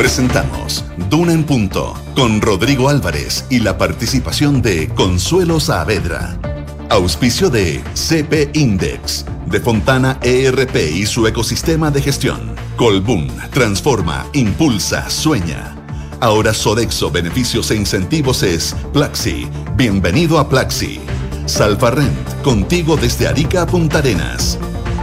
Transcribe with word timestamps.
Presentamos 0.00 0.82
Duna 1.10 1.34
en 1.34 1.44
Punto 1.44 1.92
con 2.16 2.40
Rodrigo 2.40 2.88
Álvarez 2.88 3.44
y 3.50 3.58
la 3.58 3.76
participación 3.76 4.62
de 4.62 4.88
Consuelo 4.88 5.60
Saavedra. 5.60 6.38
Auspicio 6.88 7.50
de 7.50 7.84
CP 7.92 8.48
Index, 8.54 9.26
de 9.44 9.60
Fontana 9.60 10.18
ERP 10.22 10.74
y 10.94 11.04
su 11.04 11.26
ecosistema 11.26 11.90
de 11.90 12.00
gestión. 12.00 12.54
Colbún, 12.76 13.30
transforma, 13.52 14.24
impulsa, 14.32 15.10
sueña. 15.10 15.76
Ahora 16.18 16.54
Sodexo 16.54 17.10
Beneficios 17.10 17.70
e 17.70 17.76
Incentivos 17.76 18.42
es 18.42 18.74
Plaxi. 18.94 19.50
Bienvenido 19.76 20.38
a 20.38 20.48
Plaxi. 20.48 20.98
Salfarrent, 21.44 22.40
contigo 22.42 22.96
desde 22.96 23.28
Arica 23.28 23.62
a 23.62 23.66
Punta 23.66 23.98
Arenas. 23.98 24.58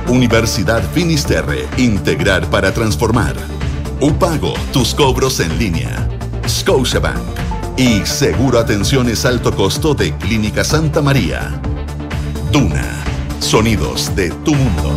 Universidad 0.07 0.81
Finisterre, 0.91 1.67
integrar 1.77 2.49
para 2.49 2.73
transformar. 2.73 3.56
Upago, 3.99 4.53
tus 4.71 4.93
cobros 4.93 5.39
en 5.39 5.57
línea. 5.57 6.07
Scotiabank. 6.47 7.17
Y 7.77 8.05
Seguro 8.05 8.59
Atenciones 8.59 9.25
Alto 9.25 9.51
Costo 9.55 9.95
de 9.95 10.15
Clínica 10.17 10.63
Santa 10.63 11.01
María. 11.01 11.59
Duna. 12.51 12.85
Sonidos 13.39 14.15
de 14.15 14.29
tu 14.45 14.53
mundo. 14.53 14.93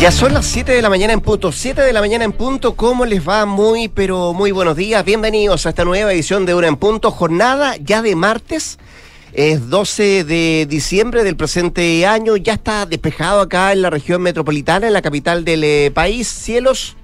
Ya 0.00 0.10
son 0.10 0.32
las 0.32 0.46
7 0.46 0.72
de 0.72 0.80
la 0.80 0.88
mañana 0.88 1.12
en 1.12 1.20
punto. 1.20 1.52
7 1.52 1.82
de 1.82 1.92
la 1.92 2.00
mañana 2.00 2.24
en 2.24 2.32
punto. 2.32 2.74
¿Cómo 2.74 3.04
les 3.04 3.26
va? 3.26 3.44
Muy, 3.44 3.88
pero 3.88 4.32
muy 4.32 4.50
buenos 4.50 4.76
días. 4.76 5.04
Bienvenidos 5.04 5.66
a 5.66 5.70
esta 5.70 5.84
nueva 5.84 6.14
edición 6.14 6.46
de 6.46 6.54
Una 6.54 6.68
en 6.68 6.76
Punto. 6.76 7.10
Jornada 7.10 7.76
ya 7.76 8.00
de 8.00 8.16
martes. 8.16 8.78
Es 9.36 9.68
12 9.68 10.24
de 10.24 10.66
diciembre 10.66 11.22
del 11.22 11.36
presente 11.36 12.06
año. 12.06 12.38
Ya 12.38 12.54
está 12.54 12.86
despejado 12.86 13.42
acá 13.42 13.74
en 13.74 13.82
la 13.82 13.90
región 13.90 14.22
metropolitana, 14.22 14.86
en 14.86 14.94
la 14.94 15.02
capital 15.02 15.44
del 15.44 15.62
eh, 15.62 15.90
país. 15.92 16.26
Cielos 16.26 16.96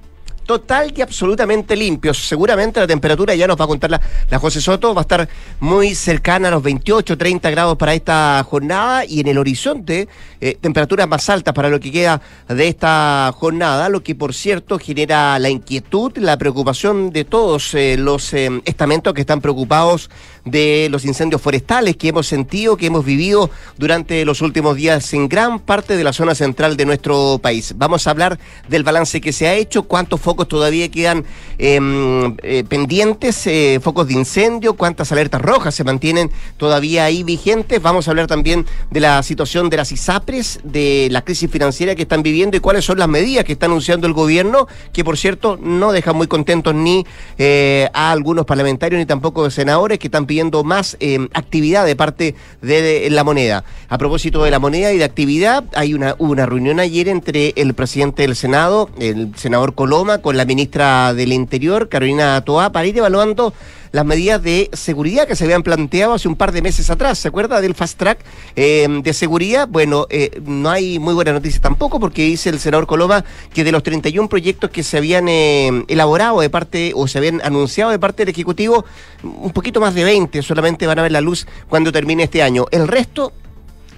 total 0.46 0.92
y 0.96 1.02
absolutamente 1.02 1.76
limpios. 1.76 2.26
Seguramente 2.26 2.80
la 2.80 2.86
temperatura, 2.86 3.34
ya 3.34 3.46
nos 3.46 3.60
va 3.60 3.64
a 3.64 3.68
contar 3.68 3.90
la, 3.90 4.38
José 4.38 4.60
Soto, 4.60 4.94
va 4.94 5.00
a 5.00 5.02
estar 5.02 5.28
muy 5.60 5.94
cercana 5.94 6.48
a 6.48 6.50
los 6.50 6.62
28, 6.62 7.16
30 7.16 7.50
grados 7.50 7.76
para 7.76 7.94
esta 7.94 8.44
jornada 8.48 9.04
y 9.04 9.20
en 9.20 9.28
el 9.28 9.38
horizonte 9.38 10.08
eh, 10.40 10.56
temperaturas 10.60 11.08
más 11.08 11.28
altas 11.28 11.54
para 11.54 11.68
lo 11.68 11.80
que 11.80 11.92
queda 11.92 12.20
de 12.48 12.68
esta 12.68 13.32
jornada, 13.34 13.88
lo 13.88 14.02
que 14.02 14.14
por 14.14 14.34
cierto 14.34 14.78
genera 14.78 15.38
la 15.38 15.50
inquietud, 15.50 16.16
la 16.16 16.36
preocupación 16.36 17.10
de 17.10 17.24
todos 17.24 17.74
eh, 17.74 17.96
los 17.98 18.34
estamentos 18.34 19.14
que 19.14 19.20
están 19.20 19.40
preocupados 19.40 20.10
de 20.44 20.88
los 20.90 21.04
incendios 21.04 21.40
forestales 21.40 21.96
que 21.96 22.08
hemos 22.08 22.26
sentido, 22.26 22.76
que 22.76 22.86
hemos 22.86 23.04
vivido 23.04 23.50
durante 23.78 24.24
los 24.24 24.42
últimos 24.42 24.76
días 24.76 25.12
en 25.14 25.28
gran 25.28 25.60
parte 25.60 25.96
de 25.96 26.04
la 26.04 26.12
zona 26.12 26.34
central 26.34 26.76
de 26.76 26.84
nuestro 26.84 27.38
país. 27.40 27.74
Vamos 27.76 28.06
a 28.06 28.10
hablar 28.10 28.38
del 28.68 28.82
balance 28.82 29.20
que 29.20 29.32
se 29.32 29.46
ha 29.46 29.54
hecho, 29.54 29.84
cuántos 29.84 30.20
focos 30.20 30.48
todavía 30.48 30.90
quedan 30.90 31.24
em, 31.58 32.36
eh, 32.42 32.64
pendientes, 32.68 33.46
eh, 33.46 33.78
focos 33.82 34.08
de 34.08 34.14
incendio, 34.14 34.74
cuántas 34.74 35.12
alertas 35.12 35.40
rojas 35.40 35.74
se 35.74 35.84
mantienen 35.84 36.30
todavía 36.56 37.04
ahí 37.04 37.22
vigentes. 37.22 37.80
Vamos 37.80 38.08
a 38.08 38.10
hablar 38.10 38.26
también 38.26 38.66
de 38.90 39.00
la 39.00 39.22
situación 39.22 39.70
de 39.70 39.76
las 39.76 39.92
ISAPRES, 39.92 40.60
de 40.64 41.08
la 41.10 41.22
crisis 41.22 41.50
financiera 41.50 41.94
que 41.94 42.02
están 42.02 42.22
viviendo 42.22 42.56
y 42.56 42.60
cuáles 42.60 42.84
son 42.84 42.98
las 42.98 43.08
medidas 43.08 43.44
que 43.44 43.52
está 43.52 43.66
anunciando 43.66 44.06
el 44.06 44.12
gobierno, 44.12 44.66
que 44.92 45.04
por 45.04 45.16
cierto 45.16 45.58
no 45.62 45.92
dejan 45.92 46.16
muy 46.16 46.26
contentos 46.26 46.74
ni 46.74 47.06
eh, 47.38 47.88
a 47.92 48.10
algunos 48.10 48.44
parlamentarios 48.44 48.98
ni 48.98 49.06
tampoco 49.06 49.48
senadores 49.50 49.98
que 49.98 50.08
están 50.08 50.26
pidiendo 50.26 50.31
más 50.64 50.96
actividad 51.34 51.86
de 51.86 51.96
parte 51.96 52.34
de, 52.60 53.08
la 53.10 53.24
moneda. 53.24 53.64
A 53.88 53.98
propósito 53.98 54.44
de 54.44 54.50
la 54.50 54.58
moneda 54.58 54.92
y 54.92 54.98
de 54.98 55.04
actividad, 55.04 55.64
hay 55.74 55.94
una, 55.94 56.14
una 56.18 56.46
reunión 56.46 56.80
ayer 56.80 57.08
entre 57.08 57.52
el 57.56 57.74
presidente 57.74 58.22
del 58.22 58.36
Senado, 58.36 58.90
el 58.98 59.32
senador 59.36 59.74
Coloma, 59.74 60.18
con 60.18 60.36
la 60.36 60.44
ministra 60.44 61.14
del 61.14 61.32
Interior, 61.32 61.88
Carolina 61.88 62.40
Toá, 62.42 62.72
para 62.72 62.86
ir 62.86 62.96
evaluando 62.96 63.52
las 63.92 64.04
medidas 64.06 64.42
de 64.42 64.70
seguridad 64.72 65.26
que 65.26 65.36
se 65.36 65.44
habían 65.44 65.62
planteado 65.62 66.14
hace 66.14 66.26
un 66.26 66.36
par 66.36 66.50
de 66.52 66.62
meses 66.62 66.90
atrás. 66.90 67.18
¿Se 67.18 67.28
acuerda 67.28 67.60
del 67.60 67.74
fast 67.74 67.98
track 67.98 68.18
eh, 68.56 68.88
de 69.02 69.12
seguridad? 69.12 69.68
Bueno, 69.68 70.06
eh, 70.10 70.40
no 70.44 70.70
hay 70.70 70.98
muy 70.98 71.14
buena 71.14 71.32
noticia 71.32 71.60
tampoco 71.60 72.00
porque 72.00 72.24
dice 72.24 72.48
el 72.48 72.58
senador 72.58 72.86
Coloma 72.86 73.24
que 73.52 73.64
de 73.64 73.72
los 73.72 73.82
31 73.82 74.28
proyectos 74.28 74.70
que 74.70 74.82
se 74.82 74.96
habían 74.96 75.28
eh, 75.28 75.84
elaborado 75.88 76.40
de 76.40 76.50
parte 76.50 76.92
o 76.94 77.06
se 77.06 77.18
habían 77.18 77.40
anunciado 77.44 77.90
de 77.90 77.98
parte 77.98 78.24
del 78.24 78.32
Ejecutivo, 78.32 78.84
un 79.22 79.52
poquito 79.52 79.80
más 79.80 79.94
de 79.94 80.04
20 80.04 80.42
solamente 80.42 80.86
van 80.86 80.98
a 80.98 81.02
ver 81.02 81.12
la 81.12 81.20
luz 81.20 81.46
cuando 81.68 81.92
termine 81.92 82.24
este 82.24 82.42
año. 82.42 82.66
El 82.70 82.88
resto 82.88 83.32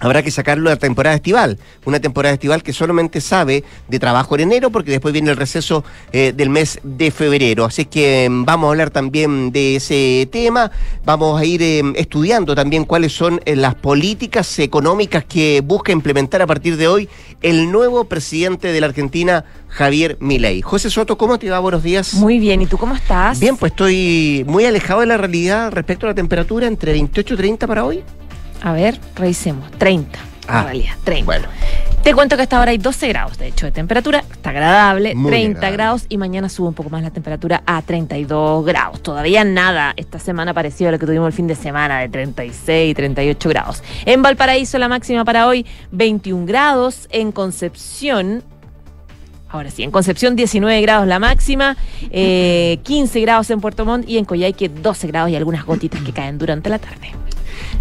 habrá 0.01 0.23
que 0.23 0.31
sacarlo 0.31 0.71
de 0.71 0.77
la 0.77 0.81
temporada 0.81 1.17
estival. 1.17 1.59
Una 1.85 2.01
temporada 2.01 2.35
estival 2.35 2.63
que 2.63 2.73
solamente 2.73 3.21
sabe 3.21 3.65
de 3.89 3.99
trabajo 3.99 4.35
en 4.35 4.43
enero 4.43 4.71
porque 4.71 4.91
después 4.91 5.13
viene 5.13 5.31
el 5.31 5.37
receso 5.37 5.85
eh, 6.13 6.33
del 6.35 6.51
mes 6.51 6.81
de 6.83 7.11
febrero. 7.11 7.65
Así 7.65 7.85
que 7.85 8.29
mm, 8.29 8.45
vamos 8.45 8.69
a 8.69 8.71
hablar 8.71 8.91
también 8.91 9.53
de 9.53 9.77
ese 9.77 10.29
tema. 10.31 10.71
Vamos 11.05 11.41
a 11.41 11.45
ir 11.45 11.63
em, 11.63 11.95
estudiando 11.97 12.55
también 12.55 12.85
cuáles 12.85 13.13
son 13.13 13.41
eh, 13.45 13.57
las 13.57 13.75
políticas 13.75 14.59
económicas 14.59 15.25
que 15.25 15.63
busca 15.65 15.93
implementar 15.93 16.43
a 16.43 16.47
partir 16.47 16.77
de 16.77 16.89
hoy 16.89 17.09
el 17.43 17.71
nuevo 17.71 18.05
presidente 18.05 18.73
de 18.73 18.81
la 18.81 18.87
Argentina, 18.87 19.45
Javier 19.69 20.17
Milei. 20.21 20.63
José 20.63 20.89
Soto, 20.91 21.19
¿cómo 21.19 21.39
te 21.39 21.51
va? 21.51 21.59
Buenos 21.59 21.83
días. 21.83 22.15
Muy 22.15 22.39
bien, 22.39 22.63
¿y 22.63 22.67
tú 22.67 22.79
cómo 22.79 22.95
estás? 22.95 23.39
Bien, 23.41 23.57
pues 23.57 23.73
estoy 23.73 24.45
muy 24.47 24.65
alejado 24.65 25.01
de 25.01 25.07
la 25.07 25.17
realidad 25.17 25.73
respecto 25.73 26.07
a 26.07 26.11
la 26.11 26.15
temperatura 26.15 26.67
entre 26.67 26.93
28 26.93 27.35
y 27.35 27.37
30 27.37 27.67
para 27.67 27.85
hoy. 27.85 28.03
A 28.65 28.73
ver, 28.73 28.99
revisemos. 29.15 29.71
30. 29.73 30.19
Ah, 30.49 30.61
en 30.61 30.65
realidad, 30.65 30.95
30. 31.05 31.25
Bueno. 31.27 31.47
Te 32.03 32.15
cuento 32.15 32.37
que 32.37 32.43
hasta 32.43 32.59
ahora 32.59 32.71
hay 32.71 32.79
12 32.79 33.09
grados, 33.09 33.37
de 33.37 33.49
hecho, 33.49 33.67
de 33.67 33.73
temperatura. 33.73 34.25
Está 34.31 34.51
agradable, 34.51 35.15
30 35.15 35.71
grados 35.71 36.07
y 36.09 36.17
mañana 36.17 36.49
sube 36.49 36.69
un 36.69 36.75
poco 36.75 36.89
más 36.89 37.03
la 37.03 37.11
temperatura 37.11 37.63
a 37.67 37.83
32 37.83 38.65
grados. 38.65 39.03
Todavía 39.03 39.45
nada. 39.45 39.93
Esta 39.97 40.19
semana 40.19 40.55
parecido 40.55 40.89
a 40.89 40.93
lo 40.93 40.99
que 40.99 41.05
tuvimos 41.05 41.27
el 41.27 41.33
fin 41.35 41.47
de 41.47 41.55
semana 41.55 42.01
de 42.01 42.09
36, 42.09 42.95
38 42.95 43.49
grados. 43.51 43.83
En 44.07 44.23
Valparaíso 44.23 44.79
la 44.79 44.89
máxima 44.89 45.27
para 45.27 45.47
hoy 45.47 45.67
21 45.93 46.47
grados. 46.47 47.07
En 47.11 47.33
Concepción 47.33 48.43
Ahora 49.51 49.71
sí, 49.71 49.83
en 49.83 49.91
Concepción 49.91 50.37
19 50.37 50.81
grados 50.81 51.07
la 51.07 51.21
máxima, 51.21 51.77
15 52.01 52.09
eh, 52.11 53.23
grados 53.23 53.51
en 53.51 53.61
Puerto 53.61 53.85
Montt 53.85 54.09
y 54.09 54.19
en 54.19 54.25
Coyhaique 54.25 54.69
12 54.69 55.07
grados 55.07 55.31
y 55.31 55.37
algunas 55.37 55.65
gotitas 55.65 56.03
que 56.03 56.13
caen 56.13 56.39
durante 56.39 56.71
la 56.71 56.81
tarde. 56.81 57.13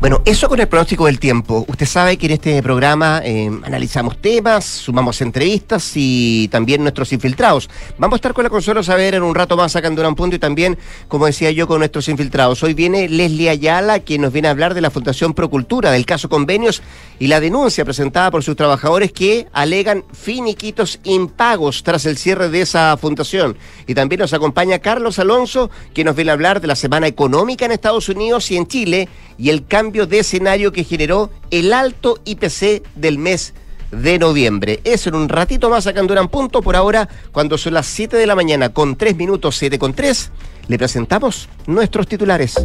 Bueno, 0.04 0.22
eso 0.26 0.50
con 0.50 0.60
el 0.60 0.68
pronóstico 0.68 1.06
del 1.06 1.18
tiempo. 1.18 1.64
Usted 1.66 1.86
sabe 1.86 2.18
que 2.18 2.26
en 2.26 2.34
este 2.34 2.62
programa 2.62 3.22
eh, 3.24 3.50
analizamos 3.64 4.18
temas, 4.18 4.66
sumamos 4.66 5.22
entrevistas 5.22 5.94
y 5.96 6.50
también 6.50 6.82
nuestros 6.82 7.14
infiltrados. 7.14 7.70
Vamos 7.98 8.16
a 8.16 8.18
estar 8.18 8.34
con 8.34 8.44
la 8.44 8.50
Consuelo 8.50 8.84
Saber 8.84 9.16
en 9.16 9.24
un 9.24 9.34
rato 9.34 9.56
más 9.56 9.72
sacando 9.72 10.06
un 10.06 10.16
punto 10.16 10.36
y 10.36 10.40
también, 10.40 10.78
como 11.08 11.26
decía 11.26 11.52
yo, 11.52 11.70
con 11.70 11.80
nuestros 11.80 12.10
infiltrados. 12.10 12.62
Hoy 12.64 12.74
viene 12.74 13.08
Leslie 13.08 13.50
Ayala, 13.50 14.02
quien 14.02 14.24
nos 14.24 14.34
viene 14.34 14.50
a 14.50 14.52
hablar 14.52 14.74
de 14.74 14.82
la 14.82 14.92
Fundación 14.92 15.34
Procultura, 15.34 15.90
del 15.90 16.06
caso 16.06 16.28
Convenios 16.28 16.84
y 17.18 17.28
la 17.28 17.40
denuncia 17.40 17.86
presentada 17.86 18.30
por 18.30 18.44
sus 18.44 18.58
trabajadores 18.58 19.14
que 19.14 19.48
alegan 19.54 20.04
finiquitos 20.12 21.00
impagos 21.06 21.82
tras 21.82 22.06
el 22.06 22.18
cierre 22.18 22.50
de 22.50 22.60
esa 22.60 22.98
fundación. 22.98 23.56
Y 23.88 23.94
también 23.94 24.20
nos 24.20 24.34
acompaña 24.34 24.80
Carlos 24.80 25.18
Alonso, 25.18 25.72
quien 25.94 26.08
nos 26.08 26.16
viene 26.18 26.32
a 26.32 26.34
hablar 26.34 26.60
de 26.60 26.68
la 26.68 26.76
semana 26.76 27.08
económica 27.08 27.64
en 27.64 27.72
Estados 27.72 28.10
Unidos 28.10 28.52
y 28.52 28.58
en 28.58 28.68
Chile 28.68 29.08
y 29.38 29.50
el 29.50 29.66
cambio 29.66 29.93
de 29.94 30.20
escenario 30.20 30.72
que 30.72 30.84
generó 30.84 31.30
el 31.52 31.72
alto 31.72 32.20
IPC 32.26 32.84
del 32.96 33.20
mes 33.20 33.54
de 33.92 34.18
noviembre. 34.18 34.80
Eso 34.84 35.10
en 35.10 35.16
un 35.16 35.30
ratito 35.30 35.70
más 35.70 35.86
acá 35.88 36.02
en 36.02 36.28
Punto. 36.28 36.62
Por 36.62 36.76
ahora, 36.76 37.08
cuando 37.32 37.58
son 37.58 37.76
las 37.76 37.86
7 37.86 38.18
de 38.18 38.28
la 38.28 38.36
mañana 38.36 38.70
con 38.70 38.96
3 38.96 39.16
minutos, 39.16 39.56
7 39.58 39.78
con 39.78 39.94
3, 39.94 40.32
le 40.68 40.78
presentamos 40.78 41.48
nuestros 41.68 42.08
titulares. 42.08 42.56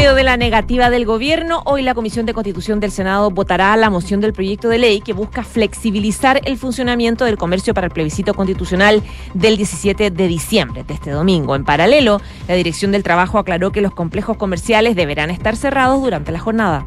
Medio 0.00 0.14
de 0.14 0.24
la 0.24 0.38
negativa 0.38 0.88
del 0.88 1.04
gobierno, 1.04 1.60
hoy 1.66 1.82
la 1.82 1.92
Comisión 1.92 2.24
de 2.24 2.32
Constitución 2.32 2.80
del 2.80 2.90
Senado 2.90 3.30
votará 3.30 3.76
la 3.76 3.90
moción 3.90 4.22
del 4.22 4.32
proyecto 4.32 4.70
de 4.70 4.78
ley 4.78 5.02
que 5.02 5.12
busca 5.12 5.44
flexibilizar 5.44 6.40
el 6.46 6.56
funcionamiento 6.56 7.26
del 7.26 7.36
comercio 7.36 7.74
para 7.74 7.88
el 7.88 7.92
plebiscito 7.92 8.32
constitucional 8.32 9.02
del 9.34 9.58
17 9.58 10.10
de 10.10 10.26
diciembre 10.26 10.84
de 10.84 10.94
este 10.94 11.10
domingo. 11.10 11.54
En 11.54 11.66
paralelo, 11.66 12.18
la 12.48 12.54
Dirección 12.54 12.92
del 12.92 13.02
Trabajo 13.02 13.38
aclaró 13.38 13.72
que 13.72 13.82
los 13.82 13.92
complejos 13.92 14.38
comerciales 14.38 14.96
deberán 14.96 15.28
estar 15.28 15.54
cerrados 15.54 16.00
durante 16.00 16.32
la 16.32 16.38
jornada. 16.38 16.86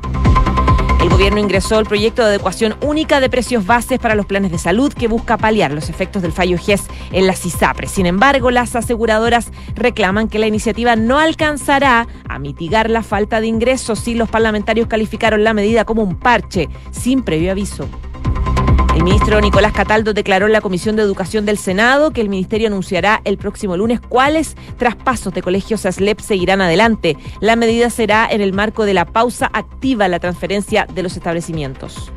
El 1.04 1.10
gobierno 1.10 1.42
ingresó 1.42 1.82
el 1.82 1.86
proyecto 1.86 2.22
de 2.22 2.30
adecuación 2.30 2.76
única 2.80 3.20
de 3.20 3.30
precios 3.30 3.66
bases 3.66 4.00
para 4.00 4.16
los 4.16 4.26
planes 4.26 4.54
de 4.54 4.58
salud 4.58 4.94
que 4.94 5.10
busca 5.10 5.36
paliar 5.36 5.74
los 5.74 5.90
efectos 5.90 6.22
del 6.22 6.32
fallo 6.32 6.58
GES 6.58 6.86
en 7.12 7.28
las 7.28 7.46
ISAPRES. 7.46 7.92
Sin 7.92 8.06
embargo, 8.06 8.52
las 8.52 8.74
aseguradoras 8.74 9.52
reclaman 9.76 10.30
que 10.30 10.40
la 10.40 10.48
iniciativa 10.48 10.96
no 10.96 11.20
alcanzará 11.20 12.08
a 12.30 12.40
mitigar 12.40 12.90
la 12.90 13.04
falta 13.04 13.42
de 13.42 13.48
ingresos 13.48 14.00
si 14.00 14.14
los 14.14 14.30
parlamentarios 14.30 14.88
calificaron 14.88 15.44
la 15.44 15.54
medida 15.54 15.84
como 15.84 16.04
un 16.04 16.16
parche 16.16 16.70
sin 16.92 17.22
previo 17.24 17.52
aviso. 17.52 17.86
El 18.96 19.04
ministro 19.04 19.42
Nicolás 19.42 19.74
Cataldo 19.74 20.14
declaró 20.14 20.46
en 20.46 20.52
la 20.52 20.62
Comisión 20.62 20.96
de 20.96 21.02
Educación 21.02 21.46
del 21.46 21.58
Senado 21.58 22.12
que 22.12 22.22
el 22.22 22.30
ministerio 22.30 22.68
anunciará 22.68 23.22
el 23.26 23.40
próximo 23.40 23.76
lunes 23.76 24.00
cuáles 24.00 24.56
traspasos 24.78 25.34
de 25.34 25.42
colegios 25.42 25.86
a 25.88 25.92
SLEP 25.92 26.20
seguirán 26.20 26.62
adelante. 26.62 27.18
La 27.40 27.56
medida 27.56 27.90
será 27.90 28.28
en 28.30 28.42
el 28.42 28.54
marco 28.54 28.86
de 28.86 28.94
la 28.94 29.06
pausa 29.06 29.50
activa 29.52 30.08
la 30.08 30.20
transferencia 30.20 30.86
de 30.94 31.02
los 31.02 31.18
establecimientos. 31.18 32.12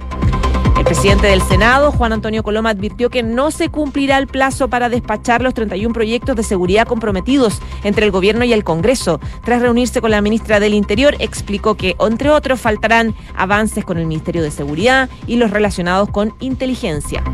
El 0.76 0.84
presidente 0.84 1.26
del 1.28 1.40
Senado, 1.40 1.90
Juan 1.90 2.12
Antonio 2.12 2.42
Coloma, 2.42 2.70
advirtió 2.70 3.08
que 3.08 3.22
no 3.22 3.50
se 3.50 3.70
cumplirá 3.70 4.18
el 4.18 4.26
plazo 4.26 4.68
para 4.68 4.90
despachar 4.90 5.40
los 5.40 5.54
31 5.54 5.94
proyectos 5.94 6.36
de 6.36 6.42
seguridad 6.42 6.86
comprometidos 6.86 7.60
entre 7.82 8.04
el 8.04 8.12
gobierno 8.12 8.44
y 8.44 8.52
el 8.52 8.62
Congreso. 8.62 9.18
Tras 9.42 9.62
reunirse 9.62 10.02
con 10.02 10.10
la 10.10 10.20
ministra 10.20 10.60
del 10.60 10.74
Interior, 10.74 11.16
explicó 11.18 11.76
que, 11.76 11.96
entre 11.98 12.30
otros, 12.30 12.60
faltarán 12.60 13.14
avances 13.34 13.86
con 13.86 13.96
el 13.96 14.06
Ministerio 14.06 14.42
de 14.42 14.50
Seguridad 14.50 15.08
y 15.26 15.36
los 15.36 15.50
relacionados 15.50 16.10
con 16.10 16.34
inteligencia. 16.40 17.24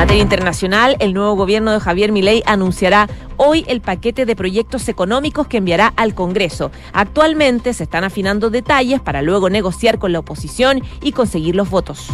En 0.00 0.04
materia 0.04 0.22
internacional, 0.22 0.96
el 0.98 1.12
nuevo 1.12 1.36
gobierno 1.36 1.72
de 1.72 1.78
Javier 1.78 2.10
Milei 2.10 2.42
anunciará 2.46 3.06
hoy 3.36 3.66
el 3.68 3.82
paquete 3.82 4.24
de 4.24 4.34
proyectos 4.34 4.88
económicos 4.88 5.46
que 5.46 5.58
enviará 5.58 5.92
al 5.94 6.14
Congreso. 6.14 6.70
Actualmente 6.94 7.74
se 7.74 7.82
están 7.82 8.04
afinando 8.04 8.48
detalles 8.48 9.02
para 9.02 9.20
luego 9.20 9.50
negociar 9.50 9.98
con 9.98 10.14
la 10.14 10.20
oposición 10.20 10.82
y 11.02 11.12
conseguir 11.12 11.54
los 11.54 11.68
votos. 11.68 12.08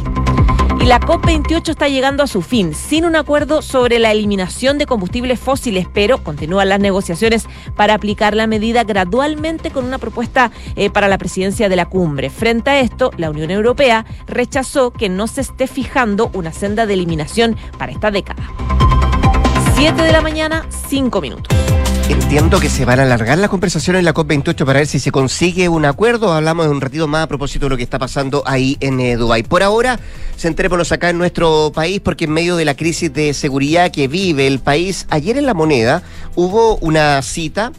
La 0.87 1.01
COP28 1.01 1.71
está 1.71 1.89
llegando 1.89 2.23
a 2.23 2.29
su 2.29 2.43
fin, 2.43 2.73
sin 2.73 3.07
un 3.07 3.17
acuerdo 3.17 3.61
sobre 3.61 3.99
la 3.99 4.13
eliminación 4.13 4.79
de 4.79 4.87
combustibles 4.87 5.41
fósiles, 5.41 5.89
pero 5.93 6.23
continúan 6.23 6.69
las 6.69 6.79
negociaciones 6.79 7.49
para 7.75 7.95
aplicar 7.95 8.37
la 8.37 8.47
medida 8.47 8.85
gradualmente 8.85 9.73
con 9.73 9.85
una 9.85 9.99
propuesta 9.99 10.53
eh, 10.77 10.89
para 10.89 11.09
la 11.09 11.19
presidencia 11.19 11.69
de 11.69 11.75
la 11.75 11.87
cumbre. 11.87 12.31
Frente 12.31 12.71
a 12.71 12.79
esto, 12.79 13.11
la 13.17 13.31
Unión 13.31 13.51
Europea 13.51 14.07
rechazó 14.29 14.93
que 14.93 15.09
no 15.09 15.27
se 15.27 15.41
esté 15.41 15.67
fijando 15.67 16.31
una 16.35 16.53
senda 16.53 16.87
de 16.87 16.95
eliminación 16.95 17.57
para 17.79 17.91
esta 17.91 18.13
década. 18.13 18.49
7 19.75 20.01
de 20.01 20.13
la 20.13 20.21
mañana, 20.21 20.67
5 20.71 21.21
minutos. 21.21 21.57
Entiendo 22.09 22.61
que 22.61 22.69
se 22.69 22.85
van 22.85 23.01
a 23.01 23.03
alargar 23.03 23.37
las 23.39 23.51
conversaciones 23.51 23.99
en 23.99 24.05
la 24.05 24.15
COP28 24.15 24.65
para 24.65 24.79
ver 24.79 24.87
si 24.87 25.01
se 25.01 25.11
consigue 25.11 25.69
un 25.69 25.85
acuerdo. 25.85 26.33
Hablamos 26.33 26.67
de 26.67 26.71
un 26.71 26.81
ratito 26.81 27.09
más 27.09 27.25
a 27.25 27.27
propósito 27.27 27.67
de 27.67 27.71
lo 27.71 27.77
que 27.77 27.83
está 27.83 27.99
pasando 27.99 28.45
ahí 28.47 28.77
en 28.79 29.01
eh, 29.01 29.17
Dubái. 29.17 29.43
Por 29.43 29.65
ahora, 29.65 29.99
centrémonos 30.39 30.93
acá 30.93 31.11
en 31.11 31.19
nuestro 31.19 31.73
país 31.75 32.01
porque 32.01 32.27
en 32.27 32.33
medio 32.33 32.55
de 32.55 32.65
la 32.65 32.77
crisis 32.77 33.13
de 33.13 33.35
seguridad 33.35 33.91
que 33.91 34.07
vive 34.07 34.47
el 34.47 34.61
país, 34.61 35.07
ayer 35.11 35.37
en 35.37 35.47
La 35.47 35.55
Moneda 35.55 36.05
hubo 36.37 36.77
una 36.77 37.21
cita 37.23 37.73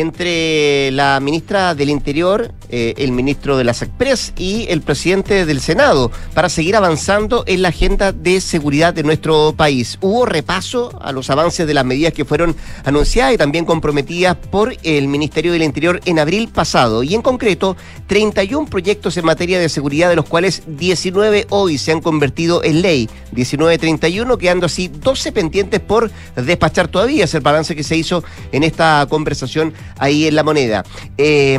entre 0.00 0.90
la 0.90 1.18
ministra 1.20 1.74
del 1.74 1.88
Interior, 1.88 2.52
eh, 2.68 2.92
el 2.98 3.12
ministro 3.12 3.56
de 3.56 3.64
las 3.64 3.80
Express 3.80 4.34
y 4.36 4.66
el 4.68 4.82
presidente 4.82 5.46
del 5.46 5.60
Senado 5.60 6.10
para 6.34 6.50
seguir 6.50 6.76
avanzando 6.76 7.44
en 7.46 7.62
la 7.62 7.68
agenda 7.68 8.12
de 8.12 8.42
seguridad 8.42 8.92
de 8.92 9.04
nuestro 9.04 9.54
país. 9.56 9.96
Hubo 10.02 10.26
repaso 10.26 10.98
a 11.00 11.12
los 11.12 11.30
avances 11.30 11.66
de 11.66 11.72
las 11.72 11.86
medidas 11.86 12.12
que 12.12 12.26
fueron 12.26 12.54
anunciadas 12.84 13.32
y 13.32 13.38
también 13.38 13.64
comprometidas 13.64 14.36
por 14.36 14.76
el 14.82 15.08
Ministerio 15.08 15.52
del 15.52 15.62
Interior 15.62 16.00
en 16.04 16.18
abril 16.18 16.48
pasado 16.48 17.02
y 17.02 17.14
en 17.14 17.22
concreto 17.22 17.74
31 18.06 18.68
proyectos 18.68 19.16
en 19.16 19.24
materia 19.24 19.58
de 19.58 19.70
seguridad 19.70 20.10
de 20.10 20.16
los 20.16 20.26
cuales 20.26 20.62
19 20.66 21.46
hoy 21.48 21.78
se 21.78 21.92
han 21.92 22.02
convertido 22.02 22.62
en 22.62 22.82
ley, 22.82 23.08
1931 23.32 24.36
quedando 24.36 24.66
así 24.66 24.88
12 24.88 25.32
pendientes 25.32 25.80
por 25.80 26.10
despachar 26.34 26.88
todavía, 26.88 27.24
es 27.24 27.34
el 27.34 27.40
balance 27.40 27.74
que 27.74 27.82
se 27.82 27.96
hizo 27.96 28.22
en 28.52 28.62
esta 28.62 29.06
conversación 29.08 29.72
ahí 29.98 30.26
en 30.26 30.34
la 30.34 30.42
moneda. 30.42 30.84
Eh, 31.18 31.58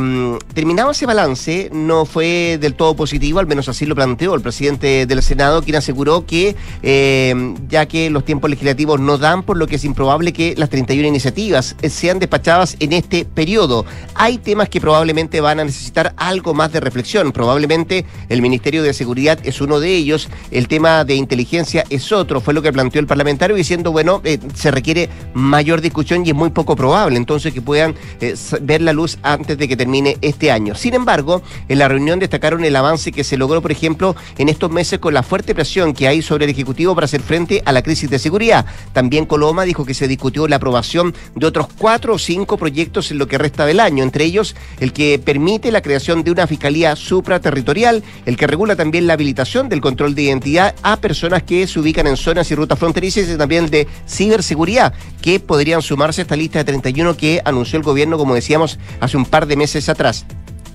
terminado 0.54 0.90
ese 0.90 1.06
balance, 1.06 1.70
no 1.72 2.04
fue 2.04 2.58
del 2.60 2.74
todo 2.74 2.94
positivo, 2.94 3.38
al 3.38 3.46
menos 3.46 3.68
así 3.68 3.86
lo 3.86 3.94
planteó 3.94 4.34
el 4.34 4.40
presidente 4.40 5.06
del 5.06 5.22
Senado, 5.22 5.62
quien 5.62 5.76
aseguró 5.76 6.26
que, 6.26 6.56
eh, 6.82 7.54
ya 7.68 7.86
que 7.86 8.10
los 8.10 8.24
tiempos 8.24 8.50
legislativos 8.50 9.00
no 9.00 9.18
dan, 9.18 9.42
por 9.42 9.56
lo 9.56 9.66
que 9.66 9.76
es 9.76 9.84
improbable 9.84 10.32
que 10.32 10.54
las 10.56 10.70
31 10.70 11.08
iniciativas 11.08 11.76
sean 11.88 12.18
despachadas 12.18 12.76
en 12.80 12.92
este 12.92 13.24
periodo. 13.24 13.84
Hay 14.14 14.38
temas 14.38 14.68
que 14.68 14.80
probablemente 14.80 15.40
van 15.40 15.60
a 15.60 15.64
necesitar 15.64 16.14
algo 16.16 16.54
más 16.54 16.72
de 16.72 16.80
reflexión. 16.80 17.32
Probablemente 17.32 18.04
el 18.28 18.42
Ministerio 18.42 18.82
de 18.82 18.92
Seguridad 18.92 19.38
es 19.44 19.60
uno 19.60 19.80
de 19.80 19.94
ellos, 19.94 20.28
el 20.50 20.68
tema 20.68 21.04
de 21.04 21.14
inteligencia 21.14 21.84
es 21.90 22.12
otro, 22.12 22.40
fue 22.40 22.54
lo 22.54 22.62
que 22.62 22.72
planteó 22.72 23.00
el 23.00 23.06
parlamentario 23.06 23.56
diciendo, 23.56 23.92
bueno, 23.92 24.20
eh, 24.24 24.38
se 24.54 24.70
requiere 24.70 25.08
mayor 25.34 25.80
discusión 25.80 26.24
y 26.26 26.30
es 26.30 26.34
muy 26.34 26.50
poco 26.50 26.76
probable 26.76 27.16
entonces 27.16 27.52
que 27.52 27.62
puedan 27.62 27.94
eh, 28.20 28.34
ver 28.60 28.82
la 28.82 28.92
luz 28.92 29.18
antes 29.22 29.58
de 29.58 29.68
que 29.68 29.76
termine 29.76 30.16
este 30.20 30.50
año. 30.50 30.74
Sin 30.74 30.94
embargo, 30.94 31.42
en 31.68 31.78
la 31.78 31.88
reunión 31.88 32.18
destacaron 32.18 32.64
el 32.64 32.76
avance 32.76 33.12
que 33.12 33.24
se 33.24 33.36
logró, 33.36 33.62
por 33.62 33.72
ejemplo, 33.72 34.16
en 34.38 34.48
estos 34.48 34.70
meses 34.70 34.98
con 34.98 35.14
la 35.14 35.22
fuerte 35.22 35.54
presión 35.54 35.94
que 35.94 36.08
hay 36.08 36.22
sobre 36.22 36.44
el 36.44 36.50
Ejecutivo 36.50 36.94
para 36.94 37.04
hacer 37.06 37.22
frente 37.22 37.62
a 37.64 37.72
la 37.72 37.82
crisis 37.82 38.10
de 38.10 38.18
seguridad. 38.18 38.66
También 38.92 39.26
Coloma 39.26 39.64
dijo 39.64 39.84
que 39.84 39.94
se 39.94 40.08
discutió 40.08 40.48
la 40.48 40.56
aprobación 40.56 41.14
de 41.34 41.46
otros 41.46 41.68
cuatro 41.78 42.14
o 42.14 42.18
cinco 42.18 42.56
proyectos 42.56 43.10
en 43.10 43.18
lo 43.18 43.26
que 43.26 43.38
resta 43.38 43.66
del 43.66 43.80
año, 43.80 44.02
entre 44.02 44.24
ellos 44.24 44.54
el 44.80 44.92
que 44.92 45.18
permite 45.18 45.70
la 45.70 45.82
creación 45.82 46.22
de 46.24 46.30
una 46.30 46.46
fiscalía 46.46 46.96
supraterritorial, 46.96 48.02
el 48.26 48.36
que 48.36 48.46
regula 48.46 48.76
también 48.76 49.06
la 49.06 49.14
habilitación 49.14 49.68
del 49.68 49.80
control 49.80 50.14
de 50.14 50.22
identidad 50.22 50.74
a 50.82 50.96
personas 50.96 51.42
que 51.42 51.66
se 51.66 51.78
ubican 51.80 52.06
en 52.06 52.16
zonas 52.16 52.50
y 52.50 52.54
rutas 52.54 52.78
fronterizas 52.78 53.28
y 53.28 53.36
también 53.36 53.70
de 53.70 53.86
ciberseguridad, 54.08 54.92
que 55.20 55.40
podrían 55.40 55.82
sumarse 55.82 56.20
a 56.20 56.22
esta 56.22 56.36
lista 56.36 56.58
de 56.58 56.64
31 56.64 57.16
que 57.16 57.40
anunció 57.44 57.78
el 57.78 57.82
gobierno, 57.82 57.97
como 58.18 58.34
decíamos, 58.34 58.78
hace 59.00 59.16
un 59.16 59.24
par 59.24 59.46
de 59.46 59.56
meses 59.56 59.88
atrás. 59.88 60.26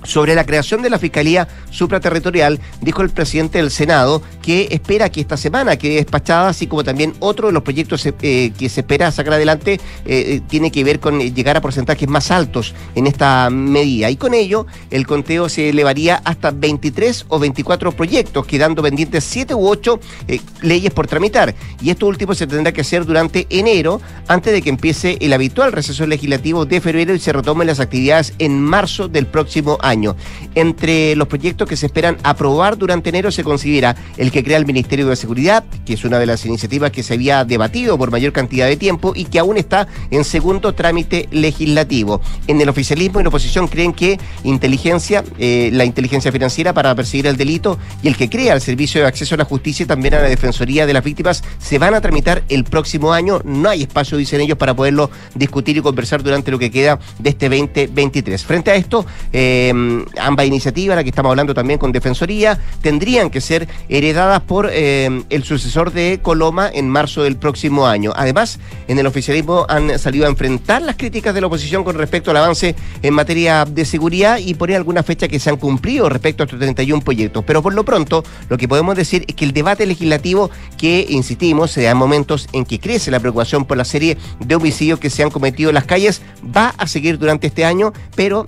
Sobre 0.03 0.35
la 0.35 0.45
creación 0.45 0.81
de 0.81 0.89
la 0.89 0.99
Fiscalía 0.99 1.47
Supraterritorial, 1.69 2.59
dijo 2.81 3.01
el 3.01 3.09
presidente 3.09 3.57
del 3.57 3.71
Senado 3.71 4.21
que 4.41 4.67
espera 4.71 5.09
que 5.09 5.21
esta 5.21 5.37
semana 5.37 5.77
quede 5.77 5.95
despachada, 5.95 6.49
así 6.49 6.67
como 6.67 6.83
también 6.83 7.13
otro 7.19 7.47
de 7.47 7.53
los 7.53 7.63
proyectos 7.63 8.05
eh, 8.05 8.51
que 8.57 8.69
se 8.69 8.81
espera 8.81 9.11
sacar 9.11 9.33
adelante 9.33 9.79
eh, 10.05 10.41
tiene 10.47 10.71
que 10.71 10.83
ver 10.83 10.99
con 10.99 11.19
llegar 11.19 11.57
a 11.57 11.61
porcentajes 11.61 12.07
más 12.07 12.31
altos 12.31 12.75
en 12.95 13.07
esta 13.07 13.49
medida. 13.49 14.09
Y 14.09 14.17
con 14.17 14.33
ello, 14.33 14.65
el 14.91 15.07
conteo 15.07 15.49
se 15.49 15.69
elevaría 15.69 16.21
hasta 16.23 16.51
23 16.51 17.25
o 17.29 17.39
24 17.39 17.91
proyectos, 17.93 18.45
quedando 18.45 18.83
pendientes 18.83 19.23
7 19.23 19.55
u 19.55 19.67
8 19.67 19.99
eh, 20.27 20.39
leyes 20.61 20.91
por 20.91 21.07
tramitar. 21.07 21.55
Y 21.81 21.89
esto 21.89 22.07
último 22.07 22.35
se 22.35 22.47
tendrá 22.47 22.71
que 22.71 22.81
hacer 22.81 23.05
durante 23.05 23.47
enero, 23.49 24.01
antes 24.27 24.53
de 24.53 24.61
que 24.61 24.69
empiece 24.69 25.17
el 25.21 25.33
habitual 25.33 25.71
receso 25.71 26.05
legislativo 26.05 26.65
de 26.65 26.81
febrero 26.81 27.13
y 27.13 27.19
se 27.19 27.33
retomen 27.33 27.67
las 27.67 27.79
actividades 27.79 28.33
en 28.39 28.61
marzo 28.61 29.07
del 29.07 29.27
próximo 29.27 29.77
año. 29.93 30.15
Entre 30.55 31.15
los 31.15 31.27
proyectos 31.27 31.67
que 31.67 31.77
se 31.77 31.85
esperan 31.85 32.17
aprobar 32.23 32.77
durante 32.77 33.09
enero 33.09 33.31
se 33.31 33.43
considera 33.43 33.95
el 34.17 34.31
que 34.31 34.43
crea 34.43 34.57
el 34.57 34.65
Ministerio 34.65 35.07
de 35.07 35.15
Seguridad, 35.15 35.63
que 35.85 35.93
es 35.93 36.03
una 36.03 36.19
de 36.19 36.25
las 36.25 36.45
iniciativas 36.45 36.91
que 36.91 37.03
se 37.03 37.13
había 37.13 37.45
debatido 37.45 37.97
por 37.97 38.11
mayor 38.11 38.33
cantidad 38.33 38.67
de 38.67 38.77
tiempo 38.77 39.13
y 39.15 39.25
que 39.25 39.39
aún 39.39 39.57
está 39.57 39.87
en 40.11 40.23
segundo 40.23 40.73
trámite 40.73 41.27
legislativo. 41.31 42.21
En 42.47 42.59
el 42.59 42.69
oficialismo 42.69 43.19
y 43.19 43.23
la 43.23 43.29
oposición 43.29 43.67
creen 43.67 43.93
que 43.93 44.19
inteligencia, 44.43 45.23
eh, 45.37 45.69
la 45.71 45.85
inteligencia 45.85 46.31
financiera 46.31 46.73
para 46.73 46.93
perseguir 46.95 47.27
el 47.27 47.37
delito 47.37 47.77
y 48.01 48.07
el 48.07 48.17
que 48.17 48.29
crea 48.29 48.53
el 48.53 48.61
Servicio 48.61 49.01
de 49.01 49.07
Acceso 49.07 49.35
a 49.35 49.37
la 49.37 49.45
Justicia 49.45 49.83
y 49.83 49.87
también 49.87 50.15
a 50.15 50.21
la 50.21 50.29
Defensoría 50.29 50.85
de 50.85 50.93
las 50.93 51.03
Víctimas 51.03 51.43
se 51.59 51.77
van 51.77 51.93
a 51.93 52.01
tramitar 52.01 52.43
el 52.49 52.63
próximo 52.63 53.13
año. 53.13 53.41
No 53.43 53.69
hay 53.69 53.83
espacio, 53.83 54.17
dicen 54.17 54.41
ellos, 54.41 54.57
para 54.57 54.75
poderlo 54.75 55.09
discutir 55.35 55.77
y 55.77 55.81
conversar 55.81 56.23
durante 56.23 56.51
lo 56.51 56.59
que 56.59 56.71
queda 56.71 56.99
de 57.19 57.29
este 57.29 57.49
2023. 57.49 58.43
Frente 58.43 58.71
a 58.71 58.75
esto, 58.75 59.05
eh, 59.31 59.71
ambas 60.19 60.45
iniciativas, 60.45 60.95
la 60.95 61.03
que 61.03 61.09
estamos 61.09 61.29
hablando 61.29 61.53
también 61.53 61.79
con 61.79 61.91
Defensoría, 61.91 62.59
tendrían 62.81 63.29
que 63.29 63.41
ser 63.41 63.67
heredadas 63.89 64.41
por 64.41 64.69
eh, 64.71 65.23
el 65.29 65.43
sucesor 65.43 65.91
de 65.91 66.19
Coloma 66.21 66.69
en 66.73 66.89
marzo 66.89 67.23
del 67.23 67.37
próximo 67.37 67.87
año. 67.87 68.11
Además, 68.15 68.59
en 68.87 68.99
el 68.99 69.07
oficialismo 69.07 69.65
han 69.69 69.97
salido 69.99 70.25
a 70.25 70.29
enfrentar 70.29 70.81
las 70.81 70.95
críticas 70.95 71.33
de 71.33 71.41
la 71.41 71.47
oposición 71.47 71.83
con 71.83 71.97
respecto 71.97 72.31
al 72.31 72.37
avance 72.37 72.75
en 73.01 73.13
materia 73.13 73.65
de 73.65 73.85
seguridad 73.85 74.37
y 74.37 74.53
poner 74.53 74.77
alguna 74.77 75.03
fecha 75.03 75.27
que 75.27 75.39
se 75.39 75.49
han 75.49 75.57
cumplido 75.57 76.09
respecto 76.09 76.43
a 76.43 76.45
estos 76.45 76.59
31 76.59 77.03
proyectos. 77.03 77.43
Pero 77.45 77.61
por 77.61 77.73
lo 77.73 77.83
pronto, 77.83 78.23
lo 78.49 78.57
que 78.57 78.67
podemos 78.67 78.95
decir 78.95 79.25
es 79.27 79.35
que 79.35 79.45
el 79.45 79.53
debate 79.53 79.85
legislativo 79.85 80.49
que, 80.77 81.05
insistimos, 81.09 81.71
se 81.71 81.83
da 81.83 81.91
en 81.91 81.97
momentos 81.97 82.47
en 82.53 82.65
que 82.65 82.79
crece 82.79 83.11
la 83.11 83.19
preocupación 83.19 83.65
por 83.65 83.77
la 83.77 83.85
serie 83.85 84.17
de 84.39 84.55
homicidios 84.55 84.99
que 84.99 85.09
se 85.09 85.23
han 85.23 85.29
cometido 85.29 85.69
en 85.69 85.75
las 85.75 85.85
calles, 85.85 86.21
va 86.55 86.73
a 86.77 86.87
seguir 86.87 87.17
durante 87.17 87.47
este 87.47 87.65
año, 87.65 87.93
pero 88.15 88.45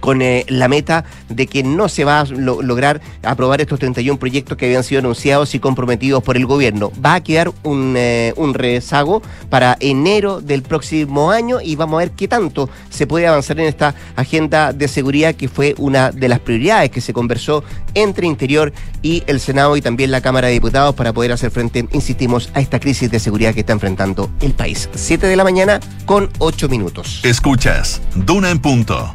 con 0.00 0.22
eh, 0.22 0.44
la 0.48 0.68
meta 0.68 1.04
de 1.28 1.46
que 1.46 1.62
no 1.62 1.88
se 1.88 2.04
va 2.04 2.20
a 2.20 2.24
lograr 2.24 3.00
aprobar 3.22 3.60
estos 3.60 3.78
31 3.78 4.18
proyectos 4.18 4.56
que 4.56 4.66
habían 4.66 4.82
sido 4.82 5.00
anunciados 5.00 5.54
y 5.54 5.60
comprometidos 5.60 6.22
por 6.22 6.36
el 6.36 6.46
gobierno. 6.46 6.90
Va 7.04 7.14
a 7.14 7.22
quedar 7.22 7.52
un, 7.62 7.94
eh, 7.96 8.32
un 8.36 8.54
rezago 8.54 9.22
para 9.48 9.76
enero 9.80 10.40
del 10.40 10.62
próximo 10.62 11.30
año 11.30 11.60
y 11.62 11.76
vamos 11.76 11.98
a 11.98 12.04
ver 12.04 12.10
qué 12.12 12.28
tanto 12.28 12.68
se 12.88 13.06
puede 13.06 13.26
avanzar 13.26 13.60
en 13.60 13.66
esta 13.66 13.94
agenda 14.16 14.72
de 14.72 14.88
seguridad 14.88 15.34
que 15.34 15.48
fue 15.48 15.74
una 15.78 16.10
de 16.10 16.28
las 16.28 16.40
prioridades 16.40 16.90
que 16.90 17.00
se 17.00 17.12
conversó 17.12 17.62
entre 17.94 18.26
Interior 18.26 18.72
y 19.02 19.22
el 19.26 19.40
Senado 19.40 19.76
y 19.76 19.82
también 19.82 20.10
la 20.10 20.20
Cámara 20.20 20.48
de 20.48 20.54
Diputados 20.54 20.94
para 20.94 21.12
poder 21.12 21.32
hacer 21.32 21.50
frente, 21.50 21.86
insistimos, 21.92 22.50
a 22.54 22.60
esta 22.60 22.80
crisis 22.80 23.10
de 23.10 23.18
seguridad 23.18 23.54
que 23.54 23.60
está 23.60 23.72
enfrentando 23.72 24.30
el 24.40 24.52
país. 24.52 24.88
7 24.94 25.26
de 25.26 25.36
la 25.36 25.44
mañana 25.44 25.80
con 26.06 26.30
8 26.38 26.68
minutos. 26.68 27.20
Escuchas, 27.24 28.00
Duna 28.14 28.50
en 28.50 28.58
punto 28.58 29.14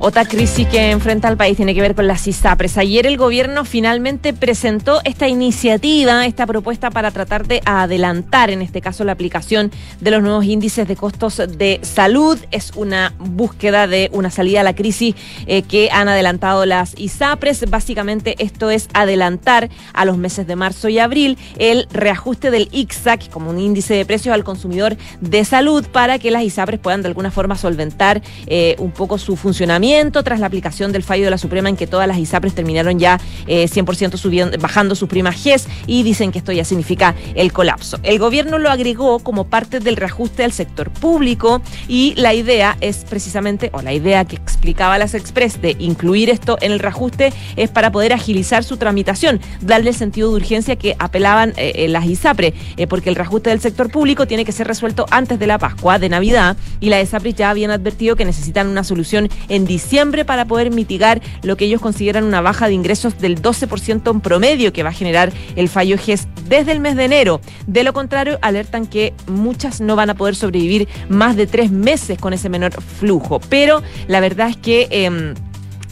Otra 0.00 0.24
crisis 0.24 0.68
que 0.68 0.92
enfrenta 0.92 1.26
el 1.26 1.36
país 1.36 1.56
tiene 1.56 1.74
que 1.74 1.80
ver 1.80 1.96
con 1.96 2.06
las 2.06 2.24
ISAPRES. 2.28 2.78
Ayer 2.78 3.04
el 3.04 3.16
gobierno 3.16 3.64
finalmente 3.64 4.32
presentó 4.32 5.00
esta 5.02 5.26
iniciativa, 5.26 6.24
esta 6.24 6.46
propuesta 6.46 6.92
para 6.92 7.10
tratar 7.10 7.48
de 7.48 7.62
adelantar, 7.64 8.50
en 8.50 8.62
este 8.62 8.80
caso, 8.80 9.02
la 9.02 9.10
aplicación 9.10 9.72
de 10.00 10.12
los 10.12 10.22
nuevos 10.22 10.44
índices 10.44 10.86
de 10.86 10.94
costos 10.94 11.42
de 11.58 11.80
salud. 11.82 12.38
Es 12.52 12.70
una 12.76 13.12
búsqueda 13.18 13.88
de 13.88 14.08
una 14.12 14.30
salida 14.30 14.60
a 14.60 14.62
la 14.62 14.76
crisis 14.76 15.16
eh, 15.48 15.62
que 15.62 15.90
han 15.90 16.08
adelantado 16.08 16.64
las 16.64 16.94
ISAPRES. 16.96 17.68
Básicamente 17.68 18.36
esto 18.38 18.70
es 18.70 18.88
adelantar 18.94 19.68
a 19.94 20.04
los 20.04 20.16
meses 20.16 20.46
de 20.46 20.54
marzo 20.54 20.88
y 20.88 21.00
abril 21.00 21.36
el 21.58 21.88
reajuste 21.90 22.52
del 22.52 22.68
ICSAC 22.70 23.30
como 23.30 23.50
un 23.50 23.58
índice 23.58 23.94
de 23.94 24.06
precios 24.06 24.32
al 24.32 24.44
consumidor 24.44 24.96
de 25.20 25.44
salud 25.44 25.84
para 25.90 26.20
que 26.20 26.30
las 26.30 26.44
ISAPRES 26.44 26.78
puedan 26.78 27.02
de 27.02 27.08
alguna 27.08 27.32
forma 27.32 27.56
solventar 27.56 28.22
eh, 28.46 28.76
un 28.78 28.92
poco 28.92 29.18
su 29.18 29.34
funcionamiento 29.34 29.87
tras 30.22 30.38
la 30.38 30.46
aplicación 30.46 30.92
del 30.92 31.02
fallo 31.02 31.24
de 31.24 31.30
la 31.30 31.38
Suprema 31.38 31.70
en 31.70 31.76
que 31.76 31.86
todas 31.86 32.06
las 32.06 32.18
ISAPRES 32.18 32.54
terminaron 32.54 32.98
ya 32.98 33.18
100% 33.46 34.14
eh, 34.14 34.18
subiendo, 34.18 34.58
bajando 34.58 34.94
sus 34.94 35.08
primas 35.08 35.42
GES 35.42 35.66
y 35.86 36.02
dicen 36.02 36.30
que 36.30 36.38
esto 36.38 36.52
ya 36.52 36.64
significa 36.64 37.14
el 37.34 37.54
colapso. 37.54 37.98
El 38.02 38.18
gobierno 38.18 38.58
lo 38.58 38.70
agregó 38.70 39.18
como 39.20 39.44
parte 39.44 39.80
del 39.80 39.96
reajuste 39.96 40.42
del 40.42 40.52
sector 40.52 40.90
público 40.90 41.62
y 41.88 42.12
la 42.16 42.34
idea 42.34 42.76
es 42.82 43.06
precisamente, 43.08 43.70
o 43.72 43.80
la 43.80 43.94
idea 43.94 44.26
que 44.26 44.36
explicaba 44.36 44.98
las 44.98 45.14
Express 45.14 45.62
de 45.62 45.74
incluir 45.78 46.28
esto 46.28 46.58
en 46.60 46.72
el 46.72 46.80
reajuste 46.80 47.32
es 47.56 47.70
para 47.70 47.90
poder 47.90 48.12
agilizar 48.12 48.64
su 48.64 48.76
tramitación, 48.76 49.40
darle 49.62 49.94
sentido 49.94 50.28
de 50.28 50.36
urgencia 50.36 50.76
que 50.76 50.96
apelaban 50.98 51.54
eh, 51.56 51.72
eh, 51.76 51.88
las 51.88 52.04
ISAPRE, 52.04 52.52
porque 52.90 53.08
el 53.08 53.16
reajuste 53.16 53.48
del 53.50 53.60
sector 53.60 53.90
público 53.90 54.26
tiene 54.26 54.44
que 54.44 54.52
ser 54.52 54.66
resuelto 54.66 55.06
antes 55.10 55.38
de 55.38 55.46
la 55.46 55.58
Pascua, 55.58 55.98
de 55.98 56.10
Navidad, 56.10 56.58
y 56.78 56.90
las 56.90 57.02
ISAPRE 57.02 57.32
ya 57.32 57.48
habían 57.48 57.70
advertido 57.70 58.16
que 58.16 58.26
necesitan 58.26 58.68
una 58.68 58.84
solución 58.84 59.30
en 59.48 59.64
diciembre 59.64 59.77
para 60.26 60.44
poder 60.44 60.70
mitigar 60.70 61.20
lo 61.42 61.56
que 61.56 61.64
ellos 61.64 61.80
consideran 61.80 62.24
una 62.24 62.40
baja 62.40 62.68
de 62.68 62.74
ingresos 62.74 63.18
del 63.18 63.40
12% 63.40 64.10
en 64.10 64.20
promedio 64.20 64.72
que 64.72 64.82
va 64.82 64.90
a 64.90 64.92
generar 64.92 65.32
el 65.56 65.68
fallo 65.68 65.96
GES 65.98 66.28
desde 66.48 66.72
el 66.72 66.80
mes 66.80 66.96
de 66.96 67.04
enero. 67.04 67.40
De 67.66 67.84
lo 67.84 67.92
contrario, 67.92 68.38
alertan 68.42 68.86
que 68.86 69.12
muchas 69.26 69.80
no 69.80 69.96
van 69.96 70.10
a 70.10 70.14
poder 70.14 70.34
sobrevivir 70.34 70.88
más 71.08 71.36
de 71.36 71.46
tres 71.46 71.70
meses 71.70 72.18
con 72.18 72.32
ese 72.32 72.48
menor 72.48 72.72
flujo. 72.80 73.40
Pero 73.48 73.82
la 74.06 74.20
verdad 74.20 74.50
es 74.50 74.56
que... 74.56 74.88
Em, 74.90 75.34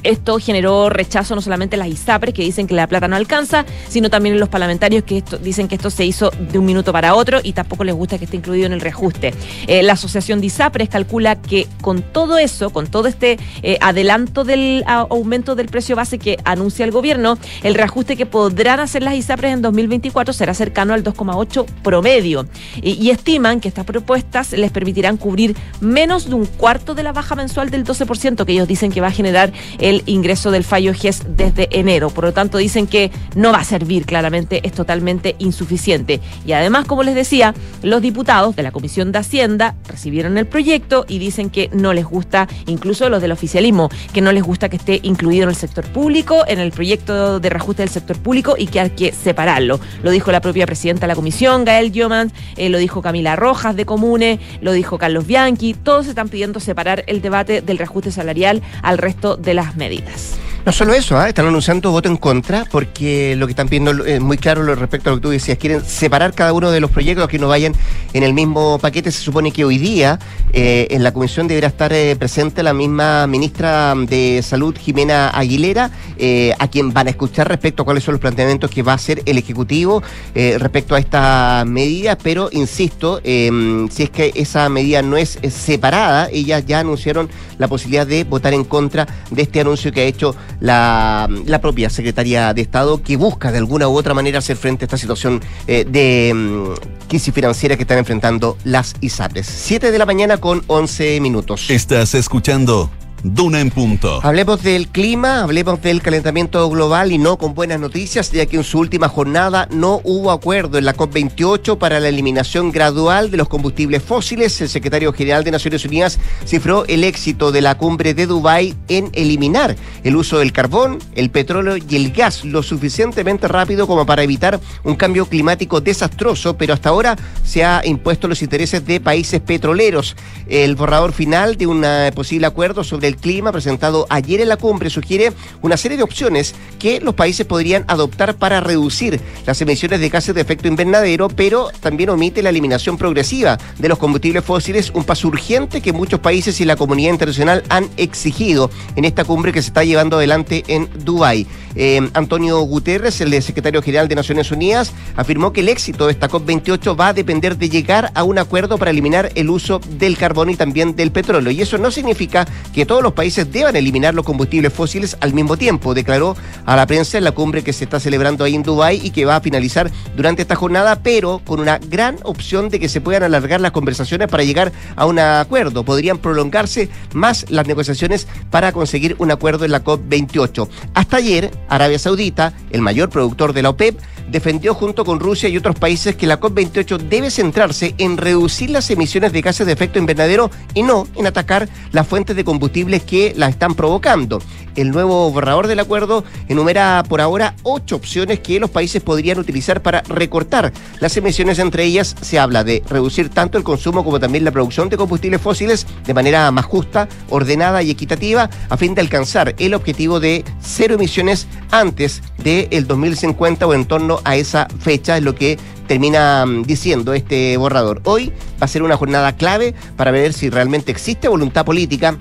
esto 0.09 0.39
generó 0.39 0.89
rechazo 0.89 1.35
no 1.35 1.41
solamente 1.41 1.77
en 1.77 1.81
las 1.81 1.89
ISAPRES, 1.89 2.35
que 2.35 2.43
dicen 2.43 2.67
que 2.67 2.75
la 2.75 2.87
plata 2.87 3.09
no 3.09 3.17
alcanza, 3.17 3.65
sino 3.89 4.11
también 4.11 4.35
en 4.35 4.41
los 4.41 4.49
parlamentarios 4.49 5.05
que 5.05 5.23
dicen 5.43 5.69
que 5.69 5.75
esto 5.75 5.91
se 5.91 6.05
hizo 6.05 6.31
de 6.31 6.59
un 6.59 6.65
minuto 6.65 6.93
para 6.93 7.15
otro 7.15 7.41
y 7.43 7.53
tampoco 7.53 7.85
les 7.85 7.95
gusta 7.95 8.19
que 8.19 8.25
esté 8.25 8.37
incluido 8.37 8.67
en 8.67 8.73
el 8.73 8.81
reajuste. 8.81 9.35
Eh, 9.67 9.83
la 9.83 9.95
Asociación 9.95 10.41
de 10.41 10.47
ISAPRES 10.47 10.89
calcula 10.89 11.37
que 11.37 11.67
con 11.81 12.03
todo 12.03 12.39
eso, 12.39 12.71
con 12.71 12.87
todo 12.87 13.09
este 13.09 13.39
eh, 13.63 13.79
adelanto 13.81 14.45
del 14.45 14.85
aumento 14.87 15.55
del 15.55 15.69
precio 15.69 15.97
base 15.97 16.19
que 16.19 16.39
anuncia 16.45 16.85
el 16.85 16.91
gobierno, 16.91 17.39
el 17.63 17.75
reajuste 17.75 18.17
que 18.17 18.27
podrán 18.27 18.81
hacer 18.81 19.03
las 19.03 19.15
ISAPRES 19.15 19.55
en 19.55 19.63
2024 19.63 20.33
será 20.33 20.55
cercano 20.55 20.95
al 20.95 21.03
2,8 21.03 21.67
promedio. 21.83 22.47
Y, 22.83 22.93
y 22.93 23.11
estiman 23.11 23.61
que 23.61 23.69
estas 23.69 23.85
propuestas 23.85 24.53
les 24.53 24.71
permitirán 24.71 25.17
cubrir 25.17 25.57
menos 25.81 26.29
de 26.29 26.35
un 26.35 26.47
cuarto 26.47 26.95
de 26.95 27.03
la 27.03 27.13
baja 27.13 27.35
mensual 27.35 27.71
del 27.71 27.85
12% 27.85 28.45
que 28.45 28.53
ellos 28.53 28.69
dicen 28.69 28.93
que 28.93 29.01
va 29.01 29.09
a 29.09 29.13
generar 29.13 29.53
el 29.79 29.96
ingreso 30.07 30.51
del 30.51 30.65
fallo 30.65 30.93
GES 30.95 31.23
desde 31.37 31.69
enero. 31.79 32.11
Por 32.11 32.25
lo 32.25 32.33
tanto, 32.33 32.59
dicen 32.59 32.87
que 32.87 33.11
no 33.35 33.53
va 33.53 33.59
a 33.59 33.65
servir, 33.65 34.05
claramente 34.05 34.61
es 34.65 34.73
totalmente 34.73 35.37
insuficiente. 35.39 36.21
Y 36.47 36.53
además, 36.53 36.87
como 36.87 37.03
les 37.03 37.15
decía, 37.15 37.55
los 37.83 38.03
diputados 38.03 38.57
de 38.57 38.63
la 38.63 38.73
Comisión 38.73 39.13
de 39.13 39.19
Hacienda 39.19 39.75
recibieron 39.89 40.39
el 40.39 40.47
proyecto 40.47 41.05
y 41.09 41.19
dicen 41.19 41.51
que 41.51 41.71
no 41.73 41.93
les 41.93 42.05
gusta, 42.05 42.49
incluso 42.67 43.09
los 43.09 43.23
del 43.23 43.33
oficialismo, 43.33 43.89
que 44.13 44.21
no 44.21 44.33
les 44.33 44.43
gusta 44.43 44.69
que 44.69 44.77
esté 44.77 45.01
incluido 45.03 45.45
en 45.45 45.51
el 45.51 45.57
sector 45.57 45.85
público, 45.87 46.45
en 46.47 46.59
el 46.59 46.73
proyecto 46.73 47.41
de 47.41 47.49
reajuste 47.49 47.83
del 47.83 47.91
sector 47.91 48.19
público 48.19 48.55
y 48.59 48.67
que 48.67 48.81
hay 48.81 48.91
que 48.91 49.13
separarlo. 49.13 49.81
Lo 50.03 50.11
dijo 50.11 50.33
la 50.33 50.41
propia 50.41 50.67
presidenta 50.67 51.03
de 51.03 51.09
la 51.09 51.15
Comisión, 51.15 51.65
Gael 51.65 51.93
Giomans, 51.93 52.33
eh, 52.57 52.69
lo 52.69 52.79
dijo 52.79 53.03
Camila 53.03 53.37
Rojas 53.37 53.77
de 53.77 53.87
Comune, 53.87 54.41
lo 54.61 54.73
dijo 54.73 54.99
Carlos 54.99 55.27
Bianchi, 55.27 55.75
todos 55.75 56.07
están 56.07 56.29
pidiendo 56.29 56.61
separar 56.61 57.05
el 57.07 57.21
debate 57.21 57.61
del 57.61 57.79
reajuste 57.79 58.11
salarial 58.11 58.63
al 58.83 58.99
resto 58.99 59.37
de 59.37 59.55
las 59.55 59.76
medidas. 59.77 60.37
No 60.67 60.73
solo 60.73 60.95
eso, 60.95 61.17
¿ah? 61.17 61.29
están 61.29 61.47
anunciando 61.47 61.93
voto 61.93 62.09
en 62.09 62.17
contra 62.17 62.65
porque 62.65 63.37
lo 63.37 63.47
que 63.47 63.53
están 63.53 63.69
pidiendo 63.69 64.05
es 64.05 64.21
muy 64.21 64.37
claro 64.37 64.65
respecto 64.75 65.09
a 65.09 65.13
lo 65.13 65.19
que 65.19 65.23
tú 65.23 65.31
decías. 65.31 65.59
Quieren 65.59 65.85
separar 65.85 66.35
cada 66.35 66.53
uno 66.53 66.73
de 66.73 66.81
los 66.81 66.91
proyectos 66.91 67.29
que 67.29 67.39
no 67.39 67.47
vayan 67.47 67.73
en 68.13 68.25
el 68.25 68.35
mismo 68.35 68.77
paquete. 68.81 69.13
Se 69.13 69.21
supone 69.21 69.53
que 69.53 69.65
hoy 69.65 69.79
día 69.79 70.19
eh, 70.53 70.89
en 70.91 71.05
la 71.05 71.13
comisión 71.13 71.47
deberá 71.47 71.69
estar 71.69 71.93
eh, 71.93 72.17
presente 72.17 72.65
la 72.65 72.75
misma 72.75 73.29
ministra 73.29 73.95
de 73.95 74.43
Salud, 74.43 74.77
Jimena 74.77 75.29
Aguilera, 75.29 75.93
eh, 76.19 76.53
a 76.59 76.67
quien 76.67 76.93
van 76.93 77.07
a 77.07 77.11
escuchar 77.11 77.47
respecto 77.47 77.83
a 77.83 77.85
cuáles 77.85 78.03
son 78.03 78.15
los 78.15 78.21
planteamientos 78.21 78.69
que 78.69 78.83
va 78.83 78.91
a 78.91 78.97
hacer 78.97 79.23
el 79.25 79.39
Ejecutivo 79.39 80.03
respecto 80.35 80.97
a 80.97 80.99
esta 80.99 81.63
medida. 81.65 82.19
Pero 82.19 82.49
insisto, 82.51 83.21
em, 83.23 83.89
si 83.89 84.03
es 84.03 84.11
que 84.11 84.33
esa 84.35 84.69
medida 84.69 85.01
no 85.03 85.17
es 85.17 85.39
separada, 85.49 86.29
ellas 86.33 86.67
ya 86.67 86.81
anunciaron 86.81 87.31
la 87.59 87.69
posibilidad 87.69 88.07
de 88.07 88.25
votar 88.25 88.53
en 88.53 88.65
contra 88.65 89.07
de 89.31 89.43
este 89.43 89.61
anuncio 89.67 89.93
que 89.93 90.01
ha 90.01 90.05
hecho 90.05 90.35
la, 90.61 91.29
propia 91.61 91.91
Secretaría 91.91 92.53
de 92.55 92.63
Estado, 92.63 93.03
que 93.03 93.17
busca 93.17 93.53
de 93.53 93.59
alguna 93.59 93.89
u 93.89 93.97
otra 93.97 94.15
manera 94.15 94.39
hacer 94.39 94.57
frente 94.57 94.85
a 94.85 94.87
esta 94.87 94.99
situación 94.99 95.41
eh, 95.67 95.85
de 95.89 96.33
mm, 96.35 97.09
crisis 97.09 97.33
financiera 97.33 97.77
que 97.77 97.83
están 97.83 97.99
enfrentando 97.99 98.57
las 98.65 98.95
ISAPRES. 99.01 99.47
Siete 99.47 99.91
de 99.91 99.99
la 99.99 100.07
mañana 100.07 100.39
con 100.39 100.63
11 100.67 101.21
minutos. 101.21 101.71
Estás 101.71 102.15
escuchando 102.15 102.91
Duna 103.35 103.61
en 103.61 103.71
punto. 103.71 104.21
Hablemos 104.23 104.63
del 104.63 104.87
clima, 104.87 105.43
hablemos 105.43 105.83
del 105.83 106.01
calentamiento 106.01 106.71
global 106.71 107.11
y 107.11 107.19
no 107.19 107.37
con 107.39 107.55
buenas 107.55 107.81
noticias, 107.81 108.31
ya 108.31 108.47
que 108.47 108.57
en 108.57 108.63
su 108.63 108.79
última 108.79 109.09
jornada 109.09 109.67
no 109.73 110.01
hubo 110.05 110.31
acuerdo 110.31 110.79
en 110.79 110.85
la 110.85 110.95
COP28 110.95 111.77
para 111.77 111.99
la 111.99 112.09
eliminación 112.09 112.71
gradual 112.71 113.33
de 113.33 113.37
los 113.37 113.49
combustibles 113.49 114.05
fósiles. 114.05 114.61
El 114.61 114.69
secretario 114.69 115.13
general 115.13 115.43
de 115.43 115.51
Naciones 115.51 115.85
Unidas 115.85 116.21
cifró 116.47 116.87
el 116.87 117.03
éxito 117.03 117.51
de 117.51 117.63
la 117.63 117.77
cumbre 117.77 118.15
de 118.15 118.27
Dubái 118.27 118.77
en 118.87 119.11
eliminar 119.13 119.75
el 120.05 120.15
uso 120.15 120.39
del 120.39 120.53
carbón, 120.53 121.01
el 121.17 121.31
petróleo 121.31 121.77
y 121.77 121.97
el 121.97 122.13
gas 122.13 122.45
lo 122.45 122.63
suficientemente 122.63 123.49
rápido 123.49 123.89
como 123.89 124.07
para 124.07 124.23
evitar 124.23 124.61
un 124.85 124.95
cambio 124.95 125.27
climático 125.27 125.81
desastroso, 125.81 126.57
pero 126.57 126.75
hasta 126.75 126.91
ahora 126.91 127.17
se 127.43 127.65
ha 127.65 127.83
impuesto 127.85 128.29
los 128.29 128.41
intereses 128.43 128.87
de 128.87 129.01
países 129.01 129.41
petroleros. 129.41 130.15
El 130.47 130.77
borrador 130.77 131.13
final 131.13 131.57
de 131.57 131.67
un 131.67 131.85
posible 132.15 132.47
acuerdo 132.47 132.85
sobre 132.85 133.09
el 133.09 133.16
Clima 133.21 133.53
presentado 133.53 134.07
ayer 134.11 134.41
en 134.41 134.49
la 134.49 134.57
cumbre 134.57 134.91
sugiere 134.91 135.33
una 135.63 135.77
serie 135.77 135.97
de 135.97 136.03
opciones 136.03 136.55
que 136.79 137.01
los 137.01 137.15
países 137.15 137.47
podrían 137.47 137.85
adoptar 137.89 138.37
para 138.37 138.61
reducir 138.61 139.21
las 139.47 139.61
emisiones 139.61 140.01
de 140.01 140.09
gases 140.09 140.35
de 140.35 140.41
efecto 140.41 140.69
invernadero, 140.69 141.29
pero 141.29 141.71
también 141.81 142.11
omite 142.11 142.43
la 142.43 142.51
eliminación 142.51 142.99
progresiva 142.99 143.59
de 143.79 143.89
los 143.89 143.99
combustibles 143.99 144.45
fósiles, 144.45 144.91
un 144.95 145.05
paso 145.05 145.29
urgente 145.29 145.81
que 145.81 145.93
muchos 145.93 146.21
países 146.21 146.61
y 146.61 146.65
la 146.65 146.77
comunidad 146.77 147.13
internacional 147.13 147.63
han 147.69 147.89
exigido 147.97 148.71
en 148.97 149.05
esta 149.05 149.25
cumbre 149.25 149.53
que 149.53 149.63
se 149.63 149.69
está 149.69 149.85
llevando 149.85 150.17
adelante 150.17 150.65
en 150.69 150.89
Dubái. 151.05 151.47
Eh, 151.75 152.09
Antonio 152.15 152.59
Guterres, 152.61 153.21
el 153.21 153.43
secretario 153.43 153.83
general 153.83 154.09
de 154.09 154.15
Naciones 154.15 154.51
Unidas, 154.51 154.93
afirmó 155.15 155.53
que 155.53 155.61
el 155.61 155.69
éxito 155.69 156.07
de 156.07 156.13
esta 156.13 156.29
COP28 156.29 156.99
va 156.99 157.09
a 157.09 157.13
depender 157.13 157.59
de 157.59 157.69
llegar 157.69 158.11
a 158.15 158.25
un 158.25 158.39
acuerdo 158.39 158.79
para 158.79 158.91
eliminar 158.91 159.31
el 159.35 159.51
uso 159.51 159.81
del 159.99 160.17
carbón 160.17 160.51
y 160.51 160.57
también 160.57 160.97
del 160.97 161.13
petróleo. 161.13 161.51
Y 161.51 161.61
eso 161.61 161.77
no 161.77 161.91
significa 161.91 162.47
que 162.73 162.87
todos 162.97 163.05
los 163.05 163.13
países 163.13 163.53
deban 163.53 163.77
eliminar 163.77 164.15
los 164.15 164.25
combustibles 164.25 164.73
fósiles 164.73 165.19
al 165.21 165.35
mismo 165.35 165.59
tiempo, 165.59 165.93
declaró 165.93 166.35
a 166.65 166.77
la 166.77 166.87
prensa 166.87 167.19
en 167.19 167.25
la 167.25 167.33
cumbre 167.33 167.63
que 167.63 167.75
se 167.75 167.85
está 167.85 168.01
celebrando 168.01 168.43
ahí 168.43 168.55
en 168.55 168.63
Dubái 168.63 169.03
y 169.05 169.11
que 169.11 169.27
va 169.27 169.37
a 169.37 169.43
finalizar 169.43 169.91
durante 170.17 170.41
esta 170.41 170.57
jornada, 170.57 171.03
pero 171.03 171.43
con 171.45 171.61
una 171.61 171.77
gran 171.77 172.17
opción 172.23 172.71
de 172.71 172.81
que 172.81 172.89
se 172.89 173.03
puedan 173.03 173.23
alargar 173.23 173.61
las 173.61 173.73
conversaciones 173.73 174.29
para 174.29 174.45
llegar 174.45 174.73
a 174.97 175.05
un 175.05 175.19
acuerdo. 175.19 175.85
Podrían 175.85 176.17
prolongarse 176.17 176.89
más 177.13 177.45
las 177.51 177.67
negociaciones 177.67 178.29
para 178.51 178.73
conseguir 178.73 179.15
un 179.19 179.31
acuerdo 179.31 179.67
en 179.67 179.73
la 179.73 179.85
COP28. 179.85 180.67
Hasta 180.95 181.19
ayer, 181.19 181.51
Arabia 181.69 181.99
Saudita, 181.99 182.55
el 182.71 182.81
mayor 182.81 183.11
productor 183.11 183.53
de 183.53 183.61
la 183.61 183.69
OPEP, 183.69 184.01
defendió 184.31 184.75
junto 184.75 185.05
con 185.05 185.21
Rusia 185.21 185.49
y 185.49 185.57
otros 185.57 185.79
países 185.79 186.17
que 186.17 186.27
la 186.27 186.41
COP28 186.41 186.97
debe 187.09 187.31
centrarse 187.31 187.95
en 187.99 188.17
reducir 188.17 188.71
las 188.71 188.91
emisiones 188.91 189.33
de 189.33 189.43
gases 189.43 189.67
de 189.67 189.73
efecto 189.73 189.99
invernadero 189.99 190.51
y 190.75 190.83
no 190.83 191.07
en 191.15 191.27
atacar 191.27 191.69
las 191.93 192.07
fuentes 192.07 192.35
de 192.37 192.45
que 192.87 193.35
la 193.37 193.49
están 193.49 193.75
provocando. 193.75 194.41
El 194.77 194.91
nuevo 194.91 195.31
borrador 195.31 195.67
del 195.67 195.81
acuerdo 195.81 196.23
enumera 196.49 197.03
por 197.09 197.23
ahora 197.23 197.55
ocho 197.63 197.97
opciones 197.97 198.41
que 198.41 198.61
los 198.61 198.71
países 198.71 199.03
podrían 199.03 199.39
utilizar 199.39 199.81
para 199.83 200.03
recortar 200.03 200.73
las 201.01 201.17
emisiones. 201.17 201.59
Entre 201.59 201.85
ellas 201.85 202.15
se 202.21 202.39
habla 202.39 202.63
de 202.63 202.83
reducir 202.89 203.31
tanto 203.31 203.57
el 203.57 203.65
consumo 203.65 204.05
como 204.05 204.21
también 204.21 204.45
la 204.45 204.51
producción 204.51 204.91
de 204.91 204.99
combustibles 204.99 205.41
fósiles 205.41 205.87
de 206.05 206.15
manera 206.15 206.51
más 206.51 206.67
justa, 206.67 207.09
ordenada 207.31 207.83
y 207.83 207.91
equitativa 207.91 208.51
a 208.69 208.77
fin 208.77 208.95
de 208.95 209.01
alcanzar 209.01 209.55
el 209.59 209.75
objetivo 209.75 210.21
de 210.21 210.45
cero 210.61 210.95
emisiones 210.95 211.49
antes 211.71 212.23
del 212.45 212.87
2050 212.87 213.67
o 213.67 213.75
en 213.75 213.87
torno 213.87 214.21
a 214.25 214.37
esa 214.37 214.69
fecha, 214.79 215.17
es 215.17 215.23
lo 215.23 215.35
que 215.35 215.59
termina 215.87 216.45
mm, 216.45 216.65
diciendo 216.65 217.15
este 217.15 217.57
borrador. 217.57 218.03
Hoy 218.05 218.33
va 218.61 218.67
a 218.67 218.69
ser 218.69 218.83
una 218.83 218.97
jornada 218.97 219.37
clave 219.37 219.75
para 219.97 220.11
ver 220.11 220.33
si 220.33 220.51
realmente 220.51 220.93
existe 220.93 221.29
voluntad 221.29 221.65
política 221.65 222.17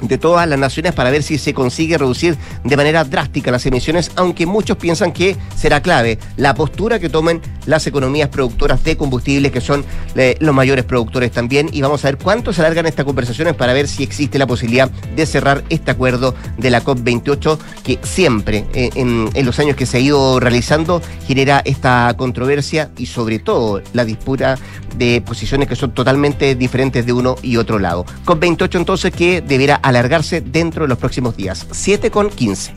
de 0.00 0.18
todas 0.18 0.48
las 0.48 0.58
naciones 0.58 0.92
para 0.92 1.10
ver 1.10 1.22
si 1.22 1.38
se 1.38 1.54
consigue 1.54 1.98
reducir 1.98 2.36
de 2.64 2.76
manera 2.76 3.04
drástica 3.04 3.50
las 3.50 3.66
emisiones, 3.66 4.10
aunque 4.16 4.46
muchos 4.46 4.76
piensan 4.76 5.12
que 5.12 5.36
será 5.56 5.82
clave 5.82 6.18
la 6.36 6.54
postura 6.54 6.98
que 6.98 7.08
tomen 7.08 7.40
las 7.66 7.86
economías 7.86 8.28
productoras 8.28 8.82
de 8.84 8.96
combustibles, 8.96 9.52
que 9.52 9.60
son 9.60 9.84
eh, 10.14 10.36
los 10.40 10.54
mayores 10.54 10.84
productores 10.84 11.30
también. 11.30 11.68
Y 11.72 11.82
vamos 11.82 12.04
a 12.04 12.08
ver 12.08 12.18
cuánto 12.18 12.52
se 12.52 12.60
alargan 12.60 12.86
estas 12.86 13.04
conversaciones 13.04 13.54
para 13.54 13.72
ver 13.72 13.88
si 13.88 14.02
existe 14.02 14.38
la 14.38 14.46
posibilidad 14.46 14.90
de 14.90 15.26
cerrar 15.26 15.64
este 15.68 15.90
acuerdo 15.90 16.34
de 16.56 16.70
la 16.70 16.82
COP28, 16.82 17.58
que 17.82 17.98
siempre 18.02 18.64
eh, 18.72 18.90
en, 18.94 19.28
en 19.34 19.46
los 19.46 19.58
años 19.58 19.76
que 19.76 19.86
se 19.86 19.98
ha 19.98 20.00
ido 20.00 20.40
realizando 20.40 21.02
genera 21.26 21.60
esta 21.64 22.14
controversia 22.16 22.90
y 22.96 23.06
sobre 23.06 23.38
todo 23.38 23.82
la 23.92 24.04
disputa 24.04 24.56
de 24.96 25.22
posiciones 25.24 25.68
que 25.68 25.76
son 25.76 25.92
totalmente 25.92 26.54
diferentes 26.54 27.06
de 27.06 27.12
uno 27.12 27.36
y 27.42 27.56
otro 27.56 27.78
lado. 27.78 28.04
COP28 28.24 28.76
entonces 28.76 29.12
que 29.12 29.40
deberá 29.40 29.76
alargarse 29.88 30.40
dentro 30.40 30.82
de 30.82 30.88
los 30.88 30.98
próximos 30.98 31.36
días. 31.36 31.66
7 31.70 32.10
con 32.10 32.30
15. 32.30 32.74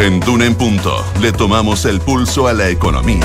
En 0.00 0.20
Duna 0.20 0.46
en 0.46 0.54
Punto 0.54 1.04
le 1.20 1.32
tomamos 1.32 1.84
el 1.84 2.00
pulso 2.00 2.48
a 2.48 2.52
la 2.52 2.68
economía. 2.68 3.24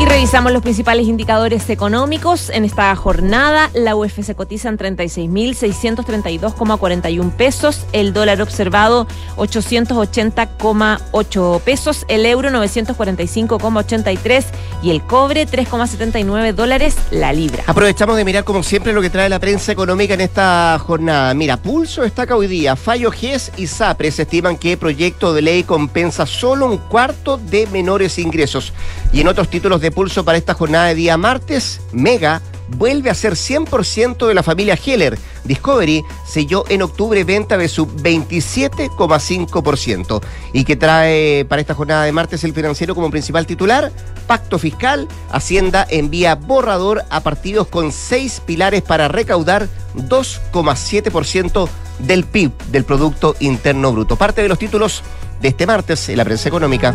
Y 0.00 0.06
revisamos 0.06 0.50
los 0.50 0.62
principales 0.62 1.06
indicadores 1.08 1.68
económicos. 1.68 2.48
En 2.48 2.64
esta 2.64 2.96
jornada, 2.96 3.68
la 3.74 3.96
UF 3.96 4.24
se 4.24 4.34
cotiza 4.34 4.70
en 4.70 4.78
36.632,41 4.78 7.30
pesos, 7.32 7.84
el 7.92 8.14
dólar 8.14 8.40
observado 8.40 9.06
880,8 9.36 11.60
pesos, 11.60 12.06
el 12.08 12.24
euro 12.24 12.48
945,83 12.48 14.44
y 14.82 14.90
el 14.90 15.02
cobre 15.02 15.46
3,79 15.46 16.54
dólares 16.54 16.96
la 17.10 17.34
libra. 17.34 17.64
Aprovechamos 17.66 18.16
de 18.16 18.24
mirar 18.24 18.44
como 18.44 18.62
siempre 18.62 18.94
lo 18.94 19.02
que 19.02 19.10
trae 19.10 19.28
la 19.28 19.38
prensa 19.38 19.70
económica 19.70 20.14
en 20.14 20.22
esta 20.22 20.78
jornada. 20.78 21.34
Mira, 21.34 21.58
Pulso 21.58 22.00
destaca 22.00 22.34
hoy 22.34 22.46
día, 22.46 22.74
Fallo 22.74 23.10
GES 23.10 23.52
y 23.58 23.66
SAPRES 23.66 24.20
estiman 24.20 24.56
que 24.56 24.78
proyecto 24.78 25.34
de 25.34 25.42
ley 25.42 25.62
compensa 25.62 26.24
solo 26.24 26.64
un 26.64 26.78
cuarto 26.78 27.36
de 27.36 27.66
menores 27.66 28.18
ingresos. 28.18 28.72
Y 29.12 29.20
en 29.20 29.28
otros 29.28 29.50
títulos 29.50 29.82
de 29.82 29.89
pulso 29.90 30.24
para 30.24 30.38
esta 30.38 30.54
jornada 30.54 30.86
de 30.86 30.94
día 30.94 31.16
martes, 31.16 31.80
Mega 31.92 32.40
vuelve 32.76 33.10
a 33.10 33.14
ser 33.14 33.34
100% 33.34 34.26
de 34.26 34.34
la 34.34 34.42
familia 34.42 34.76
Heller. 34.84 35.16
Discovery 35.44 36.02
selló 36.26 36.64
en 36.68 36.82
octubre 36.82 37.22
venta 37.24 37.56
de 37.56 37.68
su 37.68 37.86
27,5%. 37.86 40.20
¿Y 40.52 40.64
que 40.64 40.74
trae 40.76 41.46
para 41.46 41.60
esta 41.60 41.74
jornada 41.74 42.04
de 42.04 42.12
martes 42.12 42.44
el 42.44 42.54
financiero 42.54 42.94
como 42.94 43.10
principal 43.10 43.46
titular? 43.46 43.90
Pacto 44.26 44.58
fiscal, 44.58 45.08
Hacienda 45.30 45.86
envía 45.88 46.34
borrador 46.36 47.04
a 47.10 47.20
partidos 47.20 47.68
con 47.68 47.92
seis 47.92 48.42
pilares 48.44 48.82
para 48.82 49.08
recaudar 49.08 49.68
2,7% 49.96 51.68
del 51.98 52.24
PIB, 52.24 52.52
del 52.70 52.84
Producto 52.84 53.34
Interno 53.40 53.92
Bruto. 53.92 54.16
Parte 54.16 54.42
de 54.42 54.48
los 54.48 54.58
títulos 54.58 55.02
de 55.40 55.48
este 55.48 55.66
martes 55.66 56.08
en 56.08 56.18
la 56.18 56.24
prensa 56.24 56.48
económica. 56.48 56.94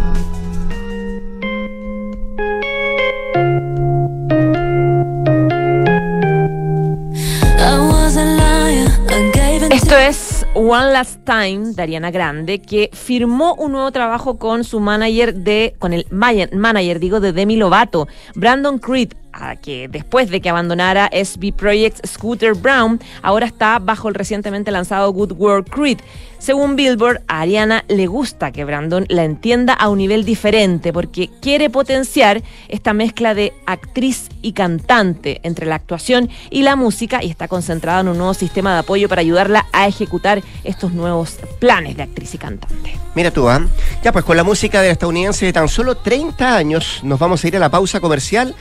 One 10.68 10.94
Last 10.94 11.24
Time 11.26 11.74
de 11.76 11.84
Ariana 11.84 12.10
Grande, 12.10 12.60
que 12.60 12.90
firmó 12.92 13.54
un 13.54 13.74
nuevo 13.74 13.92
trabajo 13.92 14.40
con 14.40 14.64
su 14.64 14.80
manager 14.80 15.36
de, 15.36 15.76
con 15.78 15.94
el 15.94 16.08
manager, 16.10 17.00
digo, 17.00 17.20
de 17.20 17.34
Demi 17.34 17.56
Lovato, 17.56 18.08
Brandon 18.34 18.80
Creed, 18.80 19.14
que 19.62 19.88
después 19.88 20.30
de 20.30 20.42
que 20.42 20.50
abandonara 20.50 21.10
SB 21.12 21.54
Project 21.54 22.06
Scooter 22.06 22.54
Brown, 22.54 23.00
ahora 23.22 23.46
está 23.46 23.80
bajo 23.80 24.10
el 24.10 24.16
recientemente 24.16 24.72
lanzado 24.72 25.12
Good 25.12 25.34
World 25.34 25.70
Creed. 25.70 26.00
Según 26.40 26.76
Billboard, 26.76 27.22
a 27.28 27.42
Ariana 27.42 27.86
le 27.88 28.06
gusta 28.06 28.52
que 28.52 28.66
Brandon 28.66 29.06
la 29.10 29.24
entienda 29.24 29.74
a 29.74 29.90
un 29.90 29.98
nivel 29.98 30.26
diferente 30.26 30.94
porque 30.94 31.30
quiere 31.42 31.70
potenciar 31.72 32.44
esta 32.68 32.94
mezcla 32.94 33.34
de 33.34 33.52
actriz 33.66 34.30
y 34.42 34.54
cantante 34.54 35.40
entre 35.44 35.66
la 35.66 35.76
actuación 35.76 36.30
y 36.52 36.62
la 36.62 36.76
música 36.76 37.24
y 37.24 37.32
está 37.32 37.48
concentrada 37.48 38.02
en 38.02 38.10
un 38.10 38.18
nuevo 38.18 38.36
sistema 38.36 38.74
de 38.74 38.80
apoyo 38.80 39.10
para 39.10 39.22
ayudarla 39.22 39.66
a 39.72 39.88
ejecutar 39.88 40.44
estos 40.64 40.94
nuevos 40.94 41.40
planes 41.60 41.98
de 41.98 42.04
actriz 42.04 42.36
y 42.36 42.38
cantante. 42.38 42.96
Mira 43.16 43.32
tú, 43.32 43.50
¿ah? 43.50 43.66
Ya 44.04 44.12
pues 44.12 44.24
con 44.24 44.38
la 44.38 44.44
música 44.44 44.82
de 44.82 44.90
la 44.90 44.94
estadounidense 44.94 45.46
de 45.46 45.54
tan 45.54 45.68
solo 45.68 45.96
30 45.96 46.56
años 46.56 47.00
nos 47.02 47.18
vamos 47.18 47.44
a 47.44 47.48
ir 47.48 47.56
a 47.56 47.60
la 47.60 47.72
pausa 47.72 48.00
comercial 48.00 48.54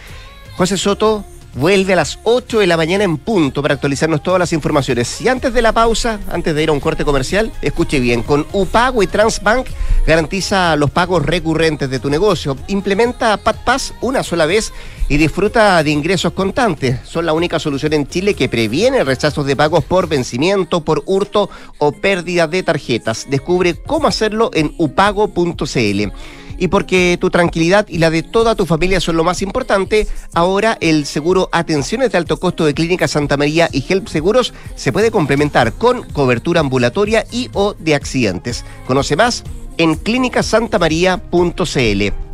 José 0.57 0.77
Soto 0.77 1.25
vuelve 1.55 1.95
a 1.95 1.97
las 1.97 2.19
8 2.23 2.61
de 2.61 2.67
la 2.67 2.77
mañana 2.77 3.03
en 3.03 3.17
punto 3.17 3.61
para 3.61 3.75
actualizarnos 3.75 4.23
todas 4.23 4.39
las 4.39 4.53
informaciones. 4.53 5.21
Y 5.21 5.29
antes 5.29 5.53
de 5.53 5.63
la 5.63 5.73
pausa, 5.73 6.21
antes 6.31 6.55
de 6.55 6.63
ir 6.63 6.69
a 6.69 6.73
un 6.73 6.81
corte 6.81 7.05
comercial, 7.05 7.53
escuche 7.61 7.99
bien, 7.99 8.23
con 8.23 8.47
UPAGO 8.53 9.03
y 9.03 9.09
Transbank 9.09 9.67
garantiza 10.07 10.77
los 10.77 10.93
pagos 10.93 11.27
recurrentes 11.27 11.91
de 11.91 11.99
tu 11.99 12.09
negocio. 12.09 12.57
Implementa 12.69 13.37
PatPass 13.37 13.95
una 14.01 14.23
sola 14.23 14.47
vez 14.47 14.73
y 15.09 15.17
disfruta 15.17 15.83
de 15.83 15.91
ingresos 15.91 16.33
constantes. 16.33 17.01
Son 17.05 17.27
la 17.27 17.33
única 17.33 17.59
solución 17.59 17.93
en 17.93 18.07
Chile 18.07 18.35
que 18.35 18.49
previene 18.49 19.03
rechazos 19.03 19.47
de 19.47 19.57
pagos 19.57 19.83
por 19.85 20.09
vencimiento, 20.09 20.85
por 20.85 21.03
hurto 21.07 21.51
o 21.79 21.91
pérdida 21.91 22.47
de 22.47 22.63
tarjetas. 22.63 23.27
Descubre 23.29 23.75
cómo 23.75 24.07
hacerlo 24.07 24.51
en 24.55 24.73
upago.cl 24.79 26.13
y 26.59 26.69
porque 26.69 27.19
tu 27.21 27.31
tranquilidad 27.31 27.87
y 27.89 27.99
la 27.99 28.11
de 28.11 28.23
toda 28.23 28.55
tu 28.55 28.67
familia 28.67 29.01
son 29.01 29.17
lo 29.17 29.25
más 29.25 29.43
importante, 29.43 30.07
ahora 30.35 30.79
el 30.81 31.07
seguro 31.07 31.49
Atenciones 31.53 32.13
de 32.13 32.19
Alto 32.19 32.39
Costo 32.39 32.65
de 32.65 32.75
Clínica 32.75 33.09
Santa 33.09 33.37
María 33.37 33.69
y 33.73 33.85
Help 33.89 34.07
Seguros 34.09 34.55
se 34.75 34.93
puede 34.93 35.11
complementar 35.11 35.73
con 35.73 36.03
cobertura 36.03 36.61
ambulatoria 36.61 37.25
y 37.31 37.51
o 37.53 37.75
de 37.75 37.95
accidentes. 37.95 38.65
Conoce 38.87 39.17
más 39.17 39.45
en 39.79 39.97
clínicasantamaría.cl. 39.97 42.34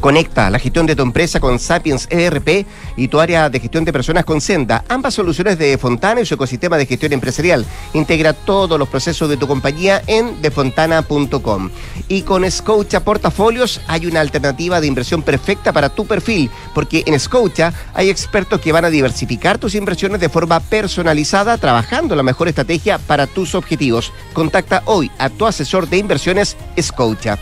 Conecta 0.00 0.48
la 0.48 0.58
gestión 0.58 0.86
de 0.86 0.96
tu 0.96 1.02
empresa 1.02 1.40
con 1.40 1.58
Sapiens 1.58 2.08
ERP 2.10 2.66
y 2.96 3.08
tu 3.08 3.20
área 3.20 3.50
de 3.50 3.60
gestión 3.60 3.84
de 3.84 3.92
personas 3.92 4.24
con 4.24 4.40
Senda. 4.40 4.82
Ambas 4.88 5.12
soluciones 5.12 5.58
de 5.58 5.76
Fontana 5.76 6.22
y 6.22 6.26
su 6.26 6.34
ecosistema 6.34 6.78
de 6.78 6.86
gestión 6.86 7.12
empresarial. 7.12 7.66
Integra 7.92 8.32
todos 8.32 8.78
los 8.78 8.88
procesos 8.88 9.28
de 9.28 9.36
tu 9.36 9.46
compañía 9.46 10.02
en 10.06 10.40
defontana.com. 10.40 11.70
Y 12.08 12.22
con 12.22 12.50
Scotia 12.50 13.04
Portafolios 13.04 13.82
hay 13.88 14.06
una 14.06 14.20
alternativa 14.20 14.80
de 14.80 14.86
inversión 14.86 15.22
perfecta 15.22 15.70
para 15.70 15.90
tu 15.90 16.06
perfil, 16.06 16.50
porque 16.74 17.02
en 17.04 17.20
Scotia 17.20 17.74
hay 17.92 18.08
expertos 18.08 18.58
que 18.62 18.72
van 18.72 18.86
a 18.86 18.90
diversificar 18.90 19.58
tus 19.58 19.74
inversiones 19.74 20.20
de 20.20 20.30
forma 20.30 20.60
personalizada, 20.60 21.58
trabajando 21.58 22.16
la 22.16 22.22
mejor 22.22 22.48
estrategia 22.48 22.96
para 22.96 23.26
tus 23.26 23.54
objetivos. 23.54 24.14
Contacta 24.32 24.82
hoy 24.86 25.10
a 25.18 25.28
tu 25.28 25.46
asesor 25.46 25.88
de 25.90 25.98
inversiones 25.98 26.56
Scotia 26.80 27.38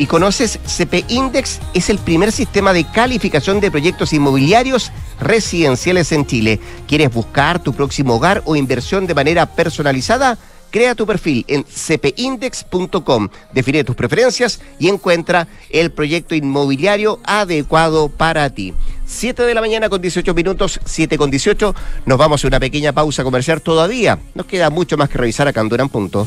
y 0.00 0.06
conoces 0.06 0.58
CP 0.64 1.04
Index, 1.08 1.60
es 1.74 1.90
el 1.90 1.98
primer 1.98 2.32
sistema 2.32 2.72
de 2.72 2.84
calificación 2.84 3.60
de 3.60 3.70
proyectos 3.70 4.14
inmobiliarios 4.14 4.92
residenciales 5.20 6.10
en 6.12 6.24
Chile. 6.24 6.58
¿Quieres 6.88 7.12
buscar 7.12 7.62
tu 7.62 7.74
próximo 7.74 8.14
hogar 8.14 8.42
o 8.46 8.56
inversión 8.56 9.06
de 9.06 9.14
manera 9.14 9.44
personalizada? 9.44 10.38
Crea 10.70 10.94
tu 10.94 11.06
perfil 11.06 11.44
en 11.48 11.64
cpindex.com, 11.64 13.28
define 13.52 13.84
tus 13.84 13.94
preferencias 13.94 14.62
y 14.78 14.88
encuentra 14.88 15.48
el 15.68 15.92
proyecto 15.92 16.34
inmobiliario 16.34 17.20
adecuado 17.24 18.08
para 18.08 18.48
ti. 18.48 18.72
7 19.04 19.42
de 19.42 19.52
la 19.52 19.60
mañana 19.60 19.90
con 19.90 20.00
18 20.00 20.32
minutos, 20.32 20.80
7 20.82 21.18
con 21.18 21.30
18. 21.30 21.74
Nos 22.06 22.16
vamos 22.16 22.42
a 22.42 22.46
una 22.46 22.58
pequeña 22.58 22.94
pausa 22.94 23.22
comercial 23.22 23.60
todavía. 23.60 24.18
Nos 24.34 24.46
queda 24.46 24.70
mucho 24.70 24.96
más 24.96 25.10
que 25.10 25.18
revisar 25.18 25.46
a 25.46 25.52
Candura 25.52 25.82
en 25.82 25.90
punto. 25.90 26.26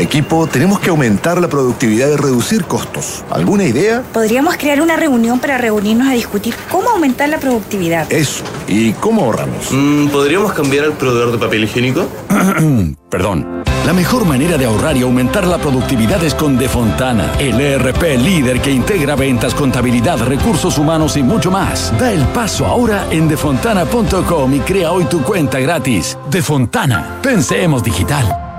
Equipo, 0.00 0.46
tenemos 0.46 0.80
que 0.80 0.88
aumentar 0.88 1.38
la 1.40 1.48
productividad 1.48 2.08
y 2.08 2.16
reducir 2.16 2.64
costos. 2.64 3.22
¿Alguna 3.30 3.64
idea? 3.64 4.02
Podríamos 4.14 4.56
crear 4.56 4.80
una 4.80 4.96
reunión 4.96 5.38
para 5.38 5.58
reunirnos 5.58 6.08
a 6.08 6.12
discutir 6.12 6.54
cómo 6.70 6.88
aumentar 6.88 7.28
la 7.28 7.38
productividad. 7.38 8.10
Eso. 8.10 8.42
¿Y 8.66 8.92
cómo 8.94 9.24
ahorramos? 9.24 9.70
Mm, 9.70 10.08
¿Podríamos 10.08 10.54
cambiar 10.54 10.86
el 10.86 10.92
proveedor 10.92 11.32
de 11.32 11.38
papel 11.38 11.64
higiénico? 11.64 12.08
Perdón. 13.10 13.60
La 13.84 13.92
mejor 13.92 14.24
manera 14.24 14.56
de 14.56 14.64
ahorrar 14.66 14.96
y 14.96 15.02
aumentar 15.02 15.46
la 15.46 15.58
productividad 15.58 16.22
es 16.24 16.34
con 16.34 16.58
Defontana, 16.58 17.32
el 17.38 17.60
ERP 17.60 18.02
líder 18.18 18.60
que 18.60 18.70
integra 18.70 19.16
ventas, 19.16 19.54
contabilidad, 19.54 20.18
recursos 20.24 20.78
humanos 20.78 21.16
y 21.16 21.22
mucho 21.22 21.50
más. 21.50 21.92
Da 21.98 22.10
el 22.10 22.24
paso 22.28 22.66
ahora 22.66 23.06
en 23.10 23.28
defontana.com 23.28 24.54
y 24.54 24.60
crea 24.60 24.92
hoy 24.92 25.04
tu 25.04 25.22
cuenta 25.22 25.58
gratis. 25.60 26.16
Defontana, 26.30 27.18
pensemos 27.22 27.82
digital. 27.82 28.49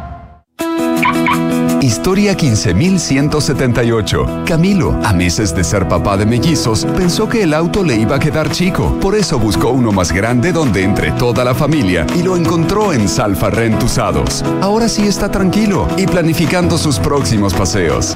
Historia 1.82 2.36
15178. 2.36 4.44
Camilo, 4.46 5.00
a 5.04 5.14
meses 5.14 5.56
de 5.56 5.64
ser 5.64 5.88
papá 5.88 6.16
de 6.16 6.28
mellizos, 6.28 6.86
pensó 6.96 7.28
que 7.28 7.42
el 7.42 7.56
auto 7.56 7.84
le 7.84 7.96
iba 7.96 8.18
a 8.18 8.20
quedar 8.20 8.52
chico. 8.52 8.96
Por 9.02 9.16
eso 9.16 9.40
buscó 9.40 9.72
uno 9.72 9.92
más 9.92 10.12
grande 10.12 10.52
donde 10.52 10.84
entre 10.84 11.12
toda 11.14 11.44
la 11.44 11.56
familia 11.56 12.06
y 12.16 12.22
lo 12.22 12.38
encontró 12.38 12.94
en 12.94 13.10
Salfa 13.10 13.50
Rent 13.50 13.82
Usados. 13.82 14.44
Ahora 14.62 14.88
sí 14.88 15.08
está 15.08 15.32
tranquilo 15.32 15.88
y 15.98 16.06
planificando 16.06 16.78
sus 16.78 17.00
próximos 17.00 17.56
paseos. 17.56 18.16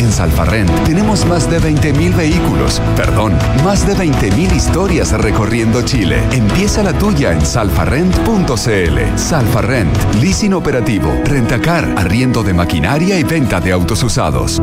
En 0.00 0.10
Salfarrent 0.10 0.70
tenemos 0.84 1.26
más 1.26 1.50
de 1.50 1.60
20.000 1.60 2.16
vehículos, 2.16 2.80
perdón, 2.96 3.34
más 3.62 3.86
de 3.86 3.94
20.000 3.94 4.56
historias 4.56 5.12
recorriendo 5.12 5.82
Chile. 5.82 6.22
Empieza 6.32 6.82
la 6.82 6.94
tuya 6.94 7.32
en 7.32 7.44
salfarrent.cl. 7.44 9.18
Salfarrent, 9.18 10.14
leasing 10.14 10.54
operativo, 10.54 11.12
rentacar, 11.26 11.86
arriendo 11.98 12.42
de 12.42 12.54
maquinaria 12.54 13.18
y 13.18 13.24
venta 13.24 13.60
de 13.60 13.72
autos 13.72 14.02
usados. 14.02 14.62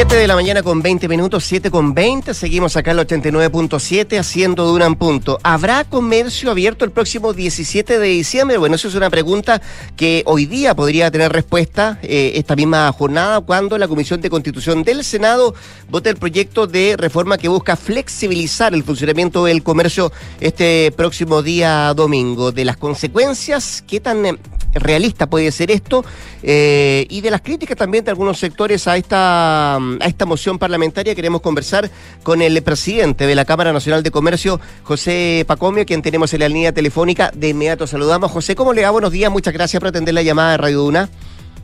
7 0.00 0.16
de 0.16 0.26
la 0.28 0.34
mañana 0.34 0.62
con 0.62 0.80
20 0.80 1.08
minutos, 1.08 1.44
7 1.44 1.70
con 1.70 1.92
20. 1.92 2.32
Seguimos 2.32 2.74
acá 2.74 2.92
en 2.92 3.00
el 3.00 3.06
89.7 3.06 4.18
haciendo 4.18 4.64
Duran 4.64 4.94
Punto. 4.94 5.38
¿Habrá 5.42 5.84
comercio 5.84 6.50
abierto 6.50 6.86
el 6.86 6.90
próximo 6.90 7.34
17 7.34 7.98
de 7.98 8.06
diciembre? 8.06 8.56
Bueno, 8.56 8.76
eso 8.76 8.88
es 8.88 8.94
una 8.94 9.10
pregunta 9.10 9.60
que 9.96 10.22
hoy 10.24 10.46
día 10.46 10.74
podría 10.74 11.10
tener 11.10 11.30
respuesta 11.30 11.98
eh, 12.00 12.32
esta 12.36 12.56
misma 12.56 12.90
jornada 12.92 13.42
cuando 13.42 13.76
la 13.76 13.88
Comisión 13.88 14.22
de 14.22 14.30
Constitución 14.30 14.84
del 14.84 15.04
Senado 15.04 15.54
vote 15.90 16.08
el 16.08 16.16
proyecto 16.16 16.66
de 16.66 16.96
reforma 16.96 17.36
que 17.36 17.48
busca 17.48 17.76
flexibilizar 17.76 18.72
el 18.72 18.84
funcionamiento 18.84 19.44
del 19.44 19.62
comercio 19.62 20.10
este 20.40 20.94
próximo 20.96 21.42
día 21.42 21.92
domingo. 21.92 22.52
De 22.52 22.64
las 22.64 22.78
consecuencias, 22.78 23.84
¿qué 23.86 24.00
tan 24.00 24.24
eh, 24.24 24.38
realista 24.72 25.28
puede 25.28 25.52
ser 25.52 25.70
esto? 25.70 26.06
Eh, 26.42 27.06
y 27.10 27.20
de 27.20 27.30
las 27.30 27.42
críticas 27.42 27.76
también 27.76 28.02
de 28.02 28.12
algunos 28.12 28.38
sectores 28.38 28.88
a 28.88 28.96
esta 28.96 29.78
a 30.00 30.06
esta 30.06 30.26
moción 30.26 30.58
parlamentaria 30.58 31.14
queremos 31.14 31.40
conversar 31.40 31.90
con 32.22 32.42
el 32.42 32.62
presidente 32.62 33.26
de 33.26 33.34
la 33.34 33.44
Cámara 33.44 33.72
Nacional 33.72 34.02
de 34.02 34.10
Comercio, 34.10 34.60
José 34.84 35.44
Pacomio, 35.46 35.86
quien 35.86 36.02
tenemos 36.02 36.32
en 36.34 36.40
la 36.40 36.48
línea 36.48 36.72
telefónica. 36.72 37.30
De 37.34 37.48
inmediato 37.48 37.86
saludamos. 37.86 38.30
José, 38.30 38.54
¿cómo 38.54 38.72
le 38.72 38.82
va? 38.82 38.90
Buenos 38.90 39.12
días, 39.12 39.30
muchas 39.30 39.54
gracias 39.54 39.80
por 39.80 39.88
atender 39.88 40.14
la 40.14 40.22
llamada 40.22 40.52
de 40.52 40.56
Radio 40.58 40.80
Duna. 40.80 41.08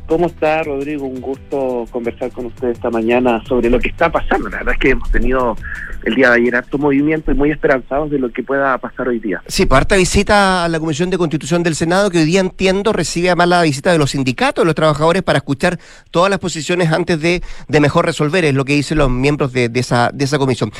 ¿Cómo 0.07 0.27
está, 0.27 0.62
Rodrigo? 0.62 1.05
Un 1.05 1.21
gusto 1.21 1.87
conversar 1.90 2.31
con 2.31 2.47
usted 2.47 2.69
esta 2.69 2.90
mañana 2.90 3.42
sobre 3.47 3.69
lo 3.69 3.81
que 3.81 3.88
está 3.88 4.11
pasando. 4.11 4.49
La 4.49 4.59
verdad 4.59 4.75
es 4.75 4.81
que 4.81 4.90
hemos 4.90 5.11
tenido 5.11 5.57
el 6.05 6.14
día 6.14 6.31
de 6.31 6.37
ayer 6.37 6.55
harto 6.55 6.79
movimiento 6.79 7.33
y 7.33 7.35
muy 7.35 7.51
esperanzados 7.51 8.11
de 8.11 8.21
lo 8.21 8.31
que 8.31 8.45
pueda 8.45 8.79
pasar 8.79 9.09
hoy 9.09 9.19
día. 9.19 9.42
Sí, 9.49 9.66
parte 9.66 9.97
visita 9.97 10.64
a 10.64 10.69
la 10.69 10.79
Comisión 10.79 11.11
de 11.11 11.19
Constitución 11.19 11.64
del 11.64 11.75
Senado, 11.75 12.11
que 12.11 12.19
hoy 12.19 12.25
día 12.25 12.38
entiendo 12.38 12.92
recibe 12.92 13.31
además 13.31 13.49
la 13.49 13.62
visita 13.62 13.90
de 13.90 13.99
los 13.99 14.12
sindicatos, 14.12 14.62
de 14.62 14.66
los 14.66 14.77
trabajadores, 14.77 15.25
para 15.25 15.38
escuchar 15.38 15.81
todas 16.12 16.31
las 16.31 16.38
posiciones 16.38 16.92
antes 16.92 17.21
de, 17.21 17.42
de 17.66 17.81
mejor 17.81 18.07
resolver, 18.07 18.45
es 18.45 18.55
lo 18.55 18.64
que 18.64 18.75
dicen 18.75 18.99
los 18.99 19.11
miembros 19.11 19.53
de, 19.53 19.69
de 19.69 19.81
esa, 19.81 20.11
de 20.14 20.25
esa 20.25 20.38
comisión. 20.38 20.71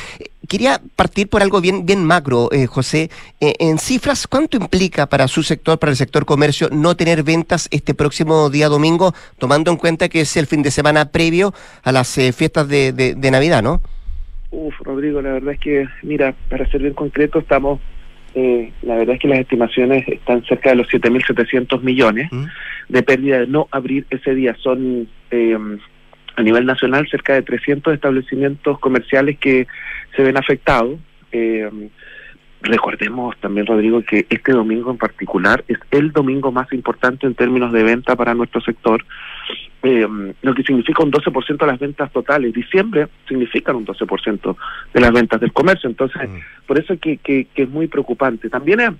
Quería 0.47 0.81
partir 0.95 1.27
por 1.29 1.41
algo 1.41 1.61
bien, 1.61 1.85
bien 1.85 2.03
macro, 2.03 2.49
eh, 2.51 2.67
José. 2.67 3.09
Eh, 3.39 3.53
en 3.59 3.77
cifras, 3.77 4.27
¿cuánto 4.27 4.57
implica 4.57 5.07
para 5.07 5.27
su 5.27 5.43
sector, 5.43 5.79
para 5.79 5.91
el 5.91 5.97
sector 5.97 6.25
comercio, 6.25 6.69
no 6.71 6.95
tener 6.95 7.23
ventas 7.23 7.67
este 7.71 7.93
próximo 7.93 8.49
día 8.49 8.67
domingo? 8.69 8.97
tomando 9.37 9.71
en 9.71 9.77
cuenta 9.77 10.09
que 10.09 10.21
es 10.21 10.37
el 10.37 10.47
fin 10.47 10.61
de 10.63 10.71
semana 10.71 11.11
previo 11.11 11.53
a 11.83 11.91
las 11.91 12.17
eh, 12.17 12.31
fiestas 12.31 12.67
de, 12.67 12.91
de, 12.93 13.31
Navidad, 13.31 13.61
¿no? 13.61 13.81
Uf, 14.51 14.73
Rodrigo, 14.81 15.21
la 15.21 15.33
verdad 15.33 15.53
es 15.53 15.59
que, 15.59 15.87
mira, 16.03 16.33
para 16.49 16.69
ser 16.69 16.81
bien 16.81 16.93
concreto, 16.93 17.39
estamos, 17.39 17.79
eh, 18.35 18.71
la 18.81 18.95
verdad 18.95 19.15
es 19.15 19.21
que 19.21 19.27
las 19.27 19.39
estimaciones 19.39 20.07
están 20.07 20.43
cerca 20.45 20.69
de 20.69 20.77
los 20.77 20.87
7.700 20.87 21.81
millones 21.81 22.31
mm. 22.31 22.45
de 22.89 23.03
pérdida 23.03 23.39
de 23.39 23.47
no 23.47 23.67
abrir 23.71 24.05
ese 24.09 24.33
día. 24.33 24.55
Son 24.61 25.07
eh, 25.31 25.57
a 26.35 26.43
nivel 26.43 26.65
nacional 26.65 27.07
cerca 27.09 27.33
de 27.33 27.41
300 27.41 27.93
establecimientos 27.93 28.79
comerciales 28.79 29.37
que 29.39 29.67
se 30.17 30.23
ven 30.23 30.35
afectados. 30.35 30.99
Eh, 31.31 31.69
Recordemos 32.61 33.37
también, 33.37 33.67
Rodrigo, 33.67 34.01
que 34.01 34.25
este 34.29 34.51
domingo 34.51 34.89
en 34.89 34.97
particular 34.97 35.63
es 35.67 35.77
el 35.91 36.11
domingo 36.11 36.51
más 36.51 36.71
importante 36.73 37.27
en 37.27 37.35
términos 37.35 37.71
de 37.71 37.83
venta 37.83 38.15
para 38.15 38.33
nuestro 38.33 38.61
sector, 38.61 39.05
eh, 39.83 40.07
lo 40.41 40.55
que 40.55 40.63
significa 40.63 41.03
un 41.03 41.11
12% 41.11 41.57
de 41.57 41.71
las 41.71 41.79
ventas 41.79 42.11
totales. 42.11 42.53
Diciembre 42.53 43.09
significa 43.27 43.73
un 43.73 43.85
12% 43.85 44.57
de 44.91 44.99
las 44.99 45.11
ventas 45.11 45.39
del 45.39 45.53
comercio. 45.53 45.87
Entonces, 45.87 46.27
mm. 46.27 46.65
por 46.65 46.79
eso 46.79 46.97
que, 46.99 47.17
que, 47.17 47.47
es 47.55 47.69
muy 47.69 47.87
preocupante. 47.87 48.49
También 48.49 48.79
es, 48.79 48.91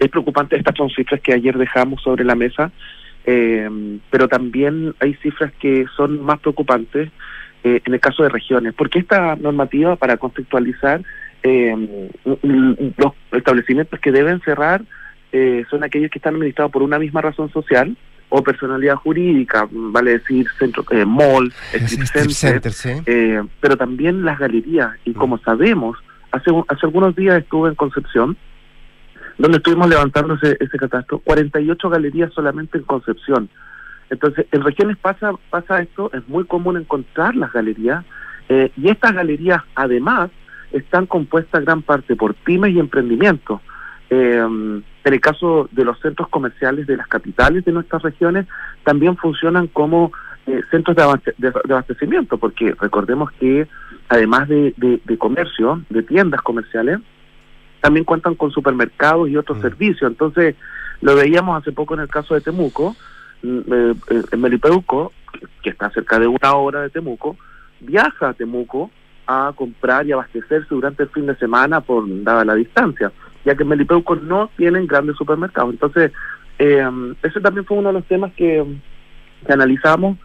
es, 0.00 0.08
preocupante, 0.08 0.56
estas 0.56 0.76
son 0.76 0.90
cifras 0.90 1.20
que 1.20 1.34
ayer 1.34 1.56
dejamos 1.56 2.02
sobre 2.02 2.24
la 2.24 2.34
mesa, 2.34 2.72
eh, 3.24 3.70
pero 4.10 4.26
también 4.26 4.92
hay 4.98 5.14
cifras 5.14 5.52
que 5.60 5.86
son 5.96 6.20
más 6.20 6.40
preocupantes 6.40 7.10
eh, 7.64 7.80
en 7.84 7.94
el 7.94 8.00
caso 8.00 8.22
de 8.22 8.28
regiones, 8.28 8.74
porque 8.74 8.98
esta 8.98 9.36
normativa, 9.36 9.96
para 9.96 10.16
contextualizar, 10.16 11.02
eh, 11.42 12.08
los 12.24 13.12
establecimientos 13.32 13.98
que 13.98 14.12
deben 14.12 14.40
cerrar 14.40 14.82
eh, 15.32 15.64
son 15.70 15.82
aquellos 15.82 16.10
que 16.10 16.18
están 16.18 16.34
administrados 16.34 16.70
por 16.70 16.82
una 16.82 16.98
misma 16.98 17.22
razón 17.22 17.50
social 17.50 17.96
o 18.28 18.42
personalidad 18.42 18.96
jurídica, 18.96 19.68
vale 19.70 20.12
decir 20.12 20.46
centro, 20.58 20.84
eh, 20.90 21.04
mall, 21.04 21.52
center, 21.52 22.72
eh, 23.06 23.42
pero 23.60 23.76
también 23.76 24.24
las 24.24 24.38
galerías. 24.38 24.90
Y 25.04 25.10
mm. 25.10 25.14
como 25.14 25.38
sabemos, 25.38 25.98
hace, 26.30 26.50
hace 26.68 26.86
algunos 26.86 27.14
días 27.14 27.38
estuve 27.38 27.68
en 27.70 27.74
Concepción, 27.74 28.36
donde 29.36 29.58
estuvimos 29.58 29.88
levantando 29.88 30.34
ese, 30.34 30.56
ese 30.60 30.78
catastro, 30.78 31.18
48 31.18 31.90
galerías 31.90 32.32
solamente 32.32 32.78
en 32.78 32.84
Concepción. 32.84 33.48
Entonces, 34.12 34.46
en 34.52 34.62
regiones 34.62 34.98
pasa, 34.98 35.32
pasa 35.48 35.80
esto, 35.80 36.10
es 36.12 36.28
muy 36.28 36.44
común 36.44 36.76
encontrar 36.76 37.34
las 37.34 37.50
galerías, 37.50 38.04
eh, 38.50 38.70
y 38.76 38.90
estas 38.90 39.14
galerías 39.14 39.62
además 39.74 40.30
están 40.70 41.06
compuestas 41.06 41.64
gran 41.64 41.80
parte 41.80 42.14
por 42.14 42.34
pymes 42.34 42.72
y 42.72 42.78
emprendimientos. 42.78 43.62
Eh, 44.10 44.36
en 45.04 45.14
el 45.14 45.20
caso 45.20 45.66
de 45.72 45.86
los 45.86 45.98
centros 46.00 46.28
comerciales 46.28 46.86
de 46.86 46.98
las 46.98 47.08
capitales 47.08 47.64
de 47.64 47.72
nuestras 47.72 48.02
regiones, 48.02 48.46
también 48.84 49.16
funcionan 49.16 49.66
como 49.68 50.12
eh, 50.46 50.60
centros 50.70 50.94
de, 50.94 51.52
abastecimiento, 51.70 52.36
porque 52.36 52.74
recordemos 52.78 53.32
que 53.32 53.66
además 54.10 54.46
de, 54.46 55.00
comercio, 55.18 55.82
de 55.88 56.02
tiendas 56.02 56.42
comerciales, 56.42 56.98
también 57.80 58.04
cuentan 58.04 58.34
con 58.34 58.50
supermercados 58.50 59.30
y 59.30 59.38
otros 59.38 59.56
mm. 59.56 59.62
servicios. 59.62 60.10
Entonces, 60.10 60.54
lo 61.00 61.16
veíamos 61.16 61.58
hace 61.58 61.72
poco 61.72 61.94
en 61.94 62.00
el 62.00 62.08
caso 62.08 62.34
de 62.34 62.42
Temuco, 62.42 62.94
en 63.42 64.40
Melipeuco, 64.40 65.12
que 65.62 65.70
está 65.70 65.90
cerca 65.90 66.18
de 66.18 66.26
una 66.26 66.54
hora 66.54 66.82
de 66.82 66.90
Temuco, 66.90 67.36
viaja 67.80 68.30
a 68.30 68.34
Temuco 68.34 68.90
a 69.26 69.52
comprar 69.54 70.06
y 70.06 70.12
abastecerse 70.12 70.68
durante 70.70 71.04
el 71.04 71.08
fin 71.10 71.26
de 71.26 71.36
semana 71.36 71.80
por 71.80 72.04
dada 72.22 72.44
la 72.44 72.54
distancia, 72.54 73.12
ya 73.44 73.54
que 73.54 73.62
en 73.62 73.68
Melipeuco 73.68 74.16
no 74.16 74.50
tienen 74.56 74.86
grandes 74.86 75.16
supermercados. 75.16 75.72
Entonces, 75.72 76.12
eh, 76.58 76.88
ese 77.22 77.40
también 77.40 77.64
fue 77.64 77.78
uno 77.78 77.88
de 77.88 77.94
los 77.94 78.04
temas 78.06 78.32
que, 78.34 78.64
que 79.46 79.52
analizamos 79.52 80.18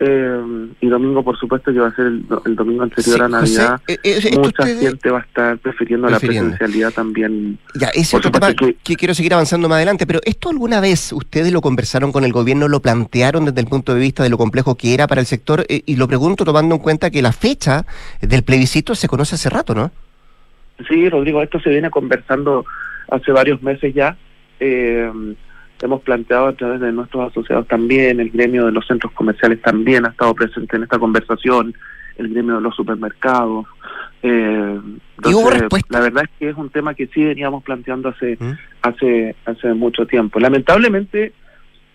eh, 0.00 0.68
y 0.80 0.88
domingo, 0.88 1.22
por 1.22 1.38
supuesto, 1.38 1.72
que 1.72 1.78
va 1.78 1.88
a 1.88 1.94
ser 1.94 2.06
el, 2.06 2.24
el 2.46 2.56
domingo 2.56 2.82
anterior 2.82 3.16
Sí, 3.16 3.20
a 3.22 3.28
Navidad. 3.28 3.80
José, 3.80 4.00
eh, 4.02 4.20
eh, 4.24 4.30
Mucha 4.36 4.48
ustedes- 4.48 4.80
gente 4.80 5.10
va 5.10 5.18
a 5.18 5.22
estar 5.22 5.58
prefiriendo, 5.58 6.08
Prefiriendo. 6.08 6.50
la 6.50 6.56
presencialidad 6.56 6.92
también. 6.92 7.58
Ya, 7.74 7.88
ese 7.94 8.16
otro 8.16 8.30
tema 8.30 8.52
que... 8.54 8.74
quiero 8.82 9.14
seguir 9.14 9.32
avanzando 9.34 9.68
más 9.68 9.76
adelante, 9.76 10.06
pero 10.06 10.20
¿esto 10.24 10.50
alguna 10.50 10.80
vez 10.80 11.12
ustedes 11.12 11.52
lo 11.52 11.60
conversaron 11.60 12.10
con 12.12 12.24
el 12.24 12.32
gobierno, 12.32 12.68
lo 12.68 12.80
plantearon 12.80 13.44
desde 13.44 13.60
el 13.60 13.66
punto 13.66 13.94
de 13.94 14.00
vista 14.00 14.22
de 14.22 14.30
lo 14.30 14.38
complejo 14.38 14.76
que 14.76 14.94
era 14.94 15.06
para 15.06 15.20
el 15.20 15.26
sector? 15.26 15.64
Eh, 15.68 15.82
y 15.86 15.96
lo 15.96 16.08
pregunto 16.08 16.44
tomando 16.44 16.74
en 16.74 16.80
cuenta 16.80 17.10
que 17.10 17.22
la 17.22 17.32
fecha 17.32 17.86
del 18.20 18.42
plebiscito 18.42 18.94
se 18.94 19.08
conoce 19.08 19.36
hace 19.36 19.50
rato, 19.50 19.74
¿no? 19.74 19.90
Sí, 20.88 21.08
Rodrigo, 21.08 21.42
esto 21.42 21.60
se 21.60 21.70
viene 21.70 21.90
conversando 21.90 22.64
hace 23.10 23.30
varios 23.30 23.62
meses 23.62 23.94
ya. 23.94 24.16
Eh, 24.58 25.10
hemos 25.82 26.00
planteado 26.02 26.46
a 26.46 26.52
través 26.52 26.80
de 26.80 26.92
nuestros 26.92 27.30
asociados 27.30 27.66
también, 27.66 28.20
el 28.20 28.30
gremio 28.30 28.66
de 28.66 28.72
los 28.72 28.86
centros 28.86 29.12
comerciales 29.12 29.60
también 29.60 30.06
ha 30.06 30.10
estado 30.10 30.34
presente 30.34 30.76
en 30.76 30.84
esta 30.84 30.98
conversación, 30.98 31.74
el 32.16 32.28
gremio 32.28 32.56
de 32.56 32.60
los 32.62 32.74
supermercados. 32.74 33.66
Eh, 34.22 34.30
¿Y 35.24 35.28
hubo 35.28 35.40
entonces, 35.40 35.60
respuesta? 35.60 35.98
La 35.98 36.04
verdad 36.04 36.24
es 36.24 36.30
que 36.38 36.48
es 36.50 36.56
un 36.56 36.70
tema 36.70 36.94
que 36.94 37.08
sí 37.08 37.24
veníamos 37.24 37.64
planteando 37.64 38.10
hace, 38.10 38.38
hace, 38.82 39.34
hace 39.44 39.74
mucho 39.74 40.06
tiempo. 40.06 40.38
Lamentablemente, 40.38 41.32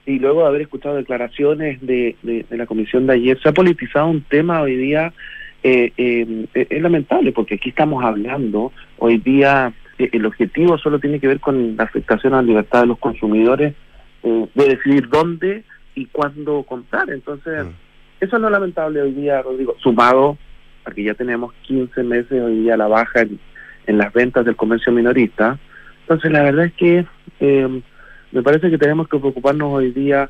y 0.05 0.19
luego 0.19 0.41
de 0.41 0.47
haber 0.47 0.61
escuchado 0.61 0.95
declaraciones 0.95 1.79
de, 1.81 2.15
de, 2.23 2.45
de 2.49 2.57
la 2.57 2.65
comisión 2.65 3.07
de 3.07 3.13
ayer, 3.13 3.39
se 3.41 3.49
ha 3.49 3.53
politizado 3.53 4.07
un 4.07 4.21
tema 4.21 4.61
hoy 4.61 4.75
día 4.75 5.13
eh, 5.63 5.91
eh, 5.97 6.47
es 6.53 6.81
lamentable 6.81 7.31
porque 7.31 7.55
aquí 7.55 7.69
estamos 7.69 8.03
hablando 8.03 8.71
hoy 8.99 9.17
día 9.17 9.73
el 9.97 10.25
objetivo 10.25 10.77
solo 10.77 10.99
tiene 10.99 11.19
que 11.19 11.27
ver 11.27 11.39
con 11.39 11.75
la 11.75 11.83
afectación 11.83 12.33
a 12.33 12.37
la 12.37 12.43
libertad 12.43 12.81
de 12.81 12.87
los 12.87 12.99
consumidores 12.99 13.73
eh, 14.23 14.47
de 14.53 14.65
decidir 14.67 15.09
dónde 15.09 15.63
y 15.95 16.05
cuándo 16.07 16.63
comprar. 16.63 17.09
Entonces 17.09 17.65
eso 18.19 18.35
es 18.35 18.41
lo 18.41 18.49
lamentable 18.49 19.01
hoy 19.01 19.11
día 19.11 19.41
Rodrigo. 19.41 19.75
Sumado 19.79 20.37
a 20.85 20.91
que 20.91 21.03
ya 21.03 21.13
tenemos 21.13 21.53
15 21.63 22.03
meses 22.03 22.41
hoy 22.41 22.61
día 22.61 22.77
la 22.77 22.87
baja 22.87 23.21
en, 23.21 23.39
en 23.87 23.97
las 23.97 24.13
ventas 24.13 24.45
del 24.45 24.55
comercio 24.55 24.91
minorista 24.93 25.59
entonces 26.07 26.31
la 26.31 26.43
verdad 26.43 26.65
es 26.65 26.73
que 26.73 27.05
eh, 27.41 27.81
me 28.31 28.41
parece 28.41 28.69
que 28.69 28.77
tenemos 28.77 29.09
que 29.09 29.19
preocuparnos 29.19 29.73
hoy 29.73 29.91
día 29.91 30.29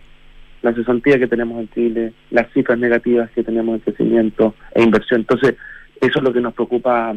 la 0.63 0.73
cesantía 0.73 1.19
que 1.19 1.27
tenemos 1.27 1.59
en 1.59 1.69
Chile, 1.69 2.13
las 2.31 2.51
cifras 2.51 2.79
negativas 2.79 3.29
que 3.29 3.43
tenemos 3.43 3.75
en 3.75 3.81
crecimiento 3.81 4.55
e 4.73 4.81
inversión. 4.81 5.21
Entonces, 5.21 5.55
eso 6.01 6.17
es 6.17 6.23
lo 6.23 6.33
que 6.33 6.41
nos 6.41 6.55
preocupa, 6.55 7.13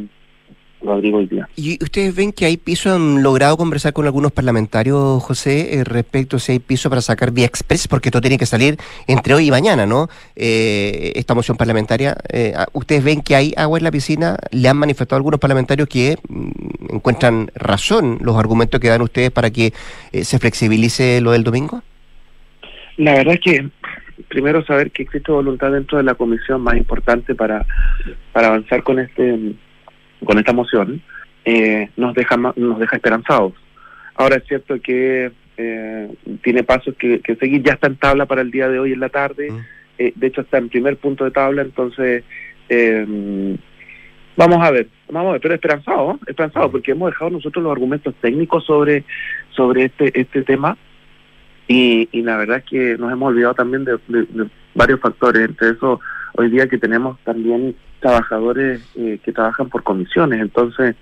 Rodrigo. 0.82 1.20
¿Y 1.56 1.82
ustedes 1.82 2.14
ven 2.14 2.32
que 2.32 2.46
hay 2.46 2.56
piso? 2.56 2.94
¿Han 2.94 3.22
logrado 3.22 3.56
conversar 3.56 3.92
con 3.92 4.06
algunos 4.06 4.32
parlamentarios, 4.32 5.22
José, 5.22 5.74
eh, 5.74 5.84
respecto 5.84 6.36
a 6.36 6.40
si 6.40 6.52
hay 6.52 6.58
piso 6.58 6.88
para 6.88 7.02
sacar 7.02 7.32
vía 7.32 7.44
express? 7.44 7.86
Porque 7.86 8.08
esto 8.08 8.20
tiene 8.20 8.38
que 8.38 8.46
salir 8.46 8.76
entre 9.06 9.34
hoy 9.34 9.48
y 9.48 9.50
mañana, 9.50 9.84
¿no? 9.84 10.08
Eh, 10.36 11.12
esta 11.16 11.34
moción 11.34 11.56
parlamentaria. 11.56 12.16
Eh, 12.32 12.54
¿Ustedes 12.72 13.04
ven 13.04 13.20
que 13.20 13.36
hay 13.36 13.52
agua 13.56 13.78
en 13.78 13.84
la 13.84 13.90
piscina? 13.90 14.36
¿Le 14.52 14.68
han 14.68 14.76
manifestado 14.76 15.16
algunos 15.16 15.38
parlamentarios 15.38 15.88
que 15.88 16.16
mm, 16.28 16.94
encuentran 16.94 17.50
razón 17.54 18.18
los 18.22 18.36
argumentos 18.36 18.80
que 18.80 18.88
dan 18.88 19.02
ustedes 19.02 19.30
para 19.30 19.50
que 19.50 19.72
eh, 20.12 20.24
se 20.24 20.38
flexibilice 20.38 21.20
lo 21.20 21.32
del 21.32 21.44
domingo? 21.44 21.82
La 22.96 23.14
verdad 23.14 23.34
es 23.34 23.40
que 23.40 23.68
primero 24.28 24.64
saber 24.64 24.90
que 24.90 25.02
existe 25.02 25.30
voluntad 25.32 25.72
dentro 25.72 25.98
de 25.98 26.04
la 26.04 26.14
comisión 26.14 26.62
más 26.62 26.76
importante 26.76 27.34
para, 27.34 27.66
para 28.32 28.48
avanzar 28.48 28.82
con 28.82 28.98
este 28.98 29.54
con 30.24 30.38
esta 30.38 30.52
moción 30.52 31.00
eh, 31.44 31.88
nos 31.96 32.14
deja 32.14 32.36
nos 32.36 32.78
deja 32.78 32.96
esperanzados. 32.96 33.52
Ahora 34.14 34.36
es 34.36 34.44
cierto 34.46 34.78
que 34.80 35.30
eh, 35.56 36.14
tiene 36.42 36.62
pasos 36.64 36.94
que, 36.96 37.20
que 37.20 37.36
seguir, 37.36 37.62
ya 37.62 37.72
está 37.74 37.86
en 37.86 37.96
tabla 37.96 38.26
para 38.26 38.42
el 38.42 38.50
día 38.50 38.68
de 38.68 38.78
hoy 38.78 38.92
en 38.92 39.00
la 39.00 39.08
tarde, 39.08 39.52
eh, 39.98 40.12
de 40.14 40.26
hecho 40.26 40.40
está 40.42 40.58
en 40.58 40.68
primer 40.68 40.96
punto 40.96 41.24
de 41.24 41.30
tabla, 41.30 41.62
entonces 41.62 42.24
eh, 42.68 43.56
vamos 44.36 44.58
a 44.62 44.70
ver, 44.70 44.88
vamos 45.10 45.30
a 45.30 45.32
ver, 45.32 45.40
pero 45.40 45.54
esperanzado, 45.54 46.12
¿eh? 46.12 46.16
esperanzado, 46.28 46.70
porque 46.70 46.92
hemos 46.92 47.10
dejado 47.10 47.30
nosotros 47.30 47.62
los 47.62 47.72
argumentos 47.72 48.14
técnicos 48.20 48.64
sobre, 48.64 49.04
sobre 49.50 49.84
este, 49.84 50.18
este 50.18 50.42
tema 50.42 50.76
y, 51.68 52.08
y 52.12 52.22
la 52.22 52.36
verdad 52.36 52.58
es 52.58 52.64
que 52.64 52.96
nos 52.98 53.12
hemos 53.12 53.28
olvidado 53.28 53.54
también 53.54 53.84
de, 53.84 53.98
de- 54.08 54.26
de 54.26 54.50
varios 54.74 55.00
factores, 55.00 55.48
entre 55.48 55.70
eso 55.70 56.00
hoy 56.40 56.50
día 56.50 56.68
que 56.68 56.78
tenemos 56.78 57.18
también 57.24 57.76
trabajadores 58.00 58.80
eh, 58.96 59.18
que 59.22 59.32
trabajan 59.32 59.68
por 59.68 59.82
comisiones, 59.82 60.40
entonces 60.40 60.96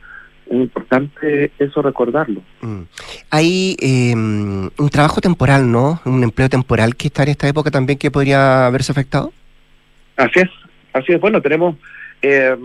es 0.46 0.52
importante 0.52 1.52
eso 1.58 1.82
recordarlo. 1.82 2.42
Mm. 2.60 2.82
Hay 3.30 3.76
eh, 3.80 4.14
un 4.14 4.88
trabajo 4.90 5.20
temporal, 5.20 5.70
¿no? 5.70 6.00
Un 6.04 6.24
empleo 6.24 6.48
temporal 6.48 6.96
que 6.96 7.08
está 7.08 7.22
en 7.22 7.30
esta 7.30 7.48
época 7.48 7.70
también 7.70 7.98
que 7.98 8.10
podría 8.10 8.66
haberse 8.66 8.92
afectado. 8.92 9.32
Así 10.16 10.40
es, 10.40 10.50
así 10.92 11.12
es. 11.12 11.20
Bueno, 11.20 11.40
tenemos, 11.40 11.76
eh, 12.22 12.56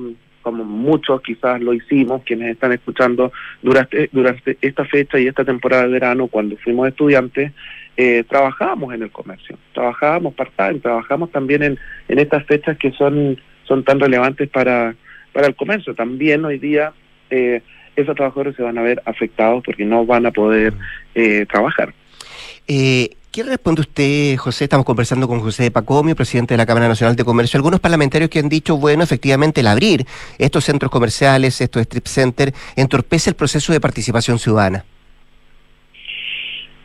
como 0.42 0.64
muchos 0.64 1.22
quizás 1.22 1.62
lo 1.62 1.74
hicimos, 1.74 2.24
quienes 2.24 2.54
están 2.54 2.72
escuchando, 2.72 3.32
durante, 3.62 4.10
durante 4.12 4.58
esta 4.62 4.86
fecha 4.86 5.20
y 5.20 5.28
esta 5.28 5.46
temporada 5.46 5.84
de 5.84 5.90
verano, 5.90 6.28
cuando 6.28 6.58
fuimos 6.58 6.88
estudiantes, 6.88 7.52
eh, 7.98 8.24
trabajábamos 8.28 8.94
en 8.94 9.04
el 9.04 9.12
comercio, 9.12 9.58
trabajábamos 9.74 10.34
part-time, 10.34 10.80
trabajamos 10.80 11.32
también 11.32 11.64
en, 11.64 11.80
en 12.08 12.20
estas 12.20 12.46
fechas 12.46 12.78
que 12.78 12.92
son, 12.92 13.40
son 13.68 13.84
tan 13.84 14.00
relevantes 14.00 14.50
para, 14.50 14.96
para 15.32 15.48
el 15.48 15.56
comercio. 15.56 15.94
También 15.94 16.44
hoy 16.46 16.60
día 16.60 16.94
eh, 17.30 17.62
esos 17.96 18.16
trabajadores 18.16 18.56
se 18.56 18.64
van 18.64 18.78
a 18.78 18.82
ver 18.82 19.02
afectados 19.06 19.64
porque 19.64 19.86
no 19.86 20.06
van 20.06 20.26
a 20.26 20.32
poder 20.32 20.74
eh, 21.16 21.46
trabajar. 21.52 21.94
Eh, 22.68 23.10
¿Qué 23.32 23.42
responde 23.42 23.82
usted, 23.82 24.38
José? 24.38 24.66
Estamos 24.66 24.86
conversando 24.86 25.28
con 25.28 25.40
José 25.40 25.72
Pacomio, 25.72 26.16
presidente 26.16 26.54
de 26.54 26.58
la 26.60 26.68
Cámara 26.68 26.88
Nacional 26.88 27.16
de 27.16 27.24
Comercio. 27.24 27.58
Algunos 27.58 27.80
parlamentarios 27.80 28.30
que 28.30 28.38
han 28.38 28.48
dicho, 28.48 28.78
bueno, 28.78 29.02
efectivamente 29.04 29.62
el 29.62 29.68
abrir 29.68 30.06
estos 30.38 30.66
centros 30.66 30.92
comerciales, 30.92 31.60
estos 31.60 31.82
strip 31.82 32.06
centers, 32.06 32.54
entorpece 32.76 33.32
el 33.32 33.36
proceso 33.36 33.74
de 33.74 33.80
participación 33.80 34.38
ciudadana. 34.38 34.86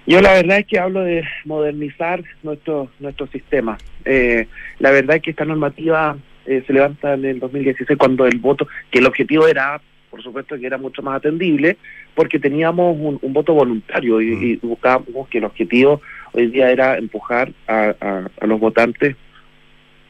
Yo 0.08 0.22
la 0.22 0.32
verdad 0.32 0.58
es 0.60 0.66
que 0.66 0.78
hablo 0.78 1.02
de 1.02 1.22
modernizar 1.44 2.22
nuestro 2.42 2.88
nuestro 2.98 3.26
sistema. 3.26 3.76
Eh, 4.06 4.46
la 4.78 4.90
verdad 4.90 5.16
es 5.16 5.22
que 5.22 5.30
esta 5.32 5.44
normativa 5.44 6.16
eh, 6.46 6.62
se 6.66 6.72
levanta 6.72 7.12
en 7.12 7.26
el 7.26 7.38
2016 7.40 7.98
cuando 7.98 8.24
el 8.26 8.38
voto, 8.38 8.66
que 8.90 9.00
el 9.00 9.06
objetivo 9.06 9.46
era, 9.46 9.78
por 10.10 10.22
supuesto, 10.22 10.56
que 10.58 10.66
era 10.66 10.78
mucho 10.78 11.02
más 11.02 11.16
atendible, 11.16 11.76
porque 12.14 12.38
teníamos 12.38 12.96
un, 12.98 13.18
un 13.20 13.32
voto 13.34 13.52
voluntario 13.52 14.22
y, 14.22 14.32
y 14.62 14.66
buscábamos 14.66 15.28
que 15.28 15.38
el 15.38 15.44
objetivo 15.44 16.00
hoy 16.32 16.46
día 16.46 16.70
era 16.70 16.96
empujar 16.96 17.52
a, 17.66 17.94
a- 18.00 18.30
a 18.40 18.46
los 18.46 18.58
votantes 18.58 19.14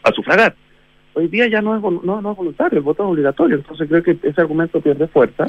a 0.05 0.13
sufragar. 0.13 0.55
Hoy 1.15 1.27
día 1.27 1.49
ya 1.49 1.61
no 1.61 1.75
es, 1.77 1.83
no, 2.05 2.21
no 2.23 2.31
es 2.31 2.37
voluntario, 2.37 2.79
el 2.79 2.85
voto 2.85 3.03
es 3.03 3.09
obligatorio, 3.11 3.57
entonces 3.57 3.89
creo 3.89 4.05
que 4.05 4.17
ese 4.23 4.41
argumento 4.41 4.81
pierde 4.81 5.09
fuerza, 5.09 5.47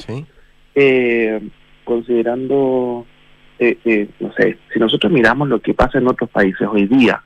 eh, 0.73 1.39
considerando 1.83 3.05
eh, 3.59 3.77
eh, 3.85 4.09
no 4.19 4.33
sé, 4.33 4.57
si 4.73 4.79
nosotros 4.79 5.11
miramos 5.11 5.47
lo 5.47 5.59
que 5.61 5.73
pasa 5.73 5.97
en 5.97 6.07
otros 6.07 6.29
países 6.29 6.67
hoy 6.67 6.85
día, 6.85 7.21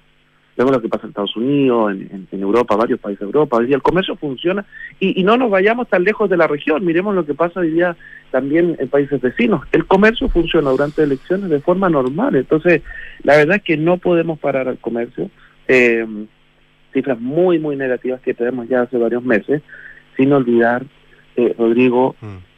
vemos 0.58 0.74
lo 0.74 0.82
que 0.82 0.90
pasa 0.90 1.04
en 1.04 1.10
Estados 1.10 1.36
Unidos, 1.36 1.94
en, 1.94 2.28
Europa, 2.32 2.76
varios 2.76 3.00
países 3.00 3.20
de 3.20 3.26
Europa, 3.26 3.58
hoy 3.58 3.68
día 3.68 3.76
el 3.76 3.82
comercio 3.82 4.16
funciona 4.16 4.66
y, 5.00 5.20
y 5.20 5.24
no 5.24 5.38
nos 5.38 5.50
vayamos 5.50 5.88
tan 5.88 6.04
lejos 6.04 6.30
de 6.30 6.38
la 6.38 6.48
región, 6.48 6.86
miremos 6.86 7.16
lo 7.16 7.26
que 7.26 7.34
pasa 7.34 7.62
hoy 7.62 7.72
día 7.72 7.96
también 8.32 8.76
en 8.80 8.90
países 8.90 9.22
vecinos. 9.22 9.62
El 9.72 9.86
comercio 9.86 10.28
funciona 10.28 10.72
durante 10.72 11.04
elecciones 11.04 11.50
de 11.50 11.60
forma 11.60 11.90
normal, 11.90 12.36
entonces 12.36 12.82
la 13.24 13.38
verdad 13.38 13.58
es 13.58 13.64
que 13.64 13.78
no 13.78 13.98
podemos 13.98 14.40
parar 14.40 14.68
al 14.68 14.80
comercio. 14.80 15.30
Eh, 15.68 16.06
cifras 16.94 17.20
muy, 17.20 17.60
muy 17.60 17.76
negativas 17.76 18.22
que 18.22 18.34
tenemos 18.34 18.70
ya 18.70 18.84
hace 18.84 18.98
varios 18.98 19.24
meses, 19.24 19.62
sin 20.16 20.32
olvidar, 20.32 20.84
eh, 21.36 21.56
Rodrigo, 21.58 22.16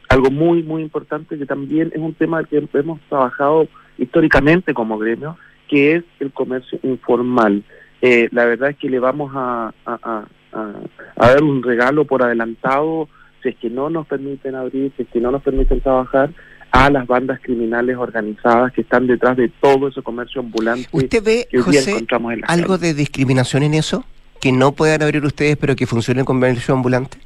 algo 0.08 0.30
muy, 0.30 0.62
muy 0.62 0.82
importante 0.82 1.38
que 1.38 1.46
también 1.46 1.90
es 1.94 2.00
un 2.00 2.14
tema 2.14 2.44
que 2.44 2.62
hemos 2.74 3.00
trabajado 3.08 3.68
históricamente 3.98 4.74
como 4.74 4.98
gremio, 4.98 5.36
que 5.68 5.96
es 5.96 6.04
el 6.20 6.32
comercio 6.32 6.78
informal. 6.82 7.62
Eh, 8.02 8.28
la 8.32 8.44
verdad 8.44 8.70
es 8.70 8.76
que 8.76 8.88
le 8.90 8.98
vamos 8.98 9.32
a, 9.34 9.72
a, 9.84 9.98
a, 10.02 10.24
a- 10.52 11.28
dar 11.30 11.42
un 11.42 11.62
regalo 11.62 12.04
por 12.04 12.22
adelantado 12.22 13.08
si 13.42 13.48
es 13.50 13.56
que 13.56 13.70
no 13.70 13.90
nos 13.90 14.06
permiten 14.06 14.54
abrir, 14.54 14.92
si 14.96 15.02
es 15.02 15.08
que 15.08 15.20
no 15.20 15.30
nos 15.30 15.42
permiten 15.42 15.80
trabajar 15.80 16.30
a 16.72 16.90
las 16.90 17.06
bandas 17.06 17.40
criminales 17.42 17.96
organizadas 17.96 18.72
que 18.72 18.82
están 18.82 19.06
detrás 19.06 19.36
de 19.36 19.48
todo 19.48 19.88
ese 19.88 20.02
comercio 20.02 20.40
ambulante 20.40 20.86
¿Usted 20.92 21.22
ve, 21.22 21.46
que 21.50 21.58
José, 21.60 21.90
encontramos 21.92 22.32
en 22.34 22.40
la 22.40 22.46
algo 22.48 22.76
de 22.76 22.92
discriminación 22.92 23.62
en 23.62 23.74
eso? 23.74 24.04
¿Que 24.40 24.52
no 24.52 24.72
puedan 24.72 25.02
abrir 25.02 25.24
ustedes 25.24 25.56
pero 25.56 25.74
que 25.74 25.86
funcione 25.86 26.20
el 26.20 26.26
comercio 26.26 26.74
ambulante? 26.74 27.18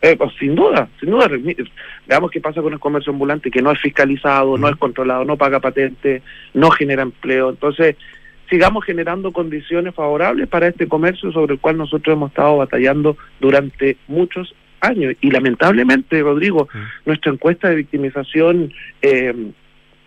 Eh, 0.00 0.16
pues, 0.16 0.32
sin 0.38 0.54
duda, 0.54 0.88
sin 1.00 1.10
duda. 1.10 1.28
Veamos 2.06 2.30
qué 2.30 2.40
pasa 2.40 2.62
con 2.62 2.72
el 2.72 2.78
comercio 2.78 3.12
ambulante, 3.12 3.50
que 3.50 3.62
no 3.62 3.72
es 3.72 3.80
fiscalizado, 3.80 4.56
no 4.56 4.68
es 4.68 4.76
controlado, 4.76 5.24
no 5.24 5.36
paga 5.36 5.60
patente, 5.60 6.22
no 6.54 6.70
genera 6.70 7.02
empleo. 7.02 7.50
Entonces, 7.50 7.96
sigamos 8.48 8.84
generando 8.84 9.32
condiciones 9.32 9.94
favorables 9.94 10.46
para 10.48 10.68
este 10.68 10.86
comercio 10.86 11.32
sobre 11.32 11.54
el 11.54 11.60
cual 11.60 11.78
nosotros 11.78 12.14
hemos 12.14 12.30
estado 12.30 12.58
batallando 12.58 13.16
durante 13.40 13.96
muchos 14.06 14.54
años. 14.80 15.16
Y 15.20 15.32
lamentablemente, 15.32 16.22
Rodrigo, 16.22 16.68
nuestra 17.04 17.32
encuesta 17.32 17.68
de 17.68 17.76
victimización 17.76 18.72
eh, 19.02 19.34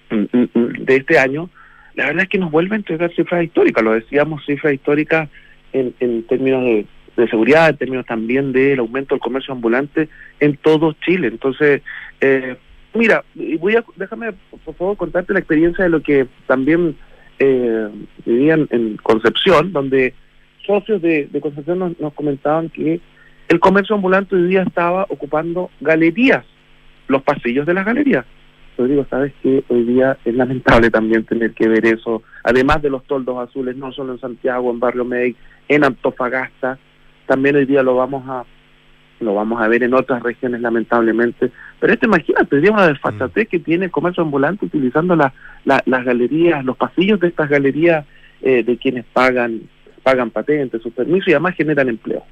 de 0.09 0.95
este 0.95 1.19
año, 1.19 1.49
la 1.95 2.05
verdad 2.05 2.23
es 2.23 2.29
que 2.29 2.37
nos 2.37 2.51
vuelve 2.51 2.75
a 2.75 2.77
entregar 2.77 3.13
cifras 3.13 3.43
históricas, 3.43 3.83
lo 3.83 3.91
decíamos, 3.91 4.45
cifras 4.45 4.73
históricas 4.73 5.29
en, 5.73 5.93
en 5.99 6.23
términos 6.23 6.63
de, 6.63 6.85
de 7.21 7.29
seguridad, 7.29 7.69
en 7.69 7.77
términos 7.77 8.05
también 8.05 8.51
del 8.51 8.79
aumento 8.79 9.15
del 9.15 9.21
comercio 9.21 9.53
ambulante 9.53 10.09
en 10.39 10.57
todo 10.57 10.93
Chile. 11.05 11.27
Entonces, 11.27 11.81
eh, 12.19 12.55
mira, 12.93 13.23
voy 13.59 13.75
a, 13.75 13.83
déjame 13.95 14.33
por 14.65 14.75
favor 14.75 14.97
contarte 14.97 15.33
la 15.33 15.39
experiencia 15.39 15.83
de 15.83 15.89
lo 15.89 16.01
que 16.01 16.27
también 16.47 16.95
eh, 17.39 17.89
vivían 18.25 18.67
en 18.71 18.97
Concepción, 18.97 19.71
donde 19.71 20.13
socios 20.65 21.01
de, 21.01 21.29
Concepción 21.41 21.95
nos, 21.99 22.13
comentaban 22.13 22.69
que 22.69 22.99
el 23.49 23.59
comercio 23.59 23.95
ambulante 23.95 24.35
hoy 24.35 24.47
día 24.47 24.63
estaba 24.63 25.05
ocupando 25.09 25.69
galerías, 25.79 26.45
los 27.07 27.21
pasillos 27.23 27.65
de 27.65 27.73
las 27.73 27.85
galerías. 27.85 28.25
Rodrigo, 28.77 29.05
sabes 29.09 29.33
que 29.43 29.63
hoy 29.67 29.83
día 29.83 30.17
es 30.23 30.33
lamentable 30.33 30.89
también 30.89 31.25
tener 31.25 31.51
que 31.53 31.67
ver 31.67 31.85
eso, 31.85 32.23
además 32.43 32.81
de 32.81 32.89
los 32.89 33.03
toldos 33.03 33.37
azules, 33.49 33.75
no 33.75 33.91
solo 33.91 34.13
en 34.13 34.19
Santiago, 34.19 34.71
en 34.71 34.79
Barrio 34.79 35.03
Medic, 35.03 35.35
en 35.67 35.83
Antofagasta, 35.83 36.79
también 37.31 37.55
hoy 37.55 37.65
día 37.65 37.81
lo 37.81 37.95
vamos 37.95 38.27
a 38.27 38.43
lo 39.21 39.33
vamos 39.35 39.61
a 39.61 39.67
ver 39.69 39.83
en 39.83 39.93
otras 39.93 40.21
regiones 40.21 40.59
lamentablemente, 40.59 41.49
pero 41.79 41.93
este 41.93 42.05
imagínate, 42.07 42.59
día 42.59 42.71
una 42.71 42.87
desfachatez 42.87 43.47
que 43.47 43.59
tiene 43.59 43.85
el 43.85 43.91
comercio 43.91 44.21
ambulante 44.21 44.65
utilizando 44.65 45.15
la, 45.15 45.31
las 45.63 46.03
galerías, 46.03 46.65
los 46.65 46.75
pasillos 46.75 47.21
de 47.21 47.29
estas 47.29 47.47
galerías 47.47 48.05
eh, 48.41 48.63
de 48.63 48.77
quienes 48.77 49.05
pagan 49.05 49.61
pagan 50.03 50.29
patentes, 50.29 50.81
sus 50.81 50.91
permisos 50.91 51.29
y 51.29 51.31
además 51.31 51.55
generan 51.55 51.87
empleo. 51.87 52.25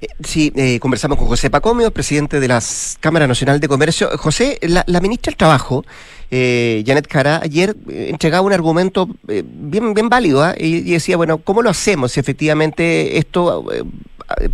Eh, 0.00 0.08
sí, 0.24 0.52
eh, 0.56 0.78
conversamos 0.80 1.18
con 1.18 1.26
José 1.26 1.50
Pacomio, 1.50 1.90
presidente 1.90 2.40
de 2.40 2.48
la 2.48 2.62
Cámara 3.00 3.26
Nacional 3.26 3.60
de 3.60 3.68
Comercio. 3.68 4.10
José, 4.18 4.58
la, 4.62 5.00
ministra 5.00 5.30
del 5.30 5.36
Trabajo, 5.36 5.84
eh, 6.30 6.82
Janet 6.86 7.06
Cara, 7.06 7.40
ayer 7.42 7.76
entregaba 7.88 8.46
un 8.46 8.52
argumento 8.52 9.08
bien, 9.26 9.94
bien 9.94 10.08
válido 10.08 10.42
¿ah? 10.42 10.54
y, 10.56 10.90
decía, 10.90 11.16
bueno, 11.16 11.38
¿cómo 11.38 11.62
lo 11.62 11.70
hacemos 11.70 12.12
si 12.12 12.20
efectivamente 12.20 13.18
esto 13.18 13.64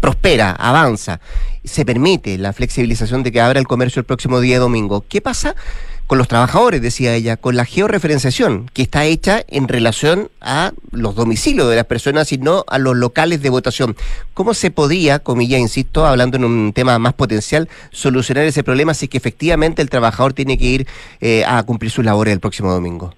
prospera, 0.01 0.51
avanza, 0.53 1.21
se 1.65 1.85
permite 1.85 2.37
la 2.39 2.53
flexibilización 2.53 3.23
de 3.23 3.33
que 3.33 3.41
abra 3.41 3.61
el 3.61 3.67
comercio 3.67 4.01
el 4.01 4.07
próximo 4.07 4.41
día 4.41 4.59
domingo? 4.59 5.05
¿Qué 5.09 5.21
pasa 5.21 5.55
con 6.11 6.19
los 6.19 6.27
trabajadores, 6.27 6.83
decía 6.83 7.15
ella, 7.15 7.37
con 7.37 7.55
la 7.55 7.65
georreferenciación, 7.65 8.67
que 8.75 8.83
está 8.83 9.05
hecha 9.05 9.43
en 9.47 9.69
relación 9.69 10.29
a 10.41 10.73
los 10.91 11.15
domicilios 11.15 11.71
de 11.71 11.77
las 11.77 11.85
personas 11.85 12.33
y 12.33 12.39
no 12.39 12.65
a 12.67 12.81
los 12.81 12.97
locales 12.97 13.43
de 13.43 13.49
votación. 13.49 13.95
¿Cómo 14.35 14.53
se 14.53 14.73
podía, 14.73 15.21
comilla, 15.21 15.57
insisto, 15.57 16.05
hablando 16.05 16.37
en 16.37 16.43
un 16.47 16.73
tema 16.73 16.99
más 16.99 17.13
potencial, 17.13 17.69
solucionar 17.93 18.45
ese 18.45 18.65
problema 18.65 18.93
si 18.93 19.05
es 19.05 19.11
que 19.11 19.19
efectivamente 19.19 19.83
el 19.83 19.89
trabajador 19.89 20.33
tiene 20.33 20.59
que 20.59 20.65
ir 20.65 20.87
eh, 21.21 21.45
a 21.47 21.63
cumplir 21.63 21.93
sus 21.93 22.05
labores 22.05 22.35
el 22.35 22.41
próximo 22.41 22.73
domingo? 22.73 23.15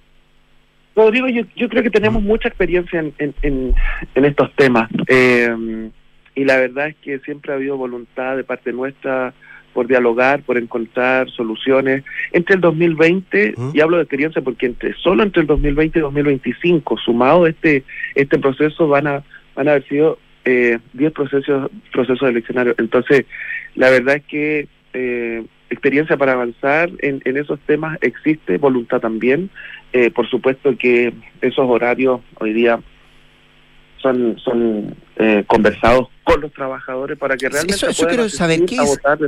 Rodrigo, 0.95 1.27
yo, 1.29 1.41
yo 1.55 1.69
creo 1.69 1.81
que 1.81 1.89
tenemos 1.89 2.21
mucha 2.21 2.47
experiencia 2.47 2.99
en, 2.99 3.15
en, 3.17 3.73
en, 4.13 4.25
estos 4.25 4.55
temas. 4.55 4.87
Eh, 5.07 5.89
y 6.35 6.45
la 6.45 6.57
verdad 6.57 6.89
es 6.89 6.95
que 6.97 7.17
siempre 7.21 7.53
ha 7.53 7.55
habido 7.55 7.75
voluntad 7.75 8.37
de 8.37 8.43
parte 8.43 8.71
nuestra 8.71 9.33
por 9.73 9.87
dialogar, 9.87 10.43
por 10.43 10.57
encontrar 10.57 11.29
soluciones. 11.31 12.03
Entre 12.31 12.55
el 12.55 12.61
2020, 12.61 13.55
y 13.73 13.79
hablo 13.81 13.97
de 13.97 14.03
experiencia 14.03 14.41
porque 14.41 14.67
entre 14.67 14.93
solo 14.93 15.23
entre 15.23 15.41
el 15.41 15.47
2020 15.47 15.99
y 15.99 16.01
2025, 16.01 16.97
sumado 16.97 17.47
este 17.47 17.83
este 18.15 18.37
proceso, 18.39 18.87
van 18.87 19.07
a 19.07 19.23
van 19.55 19.67
a 19.67 19.71
haber 19.71 19.87
sido 19.87 20.19
10 20.45 20.79
eh, 20.93 21.11
procesos 21.11 21.71
procesos 21.91 22.29
eleccionarios. 22.29 22.75
Entonces, 22.77 23.25
la 23.75 23.89
verdad 23.89 24.17
es 24.17 24.23
que 24.25 24.67
eh, 24.93 25.43
experiencia 25.69 26.17
para 26.17 26.33
avanzar 26.33 26.89
en, 26.99 27.21
en 27.25 27.37
esos 27.37 27.59
temas 27.61 27.97
existe, 28.01 28.57
voluntad 28.57 28.99
también. 28.99 29.49
Eh, 29.91 30.11
por 30.11 30.27
supuesto 30.29 30.75
que 30.77 31.13
esos 31.41 31.69
horarios 31.69 32.21
hoy 32.39 32.53
día 32.53 32.79
son, 34.03 34.37
son 34.37 34.95
eh, 35.15 35.43
conversados 35.47 36.09
con 36.23 36.41
los 36.41 36.51
trabajadores 36.51 37.17
para 37.17 37.35
que 37.37 37.49
realmente 37.49 37.75
eso, 37.75 37.89
eso 37.89 38.05
quiero 38.07 38.29
saber 38.29 38.65
qué, 38.65 38.77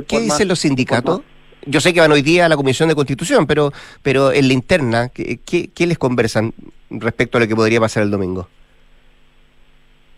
¿qué 0.06 0.20
dicen 0.20 0.46
los 0.46 0.60
sindicatos. 0.60 1.22
yo 1.64 1.80
sé 1.80 1.92
que 1.92 2.00
van 2.00 2.12
hoy 2.12 2.22
día 2.22 2.46
a 2.46 2.48
la 2.48 2.56
comisión 2.56 2.88
de 2.88 2.94
constitución 2.94 3.46
pero 3.46 3.72
pero 4.02 4.32
en 4.32 4.46
la 4.46 4.54
interna 4.54 5.08
qué, 5.08 5.40
qué, 5.74 5.86
les 5.86 5.98
conversan 5.98 6.52
respecto 6.90 7.38
a 7.38 7.40
lo 7.40 7.48
que 7.48 7.56
podría 7.56 7.80
pasar 7.80 8.02
el 8.02 8.10
domingo 8.10 8.48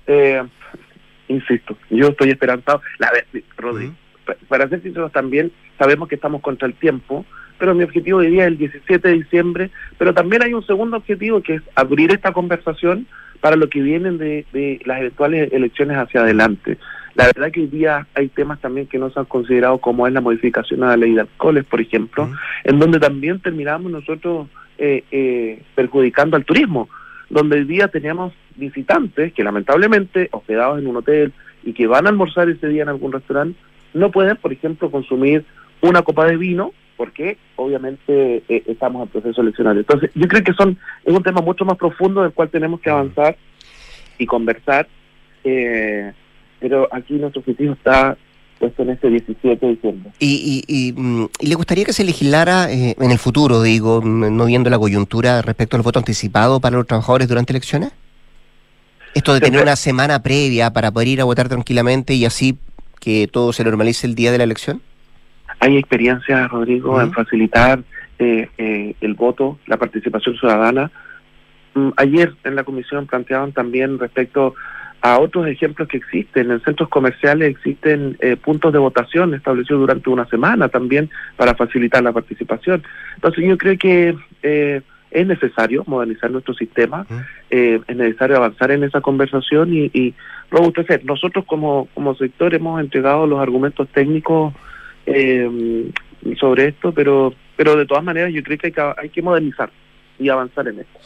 eh, 0.07 0.43
insisto 1.29 1.79
yo 1.89 2.09
estoy 2.09 2.31
esperanzado 2.31 2.83
la 2.99 3.11
Rodri, 3.57 3.93
para 4.49 4.69
ser 4.69 4.83
sinceros 4.83 5.13
también 5.13 5.53
sabemos 5.79 6.09
que 6.09 6.17
estamos 6.17 6.43
contra 6.43 6.67
el 6.67 6.75
tiempo 6.75 7.25
pero 7.59 7.75
mi 7.75 7.85
objetivo 7.85 8.19
hoy 8.19 8.31
día 8.31 8.43
es 8.43 8.49
el 8.49 8.59
17 8.59 9.09
de 9.09 9.15
diciembre 9.15 9.71
pero 9.97 10.13
también 10.13 10.43
hay 10.43 10.53
un 10.53 10.67
segundo 10.67 10.97
objetivo 10.97 11.41
que 11.43 11.55
es 11.57 11.63
abrir 11.77 12.11
esta 12.11 12.33
conversación 12.33 13.07
para 13.41 13.57
lo 13.57 13.69
que 13.69 13.81
vienen 13.81 14.19
de, 14.19 14.45
de 14.53 14.81
las 14.85 15.01
eventuales 15.01 15.53
elecciones 15.53 15.97
hacia 15.97 16.21
adelante. 16.21 16.79
La 17.15 17.27
verdad 17.27 17.51
que 17.51 17.61
hoy 17.61 17.67
día 17.67 18.07
hay 18.15 18.29
temas 18.29 18.61
también 18.61 18.87
que 18.87 18.99
no 18.99 19.11
se 19.11 19.19
han 19.19 19.27
considerado 19.27 19.79
como 19.79 20.07
es 20.07 20.13
la 20.13 20.21
modificación 20.21 20.85
a 20.85 20.89
la 20.89 20.97
ley 20.99 21.15
de 21.15 21.23
alcoholes, 21.23 21.65
por 21.65 21.81
ejemplo, 21.81 22.31
en 22.63 22.79
donde 22.79 23.01
también 23.01 23.41
terminamos 23.41 23.91
nosotros 23.91 24.47
eh, 24.79 25.03
eh, 25.11 25.61
perjudicando 25.75 26.37
al 26.37 26.45
turismo, 26.45 26.89
donde 27.29 27.57
hoy 27.57 27.65
día 27.65 27.89
teníamos 27.89 28.33
visitantes 28.55 29.33
que 29.33 29.43
lamentablemente 29.43 30.29
hospedados 30.31 30.79
en 30.79 30.87
un 30.87 30.99
hotel 30.99 31.33
y 31.65 31.73
que 31.73 31.89
van 31.89 32.07
a 32.07 32.11
almorzar 32.11 32.49
ese 32.49 32.69
día 32.69 32.83
en 32.83 32.89
algún 32.89 33.11
restaurante, 33.11 33.59
no 33.95 34.13
pueden, 34.13 34.37
por 34.37 34.53
ejemplo, 34.53 34.91
consumir 34.91 35.45
una 35.81 36.03
copa 36.03 36.27
de 36.27 36.37
vino 36.37 36.73
porque 36.99 37.39
obviamente 37.57 38.43
eh, 38.49 38.65
estamos 38.67 39.05
en 39.05 39.09
proceso 39.09 39.41
eleccionario. 39.41 39.81
Entonces, 39.81 40.11
yo 40.15 40.27
creo 40.27 40.43
que 40.43 40.53
son 40.53 40.77
es 41.05 41.15
un 41.15 41.23
tema 41.23 41.41
mucho 41.41 41.65
más 41.65 41.79
profundo 41.79 42.23
del 42.23 42.33
cual 42.33 42.51
tenemos 42.51 42.81
que 42.81 42.91
avanzar 42.91 43.37
y 44.19 44.27
conversar, 44.27 44.89
eh, 45.45 46.13
pero 46.59 46.89
aquí 46.93 47.15
nuestro 47.15 47.41
objetivo 47.41 47.73
está 47.75 48.19
puesto 48.59 48.83
en 48.83 48.91
este 48.91 49.09
17 49.09 49.65
de 49.65 49.73
diciembre. 49.73 50.11
¿Y, 50.19 50.65
y, 50.67 50.93
mm, 50.93 51.29
y, 51.39 51.47
le 51.47 51.55
gustaría 51.55 51.85
que 51.85 51.93
se 51.93 52.03
legislara 52.03 52.71
eh, 52.73 52.97
en 52.99 53.11
el 53.13 53.19
futuro, 53.19 53.63
digo, 53.63 54.03
mm, 54.03 54.37
no 54.37 54.47
viendo 54.47 54.69
la 54.69 54.79
coyuntura 54.79 55.41
respecto 55.41 55.77
al 55.77 55.85
voto 55.85 56.01
anticipado 56.01 56.59
para 56.59 56.77
los 56.77 56.87
trabajadores 56.89 57.29
durante 57.29 57.53
elecciones? 57.53 57.93
Esto 59.15 59.35
de 59.35 59.41
tener 59.41 59.63
una 59.63 59.77
semana 59.77 60.21
previa 60.21 60.73
para 60.73 60.91
poder 60.91 61.09
ir 61.09 61.21
a 61.21 61.25
votar 61.25 61.49
tranquilamente 61.49 62.15
y 62.15 62.25
así 62.25 62.59
que 62.99 63.29
todo 63.29 63.53
se 63.53 63.63
normalice 63.63 64.07
el 64.09 64.17
día 64.17 64.33
de 64.33 64.39
la 64.39 64.45
elección? 64.45 64.83
Hay 65.61 65.77
experiencia, 65.77 66.47
Rodrigo, 66.49 67.01
en 67.01 67.13
facilitar 67.13 67.81
eh, 68.19 68.49
eh, 68.59 68.95
el 69.01 69.15
voto, 69.15 69.59
la 69.67 69.77
participación 69.77 70.37
ciudadana. 70.37 70.91
Mm, 71.75 71.91
ayer 71.97 72.33
en 72.45 72.55
la 72.55 72.65
comisión 72.65 73.07
planteaban 73.07 73.53
también 73.53 73.99
respecto 73.99 74.55
a 75.01 75.19
otros 75.19 75.47
ejemplos 75.49 75.89
que 75.89 75.97
existen. 75.97 76.51
En 76.51 76.63
centros 76.63 76.89
comerciales 76.89 77.51
existen 77.51 78.17
eh, 78.21 78.37
puntos 78.37 78.73
de 78.73 78.79
votación 78.79 79.35
establecidos 79.35 79.81
durante 79.81 80.11
una 80.11 80.27
semana 80.27 80.69
también 80.69 81.11
para 81.37 81.55
facilitar 81.55 82.03
la 82.03 82.13
participación. 82.13 82.83
Entonces 83.17 83.45
yo 83.45 83.59
creo 83.59 83.79
que 83.79 84.17
es 85.11 85.27
necesario 85.27 85.85
modernizar 85.87 86.31
nuestro 86.31 86.55
sistema, 86.55 87.07
es 87.51 87.81
necesario 87.89 88.37
avanzar 88.37 88.71
en 88.71 88.85
esa 88.85 89.01
conversación 89.01 89.73
y, 89.73 89.91
y 89.93 90.15
robustecer. 90.51 91.05
Nosotros 91.05 91.45
como, 91.47 91.89
como 91.95 92.15
sector 92.15 92.55
hemos 92.55 92.81
entregado 92.81 93.27
los 93.27 93.41
argumentos 93.41 93.89
técnicos 93.89 94.55
eh, 95.15 95.91
sobre 96.39 96.69
esto, 96.69 96.93
pero, 96.93 97.33
pero 97.57 97.77
de 97.77 97.87
todas 97.87 98.05
maneras 98.05 98.33
yo 98.33 98.43
creo 98.43 98.59
que 98.59 98.69
hay 98.69 98.73
que, 98.73 98.93
hay 98.97 99.09
que 99.09 99.23
modernizar 99.23 99.71
y 100.19 100.29
avanzar 100.29 100.67
en 100.69 100.81
esto. 100.81 100.99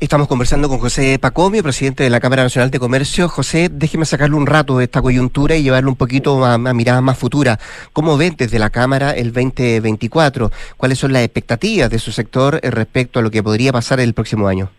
Estamos 0.00 0.28
conversando 0.28 0.68
con 0.68 0.78
José 0.78 1.18
Pacomio, 1.18 1.62
presidente 1.62 2.04
de 2.04 2.10
la 2.10 2.20
Cámara 2.20 2.44
Nacional 2.44 2.70
de 2.70 2.78
Comercio. 2.78 3.28
José, 3.28 3.68
déjeme 3.68 4.04
sacarle 4.04 4.36
un 4.36 4.46
rato 4.46 4.78
de 4.78 4.84
esta 4.84 5.02
coyuntura 5.02 5.56
y 5.56 5.62
llevarlo 5.62 5.90
un 5.90 5.96
poquito 5.96 6.44
a, 6.44 6.54
a 6.54 6.58
miradas 6.58 7.02
más 7.02 7.18
futuras. 7.18 7.58
¿Cómo 7.92 8.16
ven 8.16 8.34
desde 8.36 8.58
la 8.58 8.70
Cámara 8.70 9.10
el 9.12 9.32
2024? 9.32 10.50
¿Cuáles 10.76 10.98
son 10.98 11.12
las 11.12 11.24
expectativas 11.24 11.90
de 11.90 11.98
su 11.98 12.12
sector 12.12 12.60
eh, 12.62 12.70
respecto 12.70 13.18
a 13.18 13.22
lo 13.22 13.30
que 13.30 13.42
podría 13.42 13.72
pasar 13.72 13.98
el 14.00 14.14
próximo 14.14 14.46
año? 14.46 14.70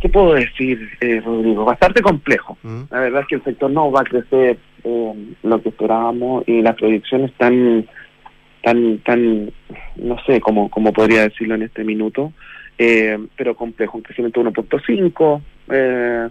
¿Qué 0.00 0.08
puedo 0.08 0.34
decir, 0.34 0.90
eh, 1.00 1.22
Rodrigo? 1.24 1.64
Bastante 1.64 2.02
complejo. 2.02 2.58
Mm. 2.64 2.82
La 2.90 3.00
verdad 3.00 3.20
es 3.20 3.28
que 3.28 3.34
el 3.36 3.44
sector 3.44 3.70
no 3.70 3.92
va 3.92 4.00
a 4.00 4.04
crecer 4.04 4.58
eh, 4.84 5.34
lo 5.42 5.62
que 5.62 5.70
esperábamos 5.70 6.44
y 6.46 6.62
las 6.62 6.76
proyecciones 6.76 7.30
están 7.30 7.86
tan, 8.62 8.98
tan, 8.98 9.52
no 9.96 10.16
sé 10.24 10.40
cómo, 10.40 10.70
cómo 10.70 10.92
podría 10.92 11.22
decirlo 11.22 11.56
en 11.56 11.62
este 11.62 11.84
minuto, 11.84 12.32
eh, 12.78 13.18
pero 13.36 13.56
complejo, 13.56 13.98
un 13.98 14.04
crecimiento 14.04 14.42
de 14.42 14.50
1.5, 14.50 15.42
eh, 15.70 16.28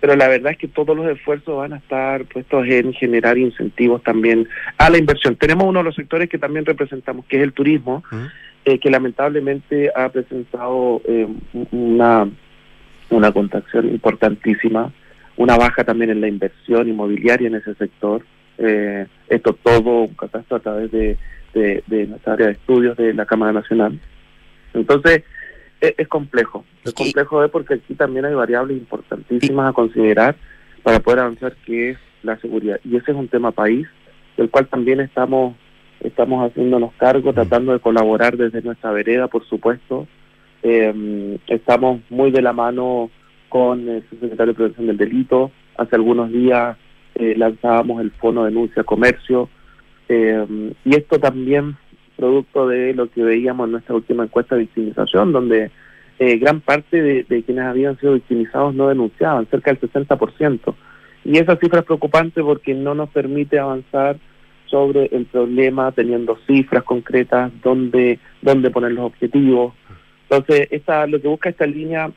pero 0.00 0.14
la 0.14 0.28
verdad 0.28 0.52
es 0.52 0.58
que 0.58 0.68
todos 0.68 0.96
los 0.96 1.08
esfuerzos 1.08 1.56
van 1.56 1.72
a 1.72 1.78
estar 1.78 2.24
puestos 2.26 2.64
en 2.68 2.92
generar 2.92 3.36
incentivos 3.36 4.02
también 4.04 4.48
a 4.76 4.88
la 4.90 4.98
inversión. 4.98 5.34
Tenemos 5.34 5.64
uno 5.66 5.80
de 5.80 5.86
los 5.86 5.96
sectores 5.96 6.28
que 6.28 6.38
también 6.38 6.64
representamos, 6.64 7.26
que 7.26 7.38
es 7.38 7.42
el 7.42 7.52
turismo, 7.52 8.04
eh, 8.64 8.78
que 8.78 8.90
lamentablemente 8.90 9.90
ha 9.94 10.08
presentado 10.10 11.02
eh, 11.04 11.26
una 11.72 12.28
una 13.10 13.32
contracción 13.32 13.88
importantísima, 13.88 14.92
una 15.38 15.56
baja 15.56 15.82
también 15.84 16.10
en 16.10 16.20
la 16.20 16.28
inversión 16.28 16.86
inmobiliaria 16.88 17.48
en 17.48 17.54
ese 17.54 17.74
sector. 17.74 18.22
eh, 18.58 19.06
esto 19.28 19.52
todo 19.54 20.02
un 20.02 20.14
catastro 20.14 20.56
a 20.56 20.60
través 20.60 20.90
de, 20.90 21.16
de, 21.54 21.82
de 21.86 22.06
nuestra 22.06 22.34
área 22.34 22.46
de 22.48 22.52
estudios 22.52 22.96
de 22.96 23.14
la 23.14 23.24
Cámara 23.24 23.52
Nacional. 23.52 23.98
Entonces, 24.74 25.22
es, 25.80 25.94
es 25.96 26.08
complejo. 26.08 26.64
Es 26.84 26.92
complejo 26.92 27.44
es 27.44 27.50
porque 27.50 27.74
aquí 27.74 27.94
también 27.94 28.24
hay 28.24 28.34
variables 28.34 28.76
importantísimas 28.76 29.70
a 29.70 29.72
considerar 29.72 30.36
para 30.82 31.00
poder 31.00 31.20
avanzar, 31.20 31.54
que 31.64 31.90
es 31.90 31.98
la 32.22 32.36
seguridad. 32.38 32.80
Y 32.84 32.96
ese 32.96 33.12
es 33.12 33.16
un 33.16 33.28
tema 33.28 33.52
país, 33.52 33.86
del 34.36 34.50
cual 34.50 34.66
también 34.66 35.00
estamos 35.00 35.54
estamos 36.00 36.48
haciéndonos 36.48 36.92
cargo, 36.96 37.32
tratando 37.32 37.72
de 37.72 37.80
colaborar 37.80 38.36
desde 38.36 38.62
nuestra 38.62 38.92
vereda, 38.92 39.26
por 39.26 39.44
supuesto. 39.46 40.06
Eh, 40.62 41.38
estamos 41.48 42.00
muy 42.08 42.30
de 42.30 42.42
la 42.42 42.52
mano 42.52 43.10
con 43.48 43.88
el 43.88 44.02
secretario 44.10 44.52
de 44.52 44.54
Prevención 44.54 44.86
del 44.86 44.96
Delito. 44.96 45.50
Hace 45.76 45.96
algunos 45.96 46.30
días 46.30 46.76
eh, 47.14 47.34
lanzábamos 47.36 48.00
el 48.00 48.10
Fono 48.12 48.44
Denuncia 48.44 48.84
Comercio. 48.84 49.48
Eh, 50.08 50.72
y 50.84 50.96
esto 50.96 51.18
también 51.18 51.76
producto 52.16 52.66
de 52.66 52.94
lo 52.94 53.10
que 53.10 53.22
veíamos 53.22 53.66
en 53.66 53.72
nuestra 53.72 53.94
última 53.94 54.24
encuesta 54.24 54.54
de 54.54 54.62
victimización, 54.62 55.32
donde 55.32 55.70
eh, 56.18 56.36
gran 56.38 56.60
parte 56.60 57.00
de, 57.00 57.24
de, 57.24 57.42
quienes 57.44 57.64
habían 57.64 57.98
sido 57.98 58.14
victimizados 58.14 58.74
no 58.74 58.88
denunciaban, 58.88 59.46
cerca 59.46 59.72
del 59.72 59.80
60%. 59.80 60.74
Y 61.24 61.38
esa 61.38 61.56
cifra 61.56 61.80
es 61.80 61.84
preocupante 61.84 62.42
porque 62.42 62.74
no 62.74 62.94
nos 62.94 63.10
permite 63.10 63.58
avanzar 63.58 64.18
sobre 64.66 65.06
el 65.12 65.26
problema 65.26 65.92
teniendo 65.92 66.38
cifras 66.46 66.82
concretas, 66.82 67.52
dónde, 67.62 68.18
dónde 68.42 68.70
poner 68.70 68.92
los 68.92 69.06
objetivos. 69.06 69.74
Entonces, 70.28 70.68
esta, 70.70 71.06
lo 71.06 71.20
que 71.20 71.28
busca 71.28 71.48
esta 71.48 71.66
línea 71.66 72.10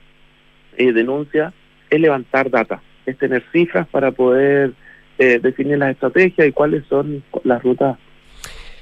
eh, 0.78 0.92
denuncia 0.94 1.54
es 1.90 2.00
levantar 2.00 2.50
data, 2.50 2.82
es 3.06 3.18
tener 3.18 3.44
cifras 3.52 3.88
para 3.88 4.12
poder 4.12 4.74
eh, 5.18 5.40
definir 5.42 5.78
las 5.78 5.92
estrategias 5.92 6.48
y 6.48 6.52
cuáles 6.52 6.86
son 6.88 7.24
las 7.44 7.62
rutas 7.62 7.98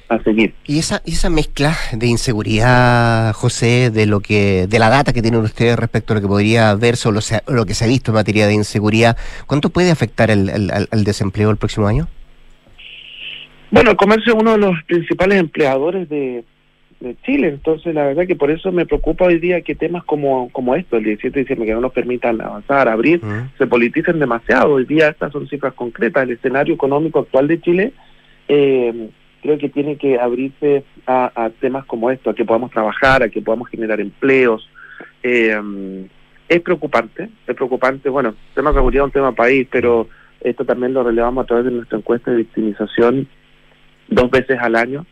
a 0.09 0.23
seguir. 0.23 0.53
Y 0.65 0.79
esa, 0.79 1.01
esa 1.05 1.29
mezcla 1.29 1.75
de 1.93 2.07
inseguridad, 2.07 3.33
José, 3.33 3.91
de 3.91 4.05
lo 4.05 4.21
que, 4.21 4.65
de 4.67 4.79
la 4.79 4.89
data 4.89 5.13
que 5.13 5.21
tienen 5.21 5.41
ustedes 5.41 5.77
respecto 5.77 6.13
a 6.13 6.15
lo 6.15 6.21
que 6.21 6.27
podría 6.27 6.73
verse 6.75 7.09
o 7.09 7.11
lo, 7.11 7.19
lo 7.47 7.65
que 7.65 7.73
se 7.73 7.85
ha 7.85 7.87
visto 7.87 8.11
en 8.11 8.15
materia 8.15 8.47
de 8.47 8.53
inseguridad, 8.53 9.17
¿cuánto 9.45 9.69
puede 9.69 9.91
afectar 9.91 10.31
el, 10.31 10.49
el, 10.49 10.71
el 10.91 11.03
desempleo 11.03 11.51
el 11.51 11.57
próximo 11.57 11.87
año? 11.87 12.07
Bueno, 13.71 13.91
el 13.91 13.97
comercio 13.97 14.33
es 14.33 14.41
uno 14.41 14.53
de 14.53 14.57
los 14.57 14.83
principales 14.87 15.39
empleadores 15.39 16.09
de, 16.09 16.43
de, 16.99 17.15
Chile, 17.23 17.47
entonces 17.47 17.93
la 17.95 18.05
verdad 18.05 18.27
que 18.27 18.35
por 18.35 18.51
eso 18.51 18.71
me 18.71 18.85
preocupa 18.85 19.25
hoy 19.25 19.39
día 19.39 19.61
que 19.61 19.75
temas 19.75 20.03
como, 20.03 20.49
como 20.51 20.75
esto, 20.75 20.97
el 20.97 21.03
17 21.05 21.33
de 21.33 21.41
diciembre, 21.41 21.67
que 21.67 21.73
no 21.73 21.81
nos 21.81 21.93
permitan 21.93 22.41
avanzar, 22.41 22.87
abrir, 22.87 23.19
uh 23.23 23.27
-huh. 23.27 23.49
se 23.57 23.67
politicen 23.67 24.19
demasiado. 24.19 24.73
Hoy 24.73 24.85
día 24.85 25.09
estas 25.09 25.31
son 25.31 25.47
cifras 25.47 25.73
concretas. 25.73 26.23
El 26.23 26.31
escenario 26.31 26.73
económico 26.73 27.19
actual 27.19 27.47
de 27.47 27.61
Chile 27.61 27.93
eh, 28.47 29.09
creo 29.41 29.57
que 29.57 29.69
tiene 29.69 29.95
que 29.97 30.19
abrirse 30.19 30.83
a, 31.07 31.31
a, 31.35 31.49
temas 31.49 31.85
como 31.85 32.11
esto, 32.11 32.29
a 32.29 32.35
que 32.35 32.45
podamos 32.45 32.71
trabajar, 32.71 33.23
a 33.23 33.29
que 33.29 33.41
podamos 33.41 33.69
generar 33.69 33.99
empleos. 34.01 34.69
Eh, 35.23 35.57
es 36.49 36.61
preocupante, 36.61 37.29
es 37.47 37.55
preocupante, 37.55 38.09
bueno, 38.09 38.33
tema 38.55 38.71
de 38.71 38.77
seguridad 38.77 39.03
es 39.03 39.07
un 39.07 39.11
tema 39.11 39.31
país, 39.33 39.67
pero 39.71 40.09
esto 40.41 40.65
también 40.65 40.93
lo 40.93 41.03
relevamos 41.03 41.43
a 41.43 41.47
través 41.47 41.65
de 41.65 41.71
nuestra 41.71 41.99
encuesta 41.99 42.31
de 42.31 42.37
victimización 42.37 43.27
dos 44.07 44.31
veces 44.31 44.57
al 44.59 44.75
año, 44.75 45.05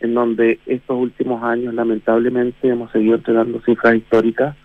en 0.00 0.14
donde 0.14 0.58
estos 0.66 0.96
últimos 0.96 1.42
años 1.42 1.74
lamentablemente 1.74 2.68
hemos 2.68 2.90
seguido 2.92 3.16
entregando 3.16 3.60
cifras 3.62 3.96
históricas. 3.96 4.56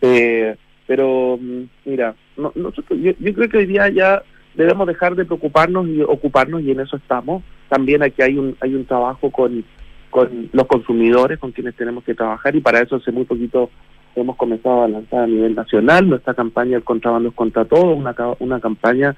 Eh, 0.00 0.56
pero 0.86 1.38
mira, 1.84 2.14
no, 2.36 2.52
nosotros, 2.54 2.98
yo, 3.00 3.12
yo 3.18 3.34
creo 3.34 3.48
que 3.48 3.58
hoy 3.58 3.66
día 3.66 3.88
ya 3.88 4.22
debemos 4.54 4.86
dejar 4.86 5.14
de 5.14 5.24
preocuparnos 5.24 5.86
y 5.88 6.02
ocuparnos 6.02 6.62
y 6.62 6.72
en 6.72 6.80
eso 6.80 6.96
estamos. 6.96 7.42
También 7.68 8.02
aquí 8.02 8.22
hay 8.22 8.36
un 8.36 8.56
hay 8.60 8.74
un 8.74 8.84
trabajo 8.84 9.30
con 9.30 9.64
con 10.10 10.50
los 10.52 10.66
consumidores, 10.66 11.38
con 11.38 11.52
quienes 11.52 11.74
tenemos 11.74 12.04
que 12.04 12.14
trabajar 12.14 12.54
y 12.54 12.60
para 12.60 12.80
eso 12.80 12.96
hace 12.96 13.10
muy 13.10 13.24
poquito 13.24 13.70
hemos 14.14 14.36
comenzado 14.36 14.82
a 14.82 14.88
lanzar 14.88 15.20
a 15.20 15.26
nivel 15.26 15.54
nacional 15.54 16.06
nuestra 16.06 16.34
campaña 16.34 16.76
El 16.76 16.84
contrabando 16.84 17.30
es 17.30 17.34
contra 17.34 17.64
todo, 17.64 17.94
una, 17.94 18.14
una 18.40 18.60
campaña 18.60 19.16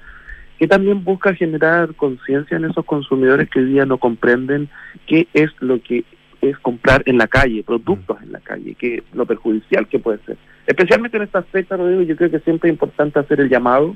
que 0.59 0.67
también 0.67 1.03
busca 1.03 1.33
generar 1.33 1.93
conciencia 1.95 2.57
en 2.57 2.65
esos 2.65 2.85
consumidores 2.85 3.49
que 3.49 3.59
hoy 3.59 3.65
día 3.65 3.85
no 3.85 3.97
comprenden 3.97 4.69
qué 5.07 5.27
es 5.33 5.51
lo 5.59 5.81
que 5.81 6.05
es 6.41 6.57
comprar 6.59 7.03
en 7.05 7.17
la 7.17 7.27
calle, 7.27 7.63
productos 7.63 8.21
en 8.21 8.31
la 8.31 8.39
calle, 8.39 8.75
que 8.75 9.03
lo 9.13 9.25
perjudicial 9.25 9.87
que 9.87 9.99
puede 9.99 10.19
ser. 10.25 10.37
Especialmente 10.67 11.17
en 11.17 11.23
estas 11.23 11.45
fechas, 11.47 11.77
Rodrigo, 11.77 12.01
yo 12.03 12.15
creo 12.15 12.31
que 12.31 12.39
siempre 12.39 12.69
es 12.69 12.73
importante 12.73 13.19
hacer 13.19 13.41
el 13.41 13.49
llamado. 13.49 13.95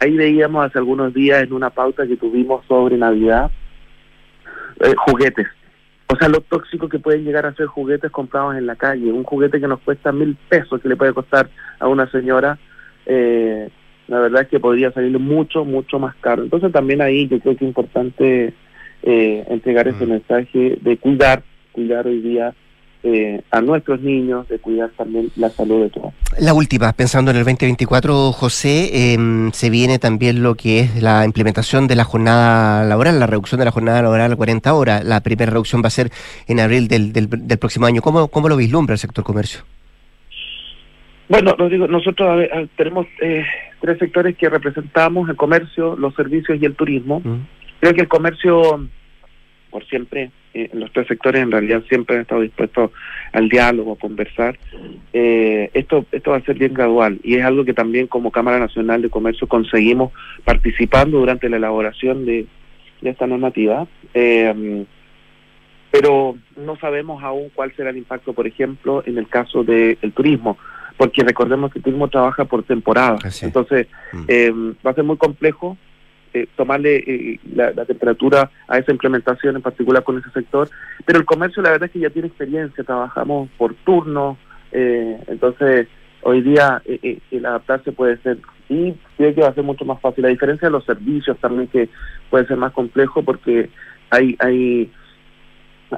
Ahí 0.00 0.16
veíamos 0.16 0.64
hace 0.64 0.78
algunos 0.78 1.14
días 1.14 1.42
en 1.42 1.52
una 1.52 1.70
pauta 1.70 2.06
que 2.06 2.16
tuvimos 2.16 2.64
sobre 2.66 2.96
Navidad, 2.96 3.50
eh, 4.80 4.94
juguetes. 4.96 5.46
O 6.08 6.16
sea, 6.16 6.28
lo 6.28 6.40
tóxico 6.40 6.88
que 6.88 6.98
pueden 6.98 7.24
llegar 7.24 7.46
a 7.46 7.54
ser 7.54 7.66
juguetes 7.66 8.10
comprados 8.10 8.56
en 8.56 8.66
la 8.66 8.76
calle. 8.76 9.10
Un 9.10 9.24
juguete 9.24 9.60
que 9.60 9.66
nos 9.66 9.80
cuesta 9.80 10.12
mil 10.12 10.36
pesos, 10.48 10.80
que 10.80 10.88
le 10.88 10.96
puede 10.96 11.12
costar 11.12 11.48
a 11.80 11.88
una 11.88 12.08
señora, 12.10 12.58
eh, 13.06 13.70
la 14.08 14.20
verdad 14.20 14.42
es 14.42 14.48
que 14.48 14.60
podría 14.60 14.92
salir 14.92 15.18
mucho, 15.18 15.64
mucho 15.64 15.98
más 15.98 16.14
caro. 16.16 16.42
Entonces 16.42 16.72
también 16.72 17.00
ahí 17.00 17.28
yo 17.28 17.40
creo 17.40 17.56
que 17.56 17.64
es 17.64 17.68
importante 17.68 18.54
eh, 19.02 19.44
entregar 19.48 19.88
ese 19.88 20.06
mensaje 20.06 20.78
de 20.80 20.96
cuidar, 20.96 21.42
cuidar 21.72 22.06
hoy 22.06 22.20
día 22.20 22.54
eh, 23.02 23.42
a 23.50 23.60
nuestros 23.60 24.00
niños, 24.00 24.48
de 24.48 24.58
cuidar 24.58 24.90
también 24.96 25.30
la 25.36 25.50
salud 25.50 25.82
de 25.82 25.90
todos. 25.90 26.12
La 26.38 26.54
última, 26.54 26.92
pensando 26.92 27.30
en 27.30 27.36
el 27.36 27.44
2024, 27.44 28.32
José, 28.32 28.90
eh, 28.92 29.50
se 29.52 29.70
viene 29.70 29.98
también 29.98 30.42
lo 30.42 30.54
que 30.54 30.80
es 30.80 31.02
la 31.02 31.24
implementación 31.24 31.86
de 31.86 31.94
la 31.94 32.04
jornada 32.04 32.84
laboral, 32.84 33.20
la 33.20 33.26
reducción 33.26 33.58
de 33.58 33.64
la 33.64 33.70
jornada 33.70 34.02
laboral 34.02 34.32
a 34.32 34.36
40 34.36 34.74
horas. 34.74 35.04
La 35.04 35.20
primera 35.20 35.50
reducción 35.50 35.82
va 35.82 35.88
a 35.88 35.90
ser 35.90 36.10
en 36.48 36.58
abril 36.60 36.88
del, 36.88 37.12
del, 37.12 37.28
del 37.28 37.58
próximo 37.58 37.86
año. 37.86 38.02
¿Cómo, 38.02 38.28
¿Cómo 38.28 38.48
lo 38.48 38.56
vislumbra 38.56 38.94
el 38.94 38.98
sector 38.98 39.24
comercio? 39.24 39.60
Bueno, 41.28 41.54
Rodrigo, 41.58 41.88
nosotros 41.88 42.28
a 42.28 42.34
ver, 42.36 42.68
tenemos 42.76 43.06
eh, 43.20 43.44
tres 43.80 43.98
sectores 43.98 44.36
que 44.36 44.48
representamos, 44.48 45.28
el 45.28 45.36
comercio, 45.36 45.96
los 45.96 46.14
servicios 46.14 46.58
y 46.60 46.64
el 46.64 46.76
turismo. 46.76 47.20
Mm. 47.24 47.46
Creo 47.80 47.94
que 47.94 48.02
el 48.02 48.08
comercio, 48.08 48.88
por 49.70 49.84
siempre, 49.86 50.30
eh, 50.54 50.70
los 50.72 50.92
tres 50.92 51.08
sectores 51.08 51.42
en 51.42 51.50
realidad 51.50 51.82
siempre 51.88 52.16
han 52.16 52.22
estado 52.22 52.40
dispuestos 52.42 52.92
al 53.32 53.48
diálogo, 53.48 53.94
a 53.94 53.98
conversar. 53.98 54.56
Eh, 55.12 55.70
esto, 55.74 56.06
esto 56.12 56.30
va 56.30 56.38
a 56.38 56.44
ser 56.44 56.58
bien 56.58 56.74
gradual 56.74 57.18
y 57.24 57.34
es 57.34 57.44
algo 57.44 57.64
que 57.64 57.74
también 57.74 58.06
como 58.06 58.30
Cámara 58.30 58.58
Nacional 58.58 59.02
de 59.02 59.10
Comercio 59.10 59.48
conseguimos 59.48 60.12
participando 60.44 61.18
durante 61.18 61.48
la 61.48 61.56
elaboración 61.56 62.24
de, 62.24 62.46
de 63.00 63.10
esta 63.10 63.26
normativa. 63.26 63.86
Eh, 64.14 64.84
pero 65.90 66.36
no 66.56 66.76
sabemos 66.76 67.22
aún 67.22 67.50
cuál 67.54 67.74
será 67.74 67.90
el 67.90 67.96
impacto, 67.96 68.32
por 68.32 68.46
ejemplo, 68.46 69.02
en 69.06 69.18
el 69.18 69.28
caso 69.28 69.64
del 69.64 69.98
de 70.00 70.10
turismo 70.10 70.58
porque 70.96 71.22
recordemos 71.22 71.72
que 71.72 71.78
el 71.78 71.84
turismo 71.84 72.08
trabaja 72.08 72.44
por 72.44 72.62
temporada. 72.62 73.18
Así. 73.22 73.46
Entonces, 73.46 73.86
mm. 74.12 74.24
eh, 74.28 74.52
va 74.84 74.90
a 74.90 74.94
ser 74.94 75.04
muy 75.04 75.16
complejo 75.16 75.76
eh, 76.32 76.46
tomarle 76.56 76.96
eh, 76.96 77.40
la, 77.54 77.72
la, 77.72 77.84
temperatura 77.84 78.50
a 78.68 78.78
esa 78.78 78.92
implementación, 78.92 79.56
en 79.56 79.62
particular 79.62 80.02
con 80.02 80.18
ese 80.18 80.30
sector. 80.30 80.68
Pero 81.04 81.18
el 81.18 81.24
comercio, 81.24 81.62
la 81.62 81.70
verdad 81.70 81.86
es 81.86 81.92
que 81.92 82.00
ya 82.00 82.10
tiene 82.10 82.28
experiencia, 82.28 82.84
trabajamos 82.84 83.48
por 83.56 83.74
turno, 83.74 84.38
entonces 84.72 85.88
hoy 86.20 86.42
día 86.42 86.82
el 86.84 87.46
adaptarse 87.46 87.92
puede 87.92 88.18
ser, 88.18 88.36
y 88.68 88.92
creo 89.16 89.34
que 89.34 89.40
va 89.40 89.48
a 89.48 89.54
ser 89.54 89.64
mucho 89.64 89.86
más 89.86 89.98
fácil. 90.02 90.26
A 90.26 90.28
diferencia 90.28 90.68
de 90.68 90.72
los 90.72 90.84
servicios 90.84 91.38
también, 91.38 91.68
que 91.68 91.88
puede 92.28 92.46
ser 92.46 92.58
más 92.58 92.72
complejo 92.72 93.22
porque 93.22 93.70
hay. 94.10 94.36
hay 94.38 94.92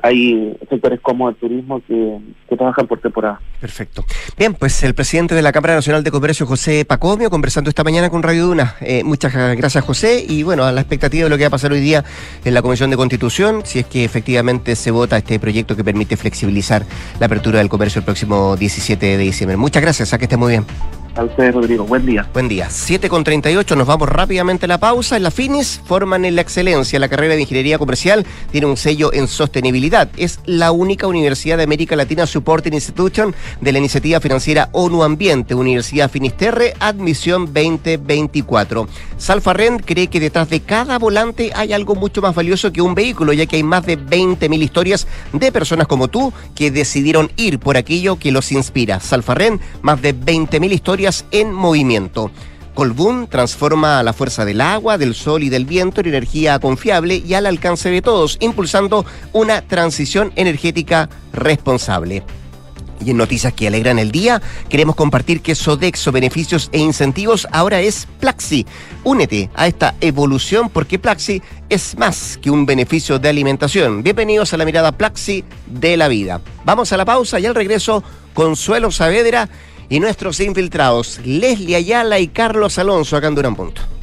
hay 0.03 0.57
sectores 0.69 1.01
como 1.01 1.29
el 1.29 1.37
turismo 1.37 1.81
que, 1.87 2.19
que, 2.49 2.57
trabajan 2.57 2.87
por 2.87 3.01
temporada. 3.01 3.41
Perfecto. 3.61 4.05
Bien, 4.37 4.55
pues 4.55 4.83
el 4.83 4.95
presidente 4.95 5.35
de 5.35 5.43
la 5.43 5.53
Cámara 5.53 5.75
Nacional 5.75 6.05
de 6.05 6.11
Comercio, 6.11 6.47
José 6.47 6.85
Pacomio, 6.85 7.31
conversando 7.31 7.71
esta 7.71 7.85
mañana 7.85 8.11
con 8.11 8.23
Radio 8.23 8.47
Duna. 8.47 8.75
Eh, 8.81 9.03
muchas 9.05 9.33
gracias, 9.33 9.85
José. 9.85 10.25
Y 10.29 10.43
bueno, 10.43 10.65
a 10.65 10.73
la 10.73 10.81
expectativa 10.81 11.25
de 11.25 11.31
lo 11.31 11.37
que 11.37 11.45
va 11.45 11.49
a 11.49 11.51
pasar 11.51 11.73
hoy 11.73 11.81
día 11.81 12.05
en 12.45 12.55
la 12.55 12.63
Comisión 12.63 12.91
de 12.91 12.97
Constitución, 12.97 13.63
si 13.65 13.81
es 13.81 13.87
que 13.87 14.05
efectivamente 14.05 14.77
se 14.77 14.91
vota 14.91 15.17
este 15.17 15.39
proyecto 15.39 15.77
que 15.77 15.85
permite 15.85 16.17
flexibilizar 16.17 16.85
la 17.19 17.27
apertura 17.27 17.59
del 17.59 17.69
comercio 17.69 18.01
el 18.01 18.05
próximo 18.05 18.57
17 18.57 19.07
de 19.07 19.19
diciembre. 19.19 19.57
Muchas 19.57 19.83
gracias, 19.83 20.13
a 20.13 20.19
que 20.19 20.25
esté 20.25 20.37
muy 20.37 20.53
bien. 20.53 20.98
A 21.19 21.25
ustedes, 21.25 21.53
Rodrigo. 21.53 21.83
Buen 21.83 22.07
día. 22.07 22.29
Buen 22.33 22.47
día. 22.47 22.71
7 22.71 23.09
con 23.09 23.25
38, 23.25 23.75
nos 23.75 23.89
vamos 23.89 24.09
rápidamente 24.09 24.67
a 24.67 24.69
la 24.69 24.79
pausa. 24.79 25.17
En 25.17 25.25
la 25.25 25.33
FINIS 25.33 25.81
forman 25.85 26.25
en 26.25 26.37
la 26.37 26.43
excelencia. 26.43 27.01
La 27.01 27.09
carrera 27.09 27.35
de 27.35 27.41
Ingeniería 27.41 27.77
Comercial 27.77 28.25
tiene 28.53 28.69
un 28.69 28.77
sello 28.77 29.13
en 29.13 29.27
sostenibilidad. 29.27 30.09
Es 30.17 30.39
la 30.47 30.71
única 30.71 31.09
universidad 31.09 31.57
de 31.57 31.65
América 31.65 31.97
Latina 31.97 32.25
Supporting 32.25 32.73
Institution 32.73 33.35
de 33.61 33.73
la 33.73 33.79
iniciativa 33.79 34.21
financiera 34.21 34.69
ONU 34.71 35.03
Ambiente, 35.03 35.57
Universidad 35.57 36.09
Finisterre, 36.09 36.75
admisión 36.79 37.47
2024. 37.47 38.87
Salfarrend 39.17 39.85
cree 39.85 40.07
que 40.07 40.21
detrás 40.21 40.49
de 40.51 40.61
cada 40.61 41.01
volante 41.01 41.51
hay 41.57 41.73
algo 41.73 41.97
mucho 41.97 42.23
más 42.23 42.37
valioso 42.37 42.73
que 42.73 42.81
un 42.81 42.95
vehículo, 42.95 43.33
ya 43.33 43.47
que 43.47 43.57
hay 43.57 43.65
más 43.65 43.85
de 43.85 43.99
20.000 43.99 44.63
historias 44.63 45.09
de 45.33 45.51
personas 45.51 45.89
como 45.89 46.07
tú 46.07 46.33
que 46.55 46.71
decidieron 46.71 47.33
ir 47.35 47.59
por 47.59 47.77
aquello 47.77 48.21
que 48.21 48.31
los 48.31 48.53
inspira. 48.53 49.01
Salfarrend, 49.01 49.61
más 49.83 50.01
de 50.01 50.15
20.000 50.15 50.73
historias 50.73 51.08
en 51.31 51.53
movimiento. 51.53 52.31
Colbún 52.75 53.27
transforma 53.27 54.03
la 54.03 54.13
fuerza 54.13 54.45
del 54.45 54.61
agua, 54.61 54.99
del 54.99 55.15
sol 55.15 55.43
y 55.43 55.49
del 55.49 55.65
viento 55.65 56.01
en 56.01 56.09
energía 56.09 56.59
confiable 56.61 57.17
y 57.27 57.35
al 57.35 57.47
alcance 57.47 57.91
de 57.91 58.03
todos, 58.03 58.37
impulsando 58.41 59.05
una 59.33 59.63
transición 59.63 60.33
energética 60.37 61.09
responsable. 61.33 62.23
Y 63.05 63.11
en 63.11 63.17
noticias 63.17 63.53
que 63.53 63.67
alegran 63.69 63.99
el 63.99 64.11
día, 64.11 64.43
queremos 64.69 64.97
compartir 64.97 65.41
que 65.41 65.55
Sodexo 65.55 66.13
Beneficios 66.13 66.69
e 66.73 66.79
Incentivos 66.79 67.47
ahora 67.53 67.81
es 67.81 68.07
Plaxi. 68.21 68.67
Únete 69.05 69.51
a 69.55 69.67
esta 69.67 69.95
evolución 70.01 70.69
porque 70.69 70.99
Plaxi 70.99 71.41
es 71.69 71.97
más 71.97 72.39
que 72.41 72.51
un 72.51 72.67
beneficio 72.67 73.19
de 73.19 73.29
alimentación. 73.29 74.03
Bienvenidos 74.03 74.53
a 74.53 74.57
la 74.57 74.65
mirada 74.65 74.93
Plaxi 74.93 75.45
de 75.67 75.97
la 75.97 76.09
vida. 76.09 76.41
Vamos 76.65 76.93
a 76.93 76.97
la 76.97 77.05
pausa 77.05 77.41
y 77.41 77.47
al 77.47 77.55
regreso, 77.55 78.03
Consuelo 78.35 78.91
Saavedra 78.91 79.49
y 79.89 80.01
nuestros 80.01 80.41
infiltrados, 80.41 81.21
Leslie 81.25 81.77
Ayala 81.77 82.19
y 82.19 82.29
Carlos 82.29 82.79
Alonso 82.79 83.17
acá 83.17 83.29
en 83.29 83.35
Durán 83.35 83.57
Punto. 83.57 83.98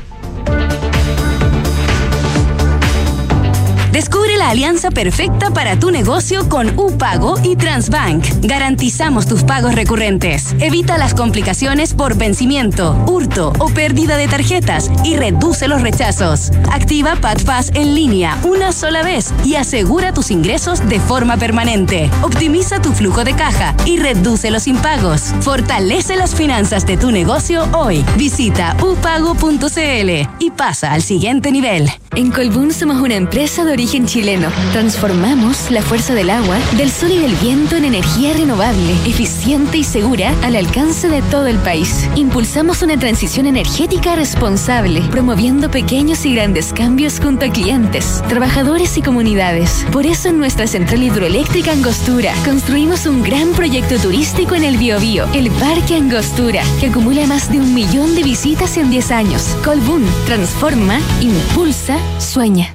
Descubre 3.95 4.35
la 4.35 4.49
alianza 4.49 4.91
perfecta 4.91 5.51
para 5.51 5.79
tu 5.79 5.89
negocio 5.89 6.49
con 6.49 6.77
UPago 6.77 7.35
y 7.43 7.55
Transbank. 7.55 8.25
Garantizamos 8.41 9.25
tus 9.25 9.45
pagos 9.45 9.73
recurrentes. 9.73 10.53
Evita 10.59 10.97
las 10.97 11.13
complicaciones 11.13 11.93
por 11.93 12.17
vencimiento, 12.17 13.01
hurto 13.07 13.53
o 13.57 13.69
pérdida 13.69 14.17
de 14.17 14.27
tarjetas 14.27 14.91
y 15.05 15.15
reduce 15.15 15.69
los 15.69 15.81
rechazos. 15.81 16.51
Activa 16.73 17.15
PadPass 17.15 17.71
en 17.73 17.95
línea 17.95 18.37
una 18.43 18.73
sola 18.73 19.01
vez 19.01 19.33
y 19.45 19.55
asegura 19.55 20.13
tus 20.13 20.29
ingresos 20.29 20.85
de 20.89 20.99
forma 20.99 21.37
permanente. 21.37 22.11
Optimiza 22.21 22.81
tu 22.81 22.91
flujo 22.91 23.23
de 23.23 23.33
caja 23.33 23.77
y 23.85 23.95
reduce 23.95 24.51
los 24.51 24.67
impagos. 24.67 25.33
Fortalece 25.39 26.17
las 26.17 26.35
finanzas 26.35 26.85
de 26.85 26.97
tu 26.97 27.11
negocio 27.11 27.65
hoy. 27.71 28.03
Visita 28.17 28.75
upago.cl 28.81 30.09
y 30.39 30.51
pasa 30.51 30.91
al 30.91 31.01
siguiente 31.01 31.53
nivel. 31.53 31.89
En 32.17 32.31
Colbún 32.31 32.73
somos 32.73 32.97
una 33.01 33.15
empresa 33.15 33.63
de 33.63 33.71
origen 33.71 33.84
chileno. 33.85 34.49
Transformamos 34.71 35.69
la 35.69 35.81
fuerza 35.81 36.13
del 36.15 36.31
agua, 36.31 36.57
del 36.75 36.89
sol 36.89 37.11
y 37.11 37.19
del 37.19 37.35
viento 37.35 37.75
en 37.75 37.85
energía 37.85 38.33
renovable, 38.33 38.91
eficiente 39.05 39.77
y 39.77 39.83
segura 39.83 40.33
al 40.41 40.55
alcance 40.55 41.07
de 41.07 41.21
todo 41.23 41.45
el 41.47 41.57
país. 41.59 42.09
Impulsamos 42.15 42.81
una 42.81 42.97
transición 42.97 43.45
energética 43.45 44.15
responsable, 44.15 45.01
promoviendo 45.11 45.69
pequeños 45.69 46.25
y 46.25 46.33
grandes 46.33 46.73
cambios 46.73 47.19
junto 47.19 47.45
a 47.45 47.49
clientes, 47.49 48.23
trabajadores 48.27 48.97
y 48.97 49.03
comunidades. 49.03 49.85
Por 49.91 50.05
eso 50.05 50.29
en 50.29 50.39
nuestra 50.39 50.65
central 50.65 51.03
hidroeléctrica 51.03 51.71
Angostura 51.71 52.33
construimos 52.43 53.05
un 53.05 53.21
gran 53.21 53.51
proyecto 53.53 53.97
turístico 53.97 54.55
en 54.55 54.63
el 54.63 54.77
Biobío, 54.77 55.25
el 55.33 55.51
Parque 55.51 55.95
Angostura, 55.95 56.63
que 56.79 56.87
acumula 56.87 57.27
más 57.27 57.51
de 57.51 57.59
un 57.59 57.73
millón 57.73 58.15
de 58.15 58.23
visitas 58.23 58.77
en 58.77 58.89
10 58.89 59.11
años. 59.11 59.55
Colbún 59.63 60.05
transforma, 60.25 60.99
impulsa, 61.21 61.97
sueña. 62.19 62.74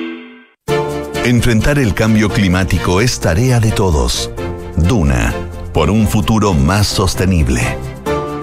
Enfrentar 1.25 1.77
el 1.77 1.93
cambio 1.93 2.29
climático 2.29 2.99
es 2.99 3.19
tarea 3.19 3.59
de 3.59 3.71
todos. 3.71 4.31
Duna, 4.75 5.31
por 5.71 5.91
un 5.91 6.07
futuro 6.07 6.55
más 6.55 6.87
sostenible. 6.87 7.61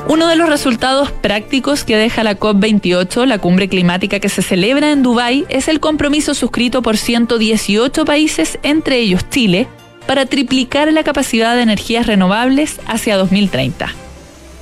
Uno 0.06 0.28
de 0.28 0.36
los 0.36 0.48
resultados 0.48 1.10
prácticos 1.10 1.82
que 1.82 1.96
deja 1.96 2.22
la 2.22 2.38
COP28, 2.38 3.26
la 3.26 3.38
cumbre 3.38 3.68
climática 3.68 4.20
que 4.20 4.28
se 4.28 4.42
celebra 4.42 4.92
en 4.92 5.02
Dubái, 5.02 5.44
es 5.48 5.66
el 5.66 5.80
compromiso 5.80 6.34
suscrito 6.34 6.80
por 6.80 6.96
118 6.96 8.04
países, 8.04 8.60
entre 8.62 8.98
ellos 8.98 9.28
Chile, 9.28 9.66
para 10.06 10.26
triplicar 10.26 10.92
la 10.92 11.02
capacidad 11.02 11.56
de 11.56 11.62
energías 11.62 12.06
renovables 12.06 12.80
hacia 12.86 13.16
2030. 13.16 13.92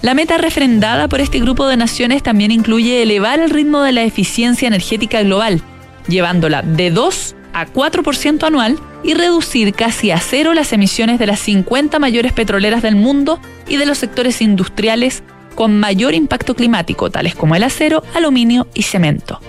La 0.00 0.14
meta 0.14 0.38
refrendada 0.38 1.06
por 1.08 1.20
este 1.20 1.38
grupo 1.38 1.66
de 1.68 1.76
naciones 1.76 2.22
también 2.22 2.50
incluye 2.50 3.02
elevar 3.02 3.40
el 3.40 3.50
ritmo 3.50 3.82
de 3.82 3.92
la 3.92 4.04
eficiencia 4.04 4.68
energética 4.68 5.22
global, 5.22 5.60
llevándola 6.08 6.62
de 6.62 6.90
2 6.90 7.35
a 7.56 7.66
4% 7.66 8.46
anual 8.46 8.78
y 9.02 9.14
reducir 9.14 9.72
casi 9.72 10.10
a 10.10 10.20
cero 10.20 10.52
las 10.52 10.74
emisiones 10.74 11.18
de 11.18 11.26
las 11.26 11.40
50 11.40 11.98
mayores 11.98 12.34
petroleras 12.34 12.82
del 12.82 12.96
mundo 12.96 13.40
y 13.66 13.78
de 13.78 13.86
los 13.86 13.96
sectores 13.96 14.42
industriales 14.42 15.22
con 15.54 15.80
mayor 15.80 16.12
impacto 16.12 16.54
climático, 16.54 17.10
tales 17.10 17.34
como 17.34 17.54
el 17.54 17.62
acero, 17.62 18.02
aluminio 18.14 18.66
y 18.74 18.82
cemento. 18.82 19.40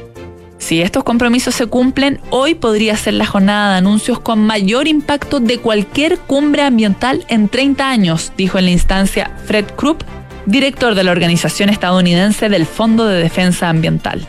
Si 0.57 0.81
estos 0.81 1.03
compromisos 1.03 1.53
se 1.53 1.65
cumplen, 1.65 2.21
hoy 2.29 2.55
podría 2.55 2.95
ser 2.95 3.15
la 3.15 3.25
jornada 3.25 3.71
de 3.73 3.77
anuncios 3.79 4.21
con 4.21 4.45
mayor 4.45 4.87
impacto 4.87 5.41
de 5.41 5.59
cualquier 5.59 6.17
cumbre 6.17 6.61
ambiental 6.61 7.25
en 7.27 7.49
30 7.49 7.89
años, 7.89 8.31
dijo 8.37 8.57
en 8.57 8.65
la 8.65 8.71
instancia 8.71 9.31
Fred 9.45 9.65
Krupp, 9.75 10.03
director 10.45 10.95
de 10.95 11.03
la 11.03 11.11
organización 11.11 11.67
estadounidense 11.67 12.47
del 12.47 12.65
Fondo 12.65 13.05
de 13.05 13.21
Defensa 13.21 13.67
Ambiental. 13.67 14.25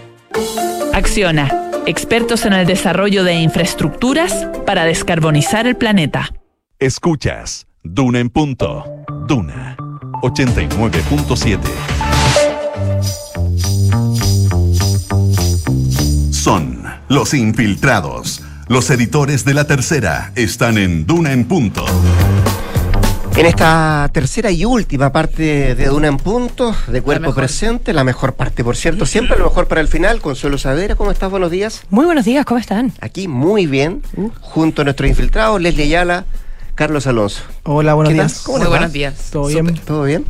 Acciona 0.92 1.67
expertos 1.88 2.44
en 2.44 2.52
el 2.52 2.66
desarrollo 2.66 3.24
de 3.24 3.34
infraestructuras 3.34 4.46
para 4.66 4.84
descarbonizar 4.84 5.66
el 5.66 5.74
planeta. 5.76 6.30
Escuchas 6.78 7.66
Duna 7.82 8.20
en 8.20 8.28
punto. 8.28 8.84
Duna 9.26 9.74
89.7. 10.22 11.58
Son 16.30 16.84
los 17.08 17.32
infiltrados. 17.32 18.42
Los 18.68 18.90
editores 18.90 19.46
de 19.46 19.54
la 19.54 19.66
tercera 19.66 20.32
están 20.34 20.76
en 20.76 21.06
Duna 21.06 21.32
en 21.32 21.46
punto. 21.46 21.86
En 23.38 23.46
esta 23.46 24.10
tercera 24.12 24.50
y 24.50 24.64
última 24.64 25.12
parte 25.12 25.76
de 25.76 25.86
Duna 25.86 26.08
en 26.08 26.16
Punto, 26.16 26.74
de 26.88 27.00
Cuerpo 27.00 27.32
Presente, 27.32 27.92
la 27.92 28.02
mejor 28.02 28.34
parte, 28.34 28.64
por 28.64 28.74
cierto, 28.74 29.06
siempre 29.06 29.38
lo 29.38 29.44
mejor 29.44 29.68
para 29.68 29.80
el 29.80 29.86
final. 29.86 30.20
Consuelo 30.20 30.58
Savera, 30.58 30.96
¿cómo 30.96 31.12
estás? 31.12 31.30
Buenos 31.30 31.52
días. 31.52 31.82
Muy 31.88 32.04
buenos 32.04 32.24
días, 32.24 32.44
¿cómo 32.44 32.58
están? 32.58 32.92
Aquí 33.00 33.28
muy 33.28 33.68
bien, 33.68 34.02
junto 34.40 34.82
a 34.82 34.84
nuestros 34.84 35.08
infiltrados, 35.08 35.60
Leslie 35.60 35.84
Ayala, 35.84 36.24
Carlos 36.74 37.06
Alonso. 37.06 37.44
Hola, 37.62 37.94
buenos 37.94 38.12
días. 38.12 38.40
¿Cómo 38.40 38.58
Muy 38.58 38.66
buenos 38.66 38.92
días. 38.92 39.28
¿Todo 39.30 39.46
bien? 39.46 39.72
¿Todo 39.86 40.02
bien? 40.02 40.24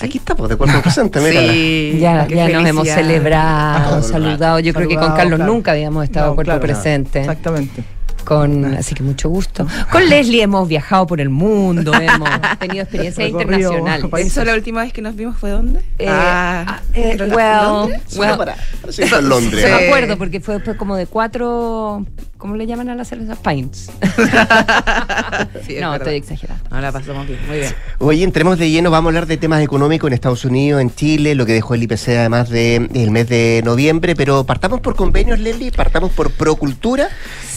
Aquí 0.00 0.16
estamos, 0.16 0.48
de 0.48 0.56
Cuerpo 0.56 0.80
Presente, 0.82 1.20
mira. 1.20 1.42
Sí, 1.42 2.02
Ah, 2.06 2.24
qué 2.26 2.34
Oh, 2.34 2.38
Ya, 2.38 2.48
ya 2.48 2.58
nos 2.60 2.66
hemos 2.66 2.88
celebrado, 2.88 4.02
saludado. 4.02 4.58
Yo 4.58 4.72
creo 4.72 4.88
que 4.88 4.96
con 4.96 5.14
Carlos 5.14 5.36
claro. 5.36 5.52
nunca 5.52 5.72
habíamos 5.72 6.04
estado 6.04 6.28
No, 6.28 6.34
cuerpo 6.34 6.52
claro, 6.52 6.62
presente. 6.62 7.20
Exactamente. 7.20 7.84
Con, 8.24 8.64
así 8.74 8.94
que 8.94 9.02
mucho 9.02 9.28
gusto. 9.28 9.66
Con 9.90 10.08
Leslie 10.08 10.42
hemos 10.42 10.68
viajado 10.68 11.06
por 11.06 11.20
el 11.20 11.28
mundo, 11.30 11.92
hemos 11.94 12.28
tenido 12.58 12.82
experiencias 12.82 13.28
internacionales. 13.28 14.06
países. 14.06 14.32
¿Eso 14.32 14.44
la 14.44 14.54
última 14.54 14.82
vez 14.82 14.92
que 14.92 15.02
nos 15.02 15.16
vimos 15.16 15.36
fue 15.38 15.50
dónde? 15.50 15.80
Eh, 15.98 16.06
ah, 16.08 16.64
ah, 16.66 16.80
eh, 16.94 17.14
¿pero 17.18 17.34
well, 17.34 17.62
Londres? 17.64 18.02
well, 18.16 18.36
para, 18.36 18.56
sí, 18.90 19.02
está 19.02 19.18
en 19.18 19.28
Londres. 19.28 19.60
Se 19.62 19.68
me 19.68 19.86
acuerdo 19.86 20.16
porque 20.18 20.40
fue 20.40 20.54
después 20.54 20.76
como 20.76 20.96
de 20.96 21.06
cuatro, 21.06 22.04
¿cómo 22.38 22.56
le 22.56 22.66
llaman 22.66 22.88
a 22.90 22.94
las 22.94 23.08
cervezas? 23.08 23.38
Pints. 23.38 23.90
Sí, 25.66 25.74
es 25.76 25.80
no, 25.82 25.90
verdad. 25.92 26.08
estoy 26.08 26.16
exagerando. 26.16 26.64
No, 26.70 26.80
la 26.80 26.92
pasamos 26.92 27.26
bien, 27.26 27.38
muy 27.48 27.58
bien. 27.58 27.72
Oye, 27.98 28.24
entremos 28.24 28.58
de 28.58 28.70
lleno, 28.70 28.90
vamos 28.90 29.08
a 29.08 29.10
hablar 29.10 29.26
de 29.26 29.36
temas 29.36 29.62
económicos 29.62 30.08
en 30.08 30.14
Estados 30.14 30.44
Unidos, 30.44 30.80
en 30.80 30.94
Chile, 30.94 31.34
lo 31.34 31.46
que 31.46 31.52
dejó 31.52 31.74
el 31.74 31.82
IPC 31.82 32.08
además 32.08 32.48
del 32.50 33.10
mes 33.10 33.28
de 33.28 33.62
noviembre, 33.64 34.14
pero 34.14 34.44
partamos 34.44 34.80
por 34.80 34.96
convenios, 34.96 35.38
Leslie, 35.38 35.70
partamos 35.72 36.10
por 36.12 36.30
Procultura, 36.30 37.08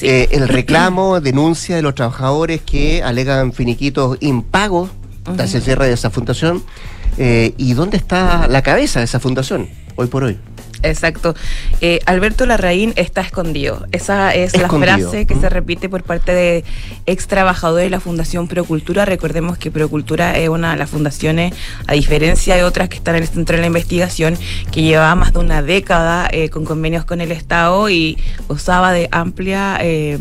Eh, 0.01 0.27
el 0.31 0.49
reclamo, 0.53 1.19
denuncia 1.19 1.75
de 1.75 1.81
los 1.81 1.95
trabajadores 1.95 2.61
que 2.61 3.03
alegan 3.03 3.53
finiquitos 3.53 4.17
impagos 4.21 4.91
tras 5.35 5.53
el 5.55 5.61
cierre 5.61 5.87
de 5.87 5.93
esa 5.93 6.09
fundación. 6.09 6.63
Eh, 7.17 7.53
¿Y 7.57 7.73
dónde 7.73 7.97
está 7.97 8.47
la 8.47 8.61
cabeza 8.61 8.99
de 8.99 9.05
esa 9.05 9.19
fundación 9.19 9.67
hoy 9.95 10.07
por 10.07 10.23
hoy? 10.23 10.37
Exacto. 10.83 11.33
Eh, 11.81 11.99
Alberto 12.05 12.45
Larraín 12.45 12.93
está 12.95 13.21
escondido. 13.21 13.85
Esa 13.91 14.33
es 14.35 14.53
Escondido. 14.53 14.91
la 14.97 14.97
frase 14.99 15.25
que 15.25 15.35
Mm. 15.35 15.41
se 15.41 15.49
repite 15.49 15.89
por 15.89 16.03
parte 16.03 16.33
de 16.33 16.63
ex 17.05 17.27
trabajadores 17.27 17.85
de 17.85 17.89
la 17.89 17.99
Fundación 17.99 18.47
Procultura. 18.47 19.05
Recordemos 19.05 19.57
que 19.57 19.71
Procultura 19.71 20.37
es 20.37 20.49
una 20.49 20.71
de 20.71 20.77
las 20.77 20.89
fundaciones, 20.89 21.53
a 21.87 21.93
diferencia 21.93 22.55
de 22.55 22.63
otras 22.63 22.89
que 22.89 22.97
están 22.97 23.15
en 23.15 23.23
el 23.23 23.27
centro 23.29 23.55
de 23.55 23.61
la 23.61 23.67
investigación, 23.67 24.37
que 24.71 24.81
llevaba 24.81 25.15
más 25.15 25.33
de 25.33 25.39
una 25.39 25.61
década 25.61 26.27
eh, 26.31 26.49
con 26.49 26.65
convenios 26.65 27.05
con 27.05 27.21
el 27.21 27.31
Estado 27.31 27.89
y 27.89 28.17
gozaba 28.47 28.91
de 28.91 29.07
amplia 29.11 29.77
eh, 29.81 30.17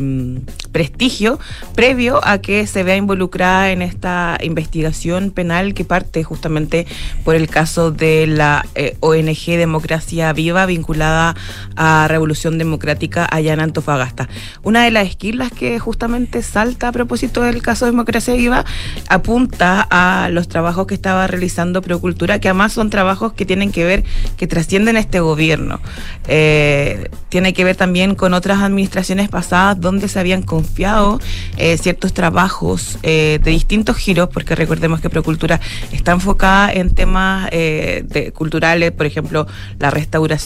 prestigio 0.70 1.38
previo 1.74 2.20
a 2.24 2.38
que 2.38 2.66
se 2.66 2.82
vea 2.82 2.96
involucrada 2.96 3.70
en 3.72 3.82
esta 3.82 4.38
investigación 4.42 5.30
penal 5.30 5.74
que 5.74 5.84
parte 5.84 6.24
justamente 6.24 6.86
por 7.24 7.34
el 7.34 7.48
caso 7.48 7.90
de 7.90 8.26
la 8.26 8.64
eh, 8.74 8.96
ONG 9.00 9.56
Democracia 9.58 10.32
Viva 10.32 10.51
vinculada 10.66 11.34
a 11.76 12.06
Revolución 12.08 12.58
Democrática 12.58 13.26
allá 13.30 13.52
en 13.52 13.60
Antofagasta. 13.60 14.28
Una 14.62 14.84
de 14.84 14.90
las 14.90 15.08
esquilas 15.08 15.50
que 15.50 15.78
justamente 15.78 16.42
salta 16.42 16.88
a 16.88 16.92
propósito 16.92 17.42
del 17.42 17.62
caso 17.62 17.86
Democracia 17.86 18.34
Viva 18.34 18.64
apunta 19.08 19.86
a 19.90 20.28
los 20.30 20.48
trabajos 20.48 20.86
que 20.86 20.94
estaba 20.94 21.26
realizando 21.26 21.82
Procultura, 21.82 22.38
que 22.38 22.48
además 22.48 22.72
son 22.72 22.90
trabajos 22.90 23.32
que 23.32 23.44
tienen 23.46 23.72
que 23.72 23.84
ver, 23.84 24.04
que 24.36 24.46
trascienden 24.46 24.96
este 24.96 25.20
gobierno. 25.20 25.80
Eh, 26.28 27.08
tiene 27.28 27.52
que 27.52 27.64
ver 27.64 27.76
también 27.76 28.14
con 28.14 28.34
otras 28.34 28.60
administraciones 28.60 29.28
pasadas 29.28 29.80
donde 29.80 30.08
se 30.08 30.18
habían 30.20 30.42
confiado 30.42 31.18
eh, 31.56 31.78
ciertos 31.78 32.12
trabajos 32.12 32.98
eh, 33.02 33.40
de 33.42 33.50
distintos 33.50 33.96
giros, 33.96 34.28
porque 34.28 34.54
recordemos 34.54 35.00
que 35.00 35.08
Procultura 35.10 35.60
está 35.92 36.12
enfocada 36.12 36.72
en 36.72 36.94
temas 36.94 37.48
eh, 37.52 38.04
de- 38.06 38.32
culturales, 38.32 38.92
por 38.92 39.06
ejemplo, 39.06 39.46
la 39.78 39.90
restauración 39.90 40.41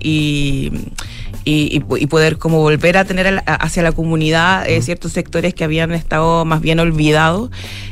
y, 0.00 0.70
y, 1.44 1.76
y 1.76 1.80
po- 1.80 1.96
y 1.96 2.06
poder 2.06 2.38
como 2.38 2.58
volver 2.60 2.96
a 2.96 3.04
tener 3.04 3.42
hacia 3.46 3.82
la 3.82 3.92
comunidad 3.92 4.68
eh, 4.68 4.82
ciertos 4.82 5.12
sectores 5.12 5.54
que 5.54 5.64
habían 5.64 5.92
estado 5.92 6.44
más 6.44 6.60
bien 6.60 6.80
olvidados. 6.80 7.50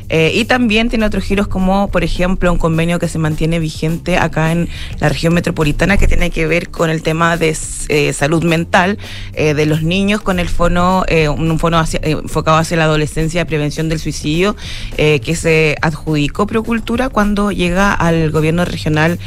Eh, 0.09 0.31
y 0.33 0.45
también 0.45 0.89
tiene 0.89 1.05
otros 1.05 1.23
giros 1.23 1.47
como, 1.47 1.89
por 1.89 2.03
ejemplo, 2.03 2.51
un 2.51 2.57
convenio 2.57 2.99
que 2.99 3.07
se 3.07 3.19
mantiene 3.19 3.59
vigente 3.59 4.17
acá 4.17 4.51
en 4.51 4.67
la 4.99 5.07
región 5.09 5.33
metropolitana 5.33 5.97
que 5.97 6.07
tiene 6.07 6.31
que 6.31 6.47
ver 6.47 6.69
con 6.69 6.89
el 6.89 7.03
tema 7.03 7.37
de 7.37 7.55
eh, 7.89 8.13
salud 8.13 8.43
mental 8.43 8.97
eh, 9.33 9.53
de 9.53 9.65
los 9.65 9.83
niños 9.83 10.21
con 10.21 10.39
el 10.39 10.49
fono, 10.49 11.05
un 11.37 11.59
fono 11.59 11.77
hacia- 11.79 11.99
enfocado 12.03 12.57
hacia 12.57 12.77
la 12.77 12.85
adolescencia 12.85 13.41
de 13.41 13.45
prevención 13.45 13.89
del 13.89 13.99
suicidio 13.99 14.55
que 14.97 15.35
se 15.35 15.75
adjudicó 15.81 16.47
Procultura 16.47 17.09
cuando 17.09 17.51
llega 17.51 17.93
al 17.93 18.31
gobierno 18.31 18.65
regional 18.65 19.19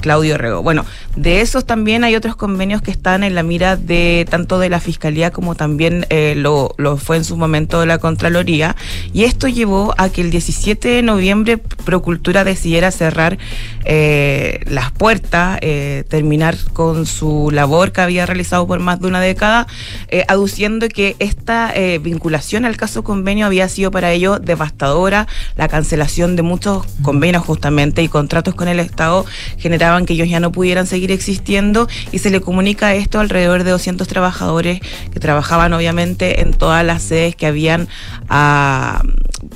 Claudio 0.00 0.38
Rego. 0.38 0.62
Bueno, 0.62 0.84
de 1.16 1.40
esos 1.40 1.64
también 1.64 2.04
hay 2.04 2.16
otros 2.16 2.36
convenios 2.36 2.82
que 2.82 2.90
están 2.90 3.22
en 3.22 3.34
la 3.34 3.42
mira 3.42 3.76
de 3.76 4.26
tanto 4.28 4.58
de 4.58 4.68
la 4.68 4.80
Fiscalía 4.80 5.30
como 5.30 5.54
también 5.54 6.06
lo, 6.36 6.74
lo 6.78 6.96
fue 6.96 7.16
en 7.16 7.24
su 7.24 7.36
momento 7.36 7.84
la 7.86 7.98
Contraloría. 7.98 8.76
Y 9.12 9.24
esto 9.24 9.48
llevó 9.48 9.94
a 10.00 10.08
que 10.08 10.22
el 10.22 10.30
17 10.30 10.88
de 10.88 11.02
noviembre 11.02 11.58
Procultura 11.58 12.42
decidiera 12.42 12.90
cerrar 12.90 13.36
eh, 13.84 14.60
las 14.66 14.92
puertas, 14.92 15.58
eh, 15.60 16.04
terminar 16.08 16.56
con 16.72 17.04
su 17.04 17.50
labor 17.52 17.92
que 17.92 18.00
había 18.00 18.24
realizado 18.24 18.66
por 18.66 18.80
más 18.80 19.00
de 19.00 19.08
una 19.08 19.20
década, 19.20 19.66
eh, 20.08 20.24
aduciendo 20.28 20.88
que 20.88 21.16
esta 21.18 21.74
vinculación 22.00 22.64
al 22.64 22.76
caso 22.76 23.04
convenio 23.04 23.46
había 23.46 23.68
sido 23.68 23.90
para 23.90 24.12
ellos 24.12 24.40
devastadora, 24.42 25.26
la 25.56 25.68
cancelación 25.68 26.34
de 26.34 26.42
muchos 26.42 26.86
convenios 27.02 27.44
justamente 27.44 28.02
y 28.02 28.08
contratos 28.08 28.54
con 28.54 28.68
el 28.68 28.80
Estado 28.80 29.26
generaban 29.58 30.06
que 30.06 30.14
ellos 30.14 30.28
ya 30.28 30.40
no 30.40 30.50
pudieran 30.52 30.86
seguir 30.86 31.10
existiendo 31.10 31.88
y 32.12 32.18
se 32.18 32.30
le 32.30 32.40
comunica 32.40 32.94
esto 32.94 33.20
alrededor 33.20 33.64
de 33.64 33.72
200 33.72 34.08
trabajadores 34.08 34.80
que 35.12 35.20
trabajaban 35.20 35.72
obviamente 35.72 36.40
en 36.40 36.52
todas 36.52 36.84
las 36.84 37.02
sedes 37.02 37.36
que 37.36 37.46
habían 37.46 37.88
ah, 38.28 39.02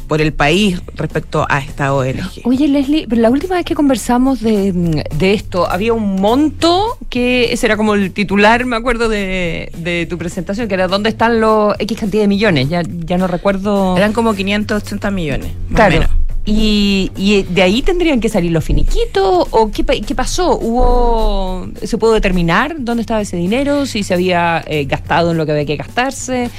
por 0.08 0.20
el 0.20 0.33
país 0.34 0.80
respecto 0.96 1.46
a 1.48 1.58
esta 1.58 1.94
ONG. 1.94 2.42
Oye, 2.44 2.68
Leslie, 2.68 3.06
pero 3.08 3.22
la 3.22 3.30
última 3.30 3.54
vez 3.56 3.64
que 3.64 3.74
conversamos 3.74 4.40
de, 4.40 5.04
de 5.16 5.32
esto, 5.34 5.70
había 5.70 5.92
un 5.92 6.20
monto 6.20 6.98
que 7.08 7.52
ese 7.52 7.66
era 7.66 7.76
como 7.76 7.94
el 7.94 8.12
titular, 8.12 8.64
me 8.66 8.76
acuerdo, 8.76 9.08
de, 9.08 9.70
de 9.78 10.06
tu 10.06 10.18
presentación, 10.18 10.68
que 10.68 10.74
era 10.74 10.88
¿dónde 10.88 11.08
están 11.08 11.40
los 11.40 11.74
X 11.78 11.98
cantidad 11.98 12.22
de 12.22 12.28
millones? 12.28 12.68
Ya, 12.68 12.82
ya 12.86 13.16
no 13.18 13.26
recuerdo. 13.26 13.96
Eran 13.96 14.12
como 14.12 14.34
580 14.34 15.10
millones. 15.10 15.52
más 15.68 15.72
o 15.72 15.74
Claro. 15.74 15.92
menos. 15.92 16.10
Y, 16.46 17.10
y 17.16 17.42
de 17.44 17.62
ahí 17.62 17.80
tendrían 17.80 18.20
que 18.20 18.28
salir 18.28 18.52
los 18.52 18.62
finiquitos 18.62 19.46
o 19.50 19.70
qué, 19.70 19.82
pa- 19.82 19.94
qué 20.06 20.14
pasó 20.14 20.58
hubo 20.58 21.66
se 21.82 21.96
pudo 21.96 22.12
determinar 22.12 22.76
dónde 22.78 23.00
estaba 23.00 23.22
ese 23.22 23.38
dinero 23.38 23.86
si 23.86 24.02
se 24.02 24.12
había 24.12 24.62
eh, 24.66 24.84
gastado 24.84 25.30
en 25.30 25.38
lo 25.38 25.46
que 25.46 25.52
había 25.52 25.64
que 25.64 25.76
gastarse 25.76 26.50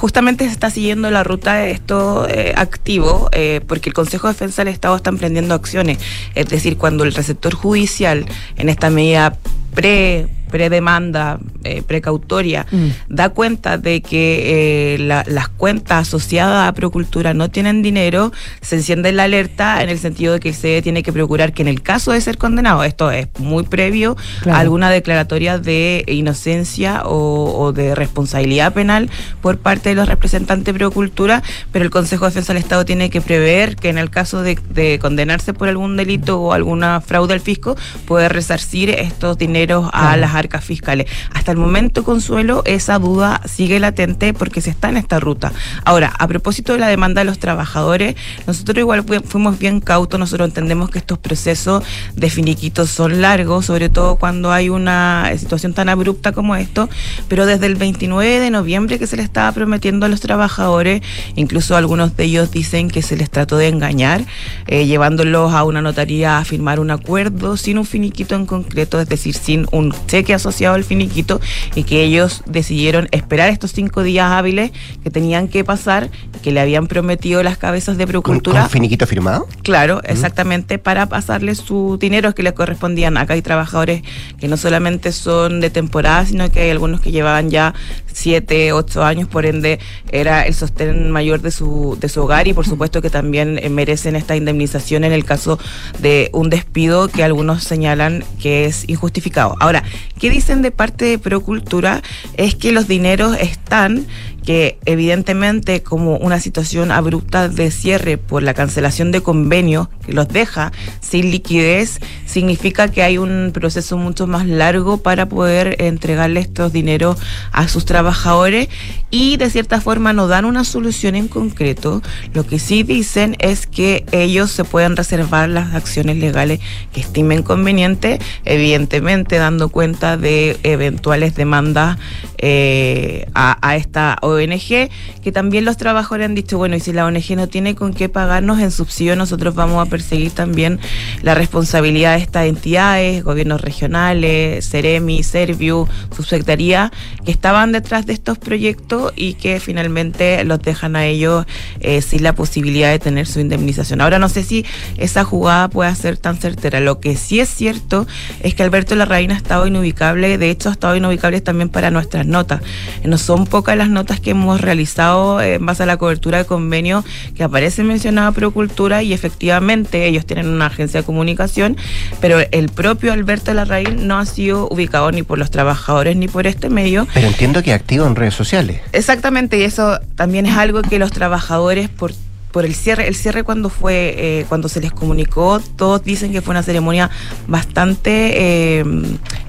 justamente 0.00 0.46
se 0.46 0.52
está 0.52 0.70
siguiendo 0.70 1.10
la 1.10 1.22
ruta 1.22 1.56
de 1.56 1.72
esto 1.72 2.26
eh, 2.26 2.54
activo 2.56 3.28
eh, 3.32 3.60
porque 3.66 3.90
el 3.90 3.94
Consejo 3.94 4.28
de 4.28 4.32
Defensa 4.32 4.64
del 4.64 4.72
Estado 4.72 4.96
está 4.96 5.10
emprendiendo 5.10 5.54
acciones. 5.54 5.98
Es 6.34 6.48
decir, 6.48 6.78
cuando 6.78 7.04
el 7.04 7.12
receptor 7.12 7.54
judicial 7.54 8.24
en 8.56 8.70
esta 8.70 8.88
medida 8.88 9.36
pre 9.74 10.26
predemanda 10.50 11.38
eh, 11.64 11.82
precautoria 11.82 12.66
da 13.08 13.28
cuenta 13.30 13.78
de 13.78 14.00
que 14.02 14.94
eh, 14.94 14.98
la- 14.98 15.24
las 15.26 15.48
cuentas 15.48 16.08
asociadas 16.08 16.68
a 16.68 16.72
Procultura 16.72 17.34
no 17.34 17.50
tienen 17.50 17.82
dinero, 17.82 18.32
se 18.60 18.76
enciende 18.76 19.12
la 19.12 19.24
alerta 19.24 19.82
en 19.82 19.88
el 19.90 19.98
sentido 19.98 20.32
de 20.34 20.40
que 20.40 20.48
el 20.50 20.54
CDE 20.54 20.82
tiene 20.82 21.02
que 21.02 21.12
procurar 21.12 21.52
que 21.52 21.62
en 21.62 21.68
el 21.68 21.82
caso 21.82 22.12
de 22.12 22.20
ser 22.20 22.38
condenado, 22.38 22.84
esto 22.84 23.10
es 23.10 23.28
muy 23.38 23.62
previo 23.64 24.16
Claro. 24.42 24.56
a 24.56 24.60
alguna 24.60 24.90
declaratoria 24.90 25.58
de 25.58 26.04
inocencia 26.08 27.02
o, 27.04 27.54
o 27.60 27.72
de 27.72 27.94
responsabilidad 27.94 28.72
penal 28.72 29.10
por 29.42 29.58
parte 29.58 29.90
de 29.90 29.94
los 29.94 30.08
representantes 30.08 30.64
de 30.64 30.74
Procultura, 30.78 31.42
pero 31.72 31.84
el 31.84 31.90
Consejo 31.90 32.24
de 32.24 32.30
Defensa 32.30 32.52
del 32.52 32.62
Estado 32.62 32.84
tiene 32.84 33.10
que 33.10 33.20
prever 33.20 33.76
que 33.76 33.88
en 33.90 33.98
el 33.98 34.10
caso 34.10 34.42
de, 34.42 34.58
de 34.70 34.98
condenarse 34.98 35.52
por 35.54 35.68
algún 35.68 35.96
delito 35.96 36.40
o 36.40 36.52
alguna 36.52 37.00
fraude 37.00 37.34
al 37.34 37.40
fisco, 37.40 37.76
poder 38.06 38.32
resarcir 38.32 38.90
estos 38.90 39.36
dineros 39.38 39.88
a 39.92 40.16
las 40.16 40.34
arcas 40.40 40.64
fiscales. 40.64 41.06
Hasta 41.32 41.52
el 41.52 41.58
momento, 41.58 42.02
Consuelo, 42.04 42.62
esa 42.64 42.98
duda 42.98 43.40
sigue 43.46 43.78
latente 43.80 44.34
porque 44.34 44.60
se 44.60 44.70
está 44.70 44.88
en 44.88 44.96
esta 44.96 45.20
ruta. 45.20 45.52
Ahora, 45.84 46.12
a 46.18 46.26
propósito 46.26 46.72
de 46.72 46.78
la 46.80 46.88
demanda 46.88 47.20
de 47.20 47.24
los 47.26 47.38
trabajadores, 47.38 48.16
nosotros 48.46 48.76
igual 48.78 49.04
fu- 49.04 49.22
fuimos 49.24 49.58
bien 49.58 49.80
cautos, 49.80 50.18
nosotros 50.18 50.48
entendemos 50.48 50.90
que 50.90 50.98
estos 50.98 51.18
procesos 51.18 51.84
de 52.16 52.30
finiquitos 52.30 52.90
son 52.90 53.20
largos, 53.20 53.66
sobre 53.66 53.88
todo 53.88 54.16
cuando 54.16 54.50
hay 54.52 54.68
una 54.68 55.30
situación 55.38 55.72
tan 55.74 55.88
abrupta 55.88 56.32
como 56.32 56.56
esto, 56.56 56.88
pero 57.28 57.46
desde 57.46 57.66
el 57.66 57.76
29 57.76 58.40
de 58.40 58.50
noviembre 58.50 58.98
que 58.98 59.06
se 59.06 59.16
le 59.16 59.22
estaba 59.22 59.52
prometiendo 59.52 60.06
a 60.06 60.08
los 60.08 60.20
trabajadores, 60.20 61.02
incluso 61.36 61.76
algunos 61.76 62.16
de 62.16 62.24
ellos 62.24 62.50
dicen 62.50 62.88
que 62.90 63.02
se 63.02 63.16
les 63.16 63.30
trató 63.30 63.56
de 63.56 63.68
engañar, 63.68 64.24
eh, 64.66 64.86
llevándolos 64.86 65.52
a 65.52 65.64
una 65.64 65.82
notaría 65.82 66.38
a 66.38 66.44
firmar 66.44 66.80
un 66.80 66.90
acuerdo 66.90 67.56
sin 67.56 67.78
un 67.78 67.84
finiquito 67.84 68.34
en 68.34 68.46
concreto, 68.46 69.00
es 69.00 69.08
decir, 69.08 69.34
sin 69.34 69.66
un 69.72 69.94
cheque 70.06 70.29
asociado 70.34 70.74
al 70.74 70.84
finiquito, 70.84 71.40
y 71.74 71.84
que 71.84 72.02
ellos 72.02 72.42
decidieron 72.46 73.08
esperar 73.10 73.50
estos 73.50 73.72
cinco 73.72 74.02
días 74.02 74.30
hábiles 74.30 74.72
que 75.02 75.10
tenían 75.10 75.48
que 75.48 75.64
pasar, 75.64 76.10
que 76.42 76.52
le 76.52 76.60
habían 76.60 76.86
prometido 76.86 77.42
las 77.42 77.58
cabezas 77.58 77.96
de 77.96 78.04
¿Con, 78.04 78.12
Procultura. 78.12 78.62
con 78.62 78.70
finiquito 78.70 79.06
firmado? 79.06 79.46
Claro, 79.62 80.00
exactamente, 80.04 80.78
para 80.78 81.06
pasarles 81.08 81.58
su 81.58 81.98
dinero 82.00 82.34
que 82.34 82.42
les 82.42 82.52
correspondían. 82.52 83.16
Acá 83.16 83.34
hay 83.34 83.42
trabajadores 83.42 84.02
que 84.38 84.48
no 84.48 84.56
solamente 84.56 85.12
son 85.12 85.60
de 85.60 85.70
temporada, 85.70 86.26
sino 86.26 86.50
que 86.50 86.60
hay 86.60 86.70
algunos 86.70 87.00
que 87.00 87.12
llevaban 87.12 87.50
ya 87.50 87.74
siete, 88.12 88.72
ocho 88.72 89.04
años, 89.04 89.28
por 89.28 89.46
ende 89.46 89.78
era 90.10 90.42
el 90.42 90.54
sostén 90.54 91.10
mayor 91.10 91.40
de 91.40 91.50
su, 91.50 91.96
de 92.00 92.08
su 92.08 92.22
hogar 92.22 92.48
y 92.48 92.52
por 92.52 92.66
supuesto 92.66 93.00
que 93.02 93.10
también 93.10 93.58
eh, 93.58 93.68
merecen 93.68 94.16
esta 94.16 94.36
indemnización 94.36 95.04
en 95.04 95.12
el 95.12 95.24
caso 95.24 95.58
de 96.00 96.30
un 96.32 96.50
despido 96.50 97.08
que 97.08 97.24
algunos 97.24 97.62
señalan 97.64 98.24
que 98.40 98.64
es 98.64 98.88
injustificado. 98.88 99.56
Ahora, 99.60 99.84
¿qué 100.20 100.30
dicen 100.30 100.62
de 100.62 100.70
parte 100.70 101.06
de 101.06 101.18
Procultura? 101.18 102.02
Es 102.36 102.54
que 102.54 102.70
los 102.70 102.86
dineros 102.86 103.36
están 103.38 104.06
que 104.50 104.80
evidentemente 104.84 105.84
como 105.84 106.16
una 106.16 106.40
situación 106.40 106.90
abrupta 106.90 107.48
de 107.48 107.70
cierre 107.70 108.18
por 108.18 108.42
la 108.42 108.52
cancelación 108.52 109.12
de 109.12 109.20
convenio 109.20 109.90
que 110.04 110.12
los 110.12 110.26
deja 110.26 110.72
sin 111.00 111.30
liquidez, 111.30 112.00
significa 112.26 112.88
que 112.88 113.04
hay 113.04 113.16
un 113.16 113.52
proceso 113.54 113.96
mucho 113.96 114.26
más 114.26 114.48
largo 114.48 114.96
para 114.96 115.28
poder 115.28 115.76
entregarle 115.80 116.40
estos 116.40 116.72
dineros 116.72 117.16
a 117.52 117.68
sus 117.68 117.84
trabajadores 117.84 118.68
y 119.12 119.36
de 119.36 119.50
cierta 119.50 119.80
forma 119.80 120.12
no 120.12 120.26
dan 120.26 120.44
una 120.44 120.64
solución 120.64 121.14
en 121.14 121.28
concreto. 121.28 122.02
Lo 122.34 122.44
que 122.44 122.58
sí 122.58 122.82
dicen 122.82 123.36
es 123.38 123.68
que 123.68 124.04
ellos 124.10 124.50
se 124.50 124.64
pueden 124.64 124.96
reservar 124.96 125.48
las 125.48 125.74
acciones 125.74 126.16
legales 126.16 126.58
que 126.92 126.98
estimen 126.98 127.44
conveniente, 127.44 128.18
evidentemente 128.44 129.36
dando 129.36 129.68
cuenta 129.68 130.16
de 130.16 130.58
eventuales 130.64 131.36
demandas 131.36 131.98
eh, 132.38 133.28
a, 133.34 133.56
a 133.64 133.76
esta 133.76 134.18
ONG 134.22 134.39
ONG, 134.40 134.90
que 135.22 135.32
también 135.32 135.64
los 135.64 135.76
trabajadores 135.76 136.26
han 136.26 136.34
dicho, 136.34 136.58
bueno, 136.58 136.76
y 136.76 136.80
si 136.80 136.92
la 136.92 137.06
ONG 137.06 137.36
no 137.36 137.48
tiene 137.48 137.74
con 137.74 137.92
qué 137.92 138.08
pagarnos 138.08 138.60
en 138.60 138.70
subsidio, 138.70 139.16
nosotros 139.16 139.54
vamos 139.54 139.86
a 139.86 139.90
perseguir 139.90 140.32
también 140.32 140.80
la 141.22 141.34
responsabilidad 141.34 142.16
de 142.16 142.22
estas 142.22 142.46
entidades, 142.46 143.22
gobiernos 143.24 143.60
regionales, 143.60 144.68
Ceremi, 144.68 145.22
Serviu, 145.22 145.86
subsecretaría, 146.14 146.92
que 147.24 147.30
estaban 147.30 147.72
detrás 147.72 148.06
de 148.06 148.12
estos 148.12 148.38
proyectos 148.38 149.12
y 149.16 149.34
que 149.34 149.60
finalmente 149.60 150.42
los 150.44 150.60
dejan 150.60 150.96
a 150.96 151.06
ellos 151.06 151.46
eh, 151.80 152.02
sin 152.02 152.22
la 152.22 152.34
posibilidad 152.34 152.90
de 152.90 152.98
tener 152.98 153.26
su 153.26 153.40
indemnización. 153.40 154.00
Ahora 154.00 154.18
no 154.18 154.28
sé 154.28 154.42
si 154.42 154.64
esa 154.96 155.24
jugada 155.24 155.68
puede 155.68 155.94
ser 155.94 156.16
tan 156.16 156.36
certera. 156.36 156.80
Lo 156.80 157.00
que 157.00 157.16
sí 157.16 157.40
es 157.40 157.48
cierto 157.48 158.06
es 158.42 158.54
que 158.54 158.62
Alberto 158.62 158.94
Larraín 158.94 159.32
ha 159.32 159.36
estado 159.36 159.66
inubicable, 159.66 160.38
de 160.38 160.50
hecho 160.50 160.68
ha 160.68 160.72
estado 160.72 160.96
inubicable 160.96 161.40
también 161.40 161.68
para 161.68 161.90
nuestras 161.90 162.26
notas. 162.26 162.62
No 163.04 163.18
son 163.18 163.46
pocas 163.46 163.76
las 163.76 163.88
notas 163.88 164.19
que 164.20 164.30
hemos 164.30 164.60
realizado 164.60 165.40
en 165.40 165.64
base 165.64 165.82
a 165.82 165.86
la 165.86 165.96
cobertura 165.96 166.38
de 166.38 166.44
convenio 166.44 167.04
que 167.34 167.42
aparece 167.42 167.82
mencionada 167.82 168.32
Procultura 168.32 169.02
y 169.02 169.12
efectivamente 169.12 170.06
ellos 170.06 170.26
tienen 170.26 170.48
una 170.48 170.66
agencia 170.66 171.00
de 171.00 171.06
comunicación, 171.06 171.76
pero 172.20 172.38
el 172.50 172.68
propio 172.68 173.12
Alberto 173.12 173.52
Larraín 173.52 174.06
no 174.06 174.18
ha 174.18 174.26
sido 174.26 174.68
ubicado 174.68 175.10
ni 175.12 175.22
por 175.22 175.38
los 175.38 175.50
trabajadores 175.50 176.16
ni 176.16 176.28
por 176.28 176.46
este 176.46 176.70
medio. 176.70 177.06
Pero 177.14 177.26
entiendo 177.26 177.62
que 177.62 177.72
activo 177.72 178.06
en 178.06 178.16
redes 178.16 178.34
sociales. 178.34 178.80
Exactamente, 178.92 179.58
y 179.58 179.62
eso 179.62 179.98
también 180.14 180.46
es 180.46 180.56
algo 180.56 180.82
que 180.82 180.98
los 180.98 181.10
trabajadores 181.10 181.88
por 181.88 182.12
por 182.52 182.64
el 182.64 182.74
cierre, 182.74 183.06
el 183.06 183.14
cierre 183.14 183.44
cuando 183.44 183.68
fue, 183.68 184.14
eh, 184.16 184.46
cuando 184.48 184.68
se 184.68 184.80
les 184.80 184.92
comunicó, 184.92 185.60
todos 185.76 186.02
dicen 186.02 186.32
que 186.32 186.42
fue 186.42 186.52
una 186.52 186.62
ceremonia 186.62 187.10
bastante 187.46 188.80
eh, 188.80 188.84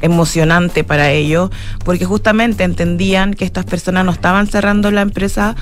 emocionante 0.02 0.84
para 0.84 1.12
ellos, 1.12 1.50
porque 1.84 2.06
justamente 2.06 2.64
entendían 2.64 3.34
que 3.34 3.46
estas 3.46 3.66
personas 3.66 4.06
no 4.06 4.12
estaban 4.12 4.48
cerrando 4.48 4.92
la 4.92 5.02
empresa, 5.02 5.56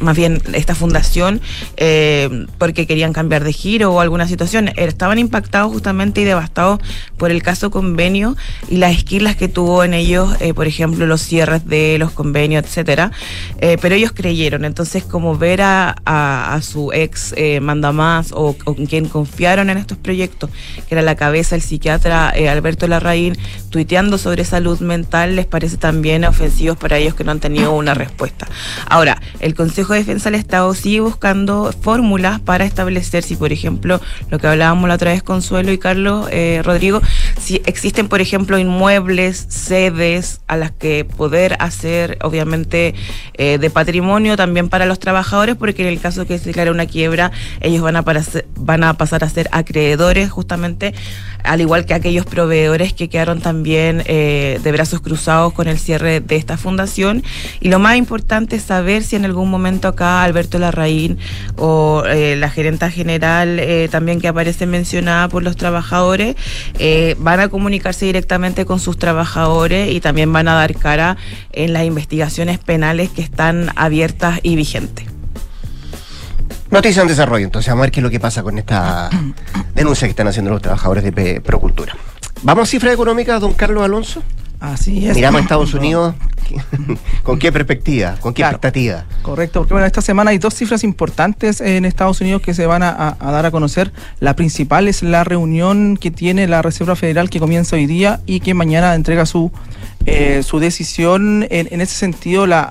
más 0.00 0.16
bien 0.16 0.42
esta 0.52 0.74
fundación, 0.74 1.40
eh, 1.76 2.46
porque 2.58 2.86
querían 2.86 3.12
cambiar 3.12 3.42
de 3.44 3.52
giro 3.52 3.92
o 3.92 4.00
alguna 4.00 4.28
situación, 4.28 4.70
estaban 4.76 5.18
impactados 5.18 5.72
justamente 5.72 6.20
y 6.20 6.24
devastados 6.24 6.80
por 7.16 7.30
el 7.30 7.42
caso 7.42 7.70
convenio 7.70 8.36
y 8.68 8.76
las 8.76 8.92
esquilas 8.92 9.36
que 9.36 9.48
tuvo 9.48 9.84
en 9.84 9.94
ellos, 9.94 10.36
por 10.54 10.66
ejemplo, 10.66 11.06
los 11.06 11.22
cierres 11.22 11.66
de 11.66 11.96
los 11.98 12.10
convenios, 12.10 12.64
etcétera, 12.64 13.12
pero 13.58 13.94
ellos 13.94 14.12
creyeron, 14.12 14.64
entonces 14.64 15.04
como 15.04 15.36
ver 15.36 15.62
a, 15.62 15.94
a 16.04 16.60
su 16.62 16.81
ex 16.92 17.34
eh, 17.36 17.60
mandamás 17.60 18.32
o 18.32 18.54
con 18.54 18.86
quien 18.86 19.08
confiaron 19.08 19.70
en 19.70 19.78
estos 19.78 19.98
proyectos, 19.98 20.50
que 20.88 20.94
era 20.94 21.02
la 21.02 21.14
cabeza, 21.14 21.54
el 21.54 21.62
psiquiatra 21.62 22.32
eh, 22.34 22.48
Alberto 22.48 22.86
Larraín, 22.88 23.36
tuiteando 23.70 24.18
sobre 24.18 24.44
salud 24.44 24.80
mental, 24.80 25.36
les 25.36 25.46
parece 25.46 25.76
también 25.76 26.24
ofensivos 26.24 26.76
para 26.76 26.98
ellos 26.98 27.14
que 27.14 27.24
no 27.24 27.30
han 27.32 27.40
tenido 27.40 27.72
una 27.72 27.94
respuesta. 27.94 28.46
Ahora, 28.88 29.20
el 29.40 29.54
Consejo 29.54 29.92
de 29.92 30.00
Defensa 30.00 30.30
del 30.30 30.40
Estado 30.40 30.72
sigue 30.74 31.00
buscando 31.00 31.72
fórmulas 31.80 32.40
para 32.40 32.64
establecer 32.64 33.22
si, 33.22 33.36
por 33.36 33.52
ejemplo, 33.52 34.00
lo 34.30 34.38
que 34.38 34.46
hablábamos 34.46 34.88
la 34.88 34.94
otra 34.94 35.12
vez 35.12 35.22
Consuelo 35.22 35.72
y 35.72 35.78
Carlos 35.78 36.28
eh, 36.30 36.60
Rodrigo, 36.64 37.00
si 37.40 37.62
existen, 37.66 38.08
por 38.08 38.20
ejemplo, 38.20 38.58
inmuebles, 38.58 39.46
sedes 39.48 40.40
a 40.46 40.56
las 40.56 40.70
que 40.70 41.04
poder 41.04 41.56
hacer, 41.58 42.18
obviamente, 42.22 42.94
eh, 43.34 43.58
de 43.58 43.70
patrimonio 43.70 44.36
también 44.36 44.68
para 44.68 44.86
los 44.86 44.98
trabajadores, 44.98 45.56
porque 45.56 45.82
en 45.82 45.88
el 45.88 46.00
caso 46.00 46.26
que 46.26 46.38
se 46.38 46.46
declare 46.46 46.70
una 46.72 46.86
quiebra, 46.86 47.30
ellos 47.60 47.82
van 47.82 47.96
a, 47.96 48.04
van 48.56 48.84
a 48.84 48.94
pasar 48.94 49.24
a 49.24 49.28
ser 49.28 49.48
acreedores 49.52 50.30
justamente, 50.30 50.94
al 51.44 51.60
igual 51.60 51.86
que 51.86 51.94
aquellos 51.94 52.26
proveedores 52.26 52.92
que 52.92 53.08
quedaron 53.08 53.40
también 53.40 54.02
eh, 54.06 54.60
de 54.62 54.72
brazos 54.72 55.00
cruzados 55.00 55.52
con 55.52 55.68
el 55.68 55.78
cierre 55.78 56.20
de 56.20 56.36
esta 56.36 56.56
fundación. 56.56 57.22
Y 57.60 57.68
lo 57.68 57.78
más 57.78 57.96
importante 57.96 58.56
es 58.56 58.62
saber 58.62 59.02
si 59.02 59.16
en 59.16 59.24
algún 59.24 59.50
momento 59.50 59.88
acá 59.88 60.22
Alberto 60.22 60.58
Larraín 60.58 61.18
o 61.56 62.04
eh, 62.06 62.36
la 62.36 62.50
gerenta 62.50 62.90
general 62.90 63.58
eh, 63.58 63.88
también 63.90 64.20
que 64.20 64.28
aparece 64.28 64.66
mencionada 64.66 65.28
por 65.28 65.42
los 65.42 65.56
trabajadores, 65.56 66.36
van 67.18 67.40
a 67.40 67.48
comunicarse 67.48 68.06
directamente 68.06 68.64
con 68.64 68.80
sus 68.80 68.98
trabajadores 68.98 69.90
y 69.92 70.00
también 70.00 70.32
van 70.32 70.48
a 70.48 70.54
dar 70.54 70.74
cara 70.74 71.16
en 71.52 71.72
las 71.72 71.84
investigaciones 71.84 72.58
penales 72.58 73.10
que 73.10 73.22
están 73.22 73.70
abiertas 73.76 74.40
y 74.42 74.56
vigentes. 74.56 75.06
Noticia 76.72 77.02
en 77.02 77.08
desarrollo, 77.08 77.44
entonces 77.44 77.68
vamos 77.68 77.82
a 77.82 77.84
ver 77.84 77.90
qué 77.90 78.00
es 78.00 78.04
lo 78.04 78.08
que 78.08 78.18
pasa 78.18 78.42
con 78.42 78.56
esta 78.56 79.10
denuncia 79.74 80.08
que 80.08 80.12
están 80.12 80.26
haciendo 80.28 80.50
los 80.50 80.62
trabajadores 80.62 81.04
de 81.04 81.42
Procultura. 81.42 81.94
¿Vamos 82.44 82.66
a 82.66 82.70
cifras 82.70 82.94
económicas, 82.94 83.42
don 83.42 83.52
Carlos 83.52 83.84
Alonso? 83.84 84.22
Así 84.62 85.08
es. 85.08 85.16
Miramos 85.16 85.40
a 85.40 85.42
Estados 85.42 85.74
Unidos. 85.74 86.14
¿Con 87.24 87.38
qué 87.38 87.50
perspectiva? 87.50 88.14
¿Con 88.20 88.32
qué 88.32 88.42
expectativa? 88.42 89.04
Correcto, 89.22 89.60
porque 89.60 89.74
bueno, 89.74 89.86
esta 89.86 90.02
semana 90.02 90.30
hay 90.30 90.38
dos 90.38 90.54
cifras 90.54 90.84
importantes 90.84 91.60
en 91.60 91.84
Estados 91.84 92.20
Unidos 92.20 92.42
que 92.42 92.54
se 92.54 92.66
van 92.66 92.84
a, 92.84 93.16
dar 93.20 93.44
a 93.44 93.50
conocer. 93.50 93.92
La 94.20 94.36
principal 94.36 94.86
es 94.86 95.02
la 95.02 95.24
reunión 95.24 95.96
que 95.96 96.12
tiene 96.12 96.46
la 96.46 96.62
Reserva 96.62 96.94
Federal 96.94 97.28
que 97.28 97.40
comienza 97.40 97.74
hoy 97.74 97.86
día 97.86 98.20
y 98.24 98.38
que 98.38 98.54
mañana 98.54 98.94
entrega 98.94 99.26
su 99.26 99.50
eh, 100.04 100.42
su 100.42 100.58
decisión, 100.58 101.46
en, 101.48 101.80
ese 101.80 101.94
sentido, 101.94 102.48
la, 102.48 102.68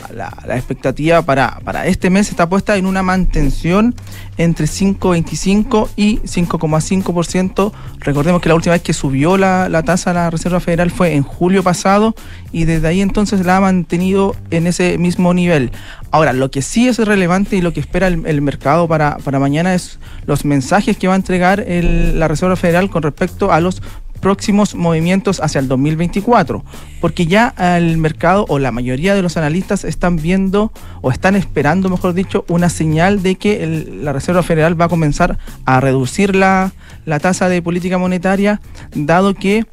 expectativa 0.50 1.22
para, 1.22 1.62
para, 1.64 1.88
este 1.88 2.10
mes 2.10 2.30
está 2.30 2.50
puesta 2.50 2.76
en 2.76 2.86
una 2.86 3.04
mantención 3.04 3.96
entre 4.44 4.66
5,25 4.66 5.90
y 5.96 6.18
5,5%. 6.20 7.72
Recordemos 8.00 8.42
que 8.42 8.50
la 8.50 8.56
última 8.56 8.74
vez 8.74 8.82
que 8.82 8.94
subió 8.94 9.38
la, 9.38 9.70
la 9.70 9.84
tasa 9.84 10.14
la 10.14 10.30
Reserva 10.30 10.60
Federal 10.60 10.90
fue 10.92 11.14
en 11.16 11.24
julio 11.24 11.64
pasado 11.64 12.16
y 12.52 12.66
desde 12.66 12.88
ahí 12.88 13.02
entonces 13.02 13.46
la 13.46 13.58
ha 13.58 13.62
mantenido 13.62 14.36
en 14.50 14.68
ese 14.68 14.98
mismo 14.98 15.34
nivel. 15.34 15.72
Ahora, 16.10 16.34
lo 16.34 16.50
que 16.52 16.62
sí 16.62 16.88
es 16.88 16.98
relevante 16.98 17.56
y 17.56 17.62
lo 17.62 17.72
que 17.74 17.80
espera 17.80 18.08
el, 18.08 18.42
mercado 18.42 18.88
para, 18.88 19.18
para, 19.18 19.40
mañana 19.40 19.74
es 19.74 20.00
los 20.26 20.44
mensajes 20.44 20.98
que 20.98 21.08
va 21.08 21.14
a 21.14 21.18
entregar 21.18 21.64
la 21.68 22.28
Reserva 22.28 22.56
Federal 22.56 22.90
con 22.90 23.04
respecto 23.04 23.52
a 23.52 23.62
los 23.62 23.82
próximos 24.22 24.76
movimientos 24.76 25.42
hacia 25.42 25.60
el 25.60 25.68
2024, 25.68 26.64
porque 27.02 27.26
ya 27.26 27.54
el 27.58 27.98
mercado 27.98 28.46
o 28.48 28.60
la 28.60 28.72
mayoría 28.72 29.16
de 29.16 29.22
los 29.22 29.36
analistas 29.36 29.84
están 29.84 30.16
viendo 30.16 30.72
o 31.02 31.12
están 31.12 31.36
esperando, 31.36 31.90
mejor 31.90 32.14
dicho, 32.14 32.46
una 32.48 32.70
señal 32.70 33.22
de 33.24 33.36
que 33.36 33.90
la 34.02 34.14
Reserva 34.14 34.44
Federal 34.44 34.80
va 34.80 34.86
a 34.86 34.90
comenzar 34.90 35.38
a 35.66 35.80
reducir 35.82 36.36
la, 36.36 36.72
la 37.06 37.20
tasa 37.20 37.50
de 37.50 37.62
política 37.62 37.98
monetaria, 37.98 38.62
dado 38.96 39.34
que 39.34 39.66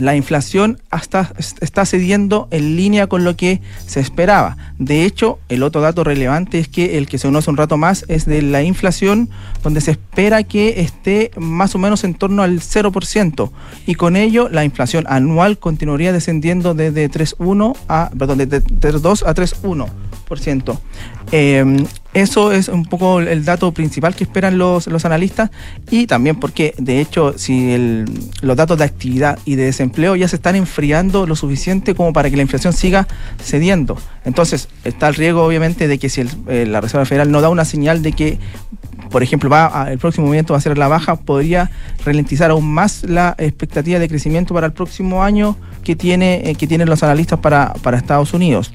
la 0.00 0.16
inflación 0.16 0.80
está 1.60 1.86
cediendo 1.86 2.48
en 2.50 2.76
línea 2.76 3.06
con 3.06 3.24
lo 3.24 3.36
que 3.36 3.60
se 3.86 4.00
esperaba. 4.00 4.56
De 4.78 5.04
hecho, 5.04 5.38
el 5.48 5.62
otro 5.62 5.80
dato 5.80 6.04
relevante 6.04 6.58
es 6.58 6.68
que 6.68 6.98
el 6.98 7.06
que 7.06 7.18
se 7.18 7.28
conoce 7.28 7.50
un 7.50 7.56
rato 7.56 7.76
más 7.76 8.04
es 8.08 8.24
de 8.24 8.42
la 8.42 8.62
inflación, 8.62 9.28
donde 9.62 9.80
se 9.80 9.92
espera 9.92 10.42
que 10.42 10.80
esté 10.80 11.30
más 11.36 11.74
o 11.74 11.78
menos 11.78 12.04
en 12.04 12.14
torno 12.14 12.42
al 12.42 12.60
0%. 12.60 13.50
Y 13.86 13.94
con 13.94 14.16
ello, 14.16 14.48
la 14.48 14.64
inflación 14.64 15.04
anual 15.08 15.58
continuaría 15.58 16.12
descendiendo 16.12 16.74
desde 16.74 17.10
3,1 17.10 17.76
a, 17.88 18.10
perdón, 18.18 18.38
de 18.38 18.48
3,2 18.48 19.22
a 19.26 19.34
3,1%. 19.34 20.78
Eh, 21.32 21.84
eso 22.12 22.50
es 22.50 22.68
un 22.68 22.84
poco 22.84 23.20
el 23.20 23.44
dato 23.44 23.72
principal 23.72 24.16
que 24.16 24.24
esperan 24.24 24.58
los, 24.58 24.88
los 24.88 25.04
analistas 25.04 25.50
y 25.90 26.06
también 26.06 26.36
porque, 26.36 26.74
de 26.76 27.00
hecho, 27.00 27.38
si 27.38 27.72
el, 27.72 28.04
los 28.42 28.56
datos 28.56 28.78
de 28.78 28.84
actividad 28.84 29.38
y 29.44 29.54
de 29.54 29.64
desempleo 29.64 30.16
ya 30.16 30.26
se 30.26 30.36
están 30.36 30.56
enfriando 30.56 31.26
lo 31.26 31.36
suficiente 31.36 31.94
como 31.94 32.12
para 32.12 32.28
que 32.28 32.36
la 32.36 32.42
inflación 32.42 32.72
siga 32.72 33.06
cediendo. 33.42 33.96
Entonces, 34.24 34.68
está 34.84 35.08
el 35.08 35.14
riesgo, 35.14 35.44
obviamente, 35.44 35.86
de 35.86 35.98
que 35.98 36.08
si 36.08 36.22
eh, 36.48 36.66
la 36.66 36.80
Reserva 36.80 37.06
Federal 37.06 37.30
no 37.30 37.40
da 37.40 37.48
una 37.48 37.64
señal 37.64 38.02
de 38.02 38.12
que, 38.12 38.38
por 39.10 39.22
ejemplo, 39.22 39.50
el 39.88 39.98
próximo 39.98 40.26
movimiento 40.26 40.54
va 40.54 40.58
a 40.58 40.62
ser 40.62 40.78
la 40.78 40.88
baja, 40.88 41.16
podría 41.16 41.70
ralentizar 42.04 42.50
aún 42.50 42.72
más 42.72 43.04
la 43.04 43.34
expectativa 43.38 43.98
de 43.98 44.08
crecimiento 44.08 44.54
para 44.54 44.66
el 44.66 44.72
próximo 44.72 45.22
año 45.22 45.56
que, 45.82 45.96
tiene, 45.96 46.48
eh, 46.48 46.54
que 46.54 46.66
tienen 46.66 46.88
los 46.88 47.02
analistas 47.02 47.40
para, 47.40 47.74
para 47.82 47.96
Estados 47.96 48.32
Unidos. 48.34 48.72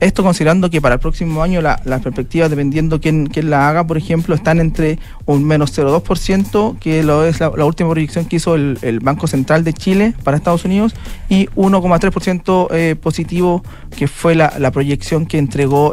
Esto 0.00 0.22
considerando 0.22 0.70
que 0.70 0.80
para 0.80 0.94
el 0.94 1.00
próximo 1.00 1.42
año 1.42 1.60
las 1.60 1.80
perspectivas, 2.02 2.50
dependiendo 2.50 3.00
quién, 3.00 3.26
quién, 3.26 3.50
la 3.50 3.68
haga, 3.68 3.84
por 3.84 3.96
ejemplo, 3.96 4.32
están 4.36 4.60
entre 4.60 5.00
un 5.26 5.44
menos 5.44 5.76
0,2%, 5.76 6.78
que 6.78 7.00
es 7.00 7.04
la, 7.40 7.64
última 7.64 7.90
proyección 7.90 8.24
que 8.24 8.36
hizo 8.36 8.54
el, 8.54 9.00
Banco 9.02 9.26
Central 9.26 9.64
de 9.64 9.72
Chile 9.72 10.14
para 10.22 10.36
Estados 10.36 10.64
Unidos, 10.64 10.94
y 11.28 11.46
1,3% 11.56 12.68
eh, 12.70 12.94
positivo, 12.94 13.64
que 13.96 14.06
fue 14.06 14.36
la, 14.36 14.70
proyección 14.70 15.26
que 15.26 15.38
entregó 15.38 15.92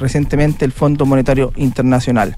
recientemente 0.00 0.64
el 0.64 0.72
Fondo 0.72 1.06
Monetario 1.06 1.52
Internacional. 1.54 2.36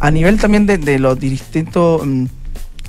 A 0.00 0.10
nivel 0.10 0.40
también 0.40 0.66
de, 0.66 0.98
los 0.98 1.18
distintos... 1.18 2.06
Mm, 2.06 2.26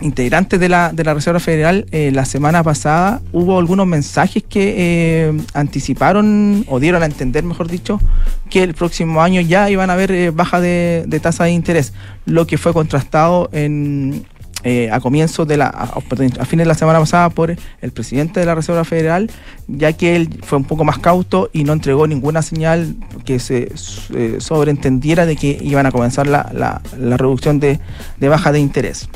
integrantes 0.02 0.60
de 0.60 0.68
la, 0.68 0.92
de 0.92 1.06
la 1.06 1.14
Reserva 1.14 1.40
Federal, 1.40 1.86
eh, 1.92 2.12
la 2.14 2.26
semana 2.26 2.64
pasada 2.64 3.22
hubo 3.32 3.58
algunos 3.58 3.88
mensajes 3.88 4.44
que 4.44 4.76
eh, 4.78 5.34
anticiparon 5.54 6.66
o 6.68 6.82
dieron 6.82 7.02
a 7.02 7.06
entender, 7.06 7.46
mejor 7.46 7.70
dicho, 7.70 8.02
que 8.50 8.64
el 8.64 8.74
próximo 8.74 9.22
año 9.22 9.40
ya 9.40 9.70
iban 9.70 9.90
a 9.90 9.94
haber 9.94 10.12
eh, 10.12 10.32
baja 10.32 10.60
de, 10.60 11.06
de 11.08 11.20
tasa 11.22 11.46
de 11.46 11.52
interés, 11.52 11.94
lo 12.26 12.46
que 12.46 12.58
fue 12.58 12.74
contrastado 12.74 13.50
en, 13.54 14.26
eh, 14.66 14.90
a 14.92 15.00
comienzos 15.00 15.48
de 15.48 15.56
la, 15.56 15.68
a, 15.68 16.02
fines 16.02 16.66
de 16.66 16.66
la 16.66 16.74
semana 16.74 17.00
pasada 17.00 17.30
por 17.30 17.56
el 17.82 17.92
presidente 17.94 18.42
de 18.42 18.46
la 18.46 18.56
Reserva 18.56 18.84
Federal, 18.84 19.32
ya 19.68 19.94
que 19.94 20.18
él 20.18 20.28
fue 20.44 20.58
un 20.58 20.66
poco 20.66 20.84
más 20.84 20.98
cauto 21.00 21.50
y 21.54 21.64
no 21.64 21.72
entregó 21.72 22.08
ninguna 22.08 22.42
señal 22.42 22.96
que 23.24 23.40
se 23.40 23.72
eh, 24.14 24.36
sobreentendiera 24.40 25.26
de 25.26 25.36
que 25.38 25.58
iban 25.62 25.86
a 25.86 25.92
comenzar 25.92 26.28
la, 26.28 26.50
la- 26.54 26.82
la 27.00 27.16
reducción 27.16 27.60
de, 27.62 27.80
de 28.20 28.28
baja 28.28 28.52
de 28.52 28.60
interés. 28.60 29.08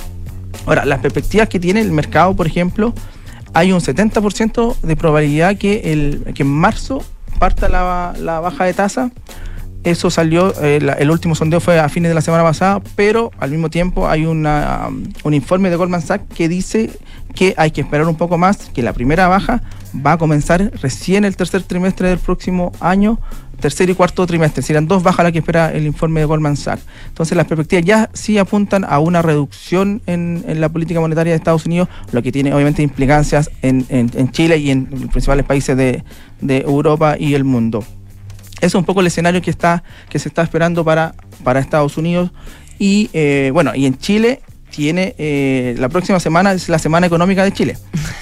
Ahora, 0.65 0.85
las 0.85 0.99
perspectivas 0.99 1.49
que 1.49 1.59
tiene 1.59 1.81
el 1.81 1.91
mercado, 1.91 2.35
por 2.35 2.47
ejemplo, 2.47 2.93
hay 3.53 3.71
un 3.71 3.79
70% 3.79 4.75
de 4.83 4.95
probabilidad 4.95 5.57
que, 5.57 5.91
el, 5.91 6.23
que 6.35 6.43
en 6.43 6.49
marzo 6.49 7.03
parta 7.39 7.67
la, 7.69 8.13
la 8.19 8.39
baja 8.39 8.65
de 8.65 8.73
tasa. 8.73 9.09
Eso 9.83 10.09
salió, 10.11 10.53
eh, 10.61 10.79
el 10.99 11.09
último 11.09 11.35
sondeo 11.35 11.61
fue 11.61 11.79
a 11.79 11.87
fines 11.87 12.09
de 12.09 12.15
la 12.15 12.19
semana 12.21 12.43
pasada, 12.43 12.81
pero 12.97 13.31
al 13.39 13.49
mismo 13.49 13.69
tiempo 13.69 14.09
hay 14.09 14.25
una, 14.25 14.87
um, 14.89 15.03
un 15.23 15.33
informe 15.33 15.69
de 15.69 15.77
Goldman 15.77 16.01
Sachs 16.01 16.25
que 16.35 16.49
dice 16.49 16.89
que 17.33 17.53
hay 17.55 17.71
que 17.71 17.79
esperar 17.81 18.05
un 18.07 18.15
poco 18.15 18.37
más, 18.37 18.57
que 18.73 18.83
la 18.83 18.91
primera 18.91 19.29
baja 19.29 19.63
va 20.05 20.13
a 20.13 20.17
comenzar 20.17 20.69
recién 20.81 21.23
el 21.23 21.37
tercer 21.37 21.63
trimestre 21.63 22.09
del 22.09 22.17
próximo 22.17 22.73
año, 22.81 23.19
tercer 23.61 23.89
y 23.89 23.93
cuarto 23.95 24.27
trimestre. 24.27 24.61
Serán 24.63 24.85
dos 24.85 25.01
bajas 25.01 25.23
las 25.23 25.31
que 25.31 25.39
espera 25.39 25.71
el 25.71 25.85
informe 25.85 26.19
de 26.19 26.25
Goldman 26.25 26.57
Sachs. 26.57 26.83
Entonces 27.07 27.37
las 27.37 27.47
perspectivas 27.47 27.85
ya 27.85 28.09
sí 28.13 28.37
apuntan 28.37 28.83
a 28.83 28.99
una 28.99 29.21
reducción 29.21 30.01
en, 30.07 30.43
en 30.45 30.59
la 30.59 30.67
política 30.67 30.99
monetaria 30.99 31.31
de 31.31 31.37
Estados 31.37 31.65
Unidos, 31.65 31.87
lo 32.11 32.21
que 32.21 32.33
tiene 32.33 32.53
obviamente 32.53 32.81
implicancias 32.83 33.49
en, 33.61 33.85
en- 33.87 34.11
en 34.13 34.29
Chile 34.31 34.57
y 34.57 34.71
en 34.71 34.89
los 34.91 35.09
principales 35.09 35.45
países 35.45 35.77
de, 35.77 36.03
de 36.41 36.57
Europa 36.57 37.15
y 37.17 37.33
el 37.35 37.45
mundo. 37.45 37.85
Ese 38.59 38.67
es 38.67 38.75
un 38.75 38.85
poco 38.85 39.01
el 39.01 39.07
escenario 39.07 39.41
que 39.41 39.49
está 39.49 39.83
que 40.09 40.19
se 40.19 40.29
está 40.29 40.41
esperando 40.43 40.83
para, 40.85 41.13
para 41.43 41.59
Estados 41.59 41.97
Unidos 41.97 42.31
y 42.77 43.09
eh, 43.13 43.49
bueno 43.53 43.73
y 43.75 43.85
en 43.85 43.97
Chile 43.97 44.41
tiene 44.69 45.15
eh, 45.17 45.75
la 45.79 45.89
próxima 45.89 46.19
semana 46.19 46.51
es 46.53 46.69
la 46.69 46.77
semana 46.77 47.07
económica 47.07 47.43
de 47.43 47.51
Chile 47.51 47.77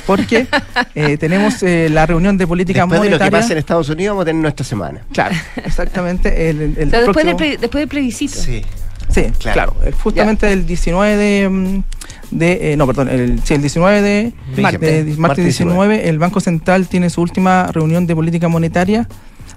porque 0.05 0.47
eh, 0.95 1.17
tenemos 1.17 1.61
eh, 1.63 1.89
la 1.91 2.05
reunión 2.05 2.37
de 2.37 2.47
política 2.47 2.81
Después 2.81 3.01
de 3.01 3.09
lo 3.09 3.17
que 3.17 3.23
monetaria 3.23 3.39
pasa 3.41 3.51
en 3.53 3.59
Estados 3.59 3.89
Unidos, 3.89 4.13
vamos 4.13 4.21
a 4.23 4.25
tener 4.27 4.41
nuestra 4.41 4.65
semana. 4.65 5.01
claro 5.11 5.35
exactamente 5.65 6.49
el, 6.49 6.75
el 6.77 6.87
O 6.87 6.89
sea, 6.91 7.01
después, 7.01 7.25
del 7.25 7.37
después 7.59 7.81
del 7.81 7.87
plebiscito. 7.87 8.35
Sí. 8.39 8.63
Sí, 9.09 9.23
Claro. 9.39 9.73
claro. 9.73 9.75
eh, 9.85 9.93
Justamente 10.03 10.51
el 10.51 10.65
19 10.65 11.15
de. 11.15 11.49
mm, 11.49 11.83
de 12.31 12.73
eh, 12.73 12.77
no, 12.77 12.85
perdón, 12.87 13.07
el, 13.07 13.39
sí, 13.43 13.53
el 13.53 13.61
19 13.61 14.01
de, 14.01 14.33
De 14.55 14.61
martes, 14.61 14.81
diciembre. 14.81 15.03
martes 15.03 15.17
Martes 15.17 15.45
19, 15.45 16.09
el 16.09 16.19
Banco 16.19 16.39
Central 16.41 16.87
tiene 16.89 17.09
su 17.09 17.21
última 17.21 17.67
reunión 17.71 18.05
de 18.05 18.13
política 18.15 18.49
monetaria, 18.49 19.07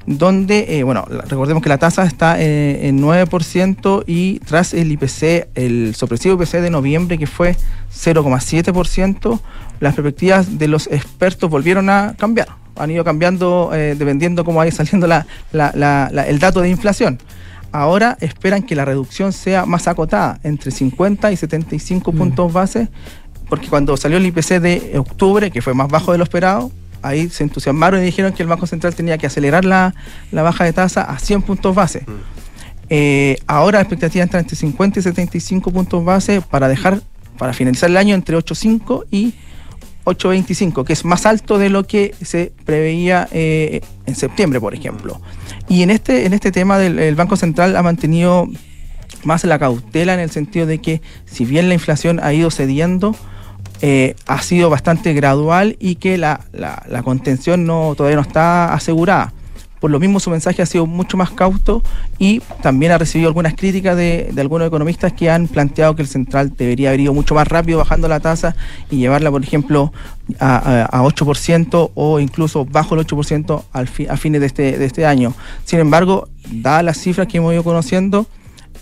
donde, 0.06 0.78
eh, 0.78 0.82
bueno, 0.82 1.04
recordemos 1.28 1.62
que 1.62 1.68
la 1.68 1.78
tasa 1.78 2.04
está 2.04 2.40
eh, 2.40 2.88
en 2.88 3.00
9% 3.00 4.04
y 4.06 4.38
tras 4.40 4.74
el 4.74 4.90
IPC, 4.92 5.48
el 5.54 5.94
sorpresivo 5.94 6.34
IPC 6.42 6.60
de 6.60 6.70
noviembre, 6.70 7.18
que 7.18 7.26
fue 7.26 7.56
0,7%, 7.94 9.40
las 9.80 9.94
perspectivas 9.94 10.58
de 10.58 10.68
los 10.68 10.86
expertos 10.88 11.50
volvieron 11.50 11.88
a 11.90 12.14
cambiar. 12.18 12.48
Han 12.76 12.90
ido 12.90 13.04
cambiando 13.04 13.70
eh, 13.74 13.94
dependiendo 13.98 14.44
cómo 14.44 14.58
vaya 14.58 14.72
saliendo 14.72 15.06
la- 15.06 15.26
la- 15.52 15.72
la- 15.74 16.08
la- 16.12 16.26
el 16.26 16.38
dato 16.38 16.60
de 16.60 16.70
inflación. 16.70 17.18
Ahora 17.72 18.16
esperan 18.20 18.62
que 18.62 18.74
la 18.74 18.84
reducción 18.84 19.32
sea 19.32 19.64
más 19.64 19.86
acotada, 19.86 20.40
entre 20.42 20.70
50 20.70 21.30
y 21.30 21.36
75 21.36 22.12
puntos 22.12 22.52
base, 22.52 22.88
porque 23.48 23.68
cuando 23.68 23.96
salió 23.96 24.18
el 24.18 24.26
IPC 24.26 24.60
de 24.60 24.98
octubre, 24.98 25.50
que 25.50 25.62
fue 25.62 25.74
más 25.74 25.88
bajo 25.88 26.12
de 26.12 26.18
lo 26.18 26.24
esperado, 26.24 26.70
ahí 27.02 27.28
se 27.28 27.44
entusiasmaron 27.44 28.00
y 28.00 28.04
dijeron 28.04 28.32
que 28.32 28.42
el 28.42 28.48
Banco 28.48 28.66
Central 28.66 28.94
tenía 28.94 29.18
que 29.18 29.26
acelerar 29.26 29.64
la, 29.64 29.94
la 30.32 30.42
baja 30.42 30.64
de 30.64 30.72
tasa 30.72 31.02
a 31.02 31.18
100 31.18 31.42
puntos 31.42 31.74
base. 31.74 32.04
Eh, 32.88 33.38
ahora 33.46 33.78
la 33.78 33.82
expectativa 33.82 34.24
está 34.24 34.40
entre 34.40 34.56
50 34.56 34.98
y 34.98 35.02
75 35.02 35.70
puntos 35.70 36.04
base 36.04 36.40
para 36.40 36.68
dejar, 36.68 37.00
para 37.38 37.52
finalizar 37.52 37.88
el 37.88 37.96
año 37.96 38.14
entre 38.14 38.36
8,5 38.36 39.04
y 39.10 39.34
8.25, 40.04 40.84
que 40.84 40.92
es 40.92 41.04
más 41.04 41.24
alto 41.26 41.58
de 41.58 41.70
lo 41.70 41.86
que 41.86 42.14
se 42.20 42.52
preveía 42.64 43.28
eh, 43.30 43.80
en 44.06 44.14
septiembre, 44.16 44.60
por 44.60 44.74
ejemplo. 44.74 45.20
Y 45.68 45.82
en 45.82 45.90
este, 45.90 46.26
en 46.26 46.32
este 46.32 46.50
tema 46.50 46.78
del 46.78 46.98
el 46.98 47.14
Banco 47.14 47.36
Central 47.36 47.76
ha 47.76 47.82
mantenido 47.82 48.48
más 49.24 49.44
la 49.44 49.58
cautela 49.58 50.14
en 50.14 50.20
el 50.20 50.30
sentido 50.30 50.66
de 50.66 50.78
que 50.78 51.02
si 51.26 51.44
bien 51.44 51.68
la 51.68 51.74
inflación 51.74 52.20
ha 52.22 52.32
ido 52.32 52.50
cediendo, 52.50 53.14
eh, 53.82 54.14
ha 54.26 54.42
sido 54.42 54.70
bastante 54.70 55.12
gradual 55.14 55.76
y 55.80 55.96
que 55.96 56.18
la, 56.18 56.40
la- 56.52 56.82
la 56.88 57.02
contención 57.02 57.64
no, 57.66 57.94
todavía 57.96 58.16
no 58.16 58.22
está 58.22 58.72
asegurada. 58.74 59.32
Por 59.80 59.90
lo 59.90 59.98
mismo 59.98 60.20
su 60.20 60.28
mensaje 60.28 60.60
ha 60.60 60.66
sido 60.66 60.84
mucho 60.84 61.16
más 61.16 61.30
cauto 61.30 61.82
y 62.18 62.40
también 62.60 62.92
ha 62.92 62.98
recibido 62.98 63.28
algunas 63.28 63.54
críticas 63.54 63.96
de, 63.96 64.28
de 64.30 64.40
algunos 64.42 64.68
economistas 64.68 65.14
que 65.14 65.30
han 65.30 65.48
planteado 65.48 65.96
que 65.96 66.02
el 66.02 66.08
central 66.08 66.52
debería 66.54 66.90
haber 66.90 67.00
ido 67.00 67.14
mucho 67.14 67.34
más 67.34 67.48
rápido 67.48 67.78
bajando 67.78 68.06
la 68.06 68.20
tasa 68.20 68.54
y 68.90 68.98
llevarla, 68.98 69.30
por 69.30 69.42
ejemplo, 69.42 69.90
a, 70.38 70.56
a- 70.56 70.98
a 70.98 71.02
8% 71.02 71.92
o 71.94 72.20
incluso 72.20 72.66
bajo 72.66 72.94
el 72.94 73.00
8% 73.06 73.62
al 73.72 73.88
fi- 73.88 74.06
a 74.06 74.18
fines 74.18 74.42
de 74.42 74.48
este, 74.48 74.76
de 74.76 74.84
este 74.84 75.06
año. 75.06 75.32
Sin 75.64 75.78
embargo, 75.78 76.28
dadas 76.50 76.84
las 76.84 76.98
cifras 76.98 77.26
que 77.26 77.38
hemos 77.38 77.54
ido 77.54 77.64
conociendo, 77.64 78.26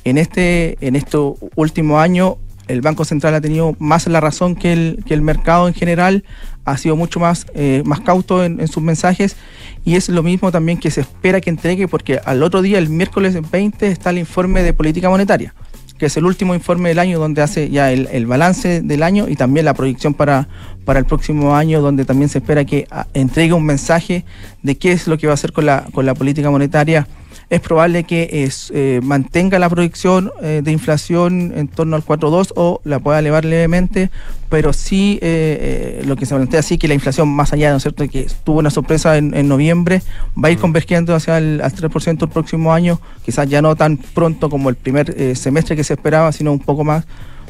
en 0.03 0.19
este, 0.19 0.79
en 0.85 0.97
este 0.97 1.17
último 1.55 2.01
año 2.01 2.39
el 2.69 2.81
Banco 2.81 3.05
Central 3.05 3.35
ha 3.35 3.41
tenido 3.41 3.75
más 3.79 4.07
la 4.07 4.21
razón 4.21 4.55
que 4.55 4.73
el, 4.73 5.05
que 5.07 5.15
el 5.15 5.23
mercado 5.23 5.69
en 5.69 5.75
general, 5.75 6.25
ha 6.65 6.77
sido 6.77 6.97
mucho 6.97 7.19
más, 7.19 7.47
eh, 7.55 7.83
más 7.87 8.01
cauto 8.01 8.45
en, 8.45 8.61
en 8.61 8.69
sus 8.69 8.83
mensajes 8.83 9.37
y 9.85 9.97
es 9.97 10.09
lo 10.11 10.23
mismo 10.23 10.53
también 10.53 10.79
que 10.79 10.91
se 10.91 11.01
espera 11.01 11.41
que 11.41 11.51
entregue 11.51 11.89
porque 11.89 12.21
al 12.25 12.43
otro 12.43 12.63
día, 12.63 12.79
el 12.79 12.91
miércoles 12.91 13.37
20, 13.51 13.89
está 13.89 14.11
el 14.11 14.19
informe 14.19 14.63
de 14.63 14.73
política 14.75 15.09
monetaria 15.09 15.55
que 15.99 16.07
es 16.07 16.17
el 16.17 16.25
último 16.25 16.55
informe 16.55 16.91
del 16.91 17.01
año 17.01 17.19
donde 17.19 17.43
hace 17.43 17.69
ya 17.71 17.93
el, 17.93 18.09
el 18.13 18.27
balance 18.27 18.83
del 18.83 19.03
año 19.03 19.29
y 19.29 19.35
también 19.35 19.67
la 19.67 19.75
proyección 19.75 20.15
para, 20.15 20.49
para 20.85 21.01
el 21.01 21.05
próximo 21.05 21.57
año, 21.57 21.81
donde 21.81 22.05
también 22.05 22.29
se 22.29 22.39
espera 22.39 22.65
que 22.65 22.87
ah, 22.91 23.07
entregue 23.15 23.53
un 23.53 23.67
mensaje 23.67 24.25
de 24.63 24.79
qué 24.79 24.93
es 24.93 25.09
lo 25.09 25.19
que 25.19 25.27
va 25.27 25.33
a 25.33 25.35
hacer 25.35 25.53
con 25.53 25.67
la, 25.67 25.87
con 25.93 26.07
la 26.07 26.15
política 26.15 26.51
monetaria. 26.51 27.07
Es 27.51 27.61
probable 27.61 28.05
que 28.05 28.45
es, 28.45 28.71
eh, 28.75 29.01
mantenga 29.03 29.59
la 29.59 29.71
proyección 29.71 30.31
eh, 30.43 30.61
de 30.63 30.71
inflación 30.71 31.53
en 31.57 31.69
torno 31.69 31.97
al 31.97 32.05
4.2 32.05 32.53
o 32.57 32.81
la 32.85 32.99
pueda 32.99 33.19
elevar 33.21 33.45
levemente, 33.47 34.11
pero 34.51 34.75
sí 34.75 35.19
eh, 35.23 36.03
lo 36.07 36.17
que 36.17 36.27
se 36.27 36.35
plantea 36.35 36.63
sí 36.63 36.77
que 36.77 36.89
la 36.89 36.95
inflación 36.95 37.29
más 37.29 37.55
allá, 37.55 37.71
¿no 37.71 37.79
es 37.79 37.83
cierto?, 37.83 38.07
que 38.07 38.27
tuvo 38.45 38.59
una 38.59 38.71
sorpresa 38.71 39.17
en, 39.17 39.35
en 39.35 39.49
noviembre, 39.49 40.03
va 40.37 40.49
a 40.49 40.51
ir 40.51 40.59
convergiendo 40.59 41.15
hacia 41.15 41.39
el 41.39 41.63
al 41.63 41.73
3% 41.73 42.23
el 42.23 42.29
próximo 42.29 42.73
año, 42.75 43.01
quizás 43.25 43.49
ya 43.49 43.63
no 43.63 43.77
tan 43.77 43.97
pronto 43.97 44.51
como 44.51 44.69
el 44.69 44.77
primer 44.77 45.37
semestre 45.37 45.75
que 45.75 45.85
se 45.85 45.95
esperaba, 45.95 46.33
sino 46.33 46.53
un 46.53 46.59
poco 46.59 46.85
más, 46.85 47.07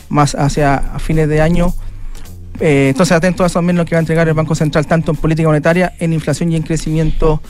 más 0.08 0.34
hacia 0.34 0.78
fines 0.98 1.28
de 1.28 1.40
año. 1.40 1.74
Eh, 2.60 2.88
entonces, 2.90 3.16
atento 3.16 3.44
a 3.44 3.46
eso 3.46 3.58
también 3.58 3.76
lo 3.76 3.84
que 3.84 3.94
va 3.94 3.98
a 3.98 4.00
entregar 4.00 4.26
el 4.28 4.34
Banco 4.34 4.54
Central, 4.54 4.86
tanto 4.86 5.12
en 5.12 5.16
política 5.16 5.48
monetaria, 5.48 5.94
en 5.98 6.12
inflación 6.12 6.52
y 6.52 6.56
en 6.56 6.62
crecimiento 6.62 7.40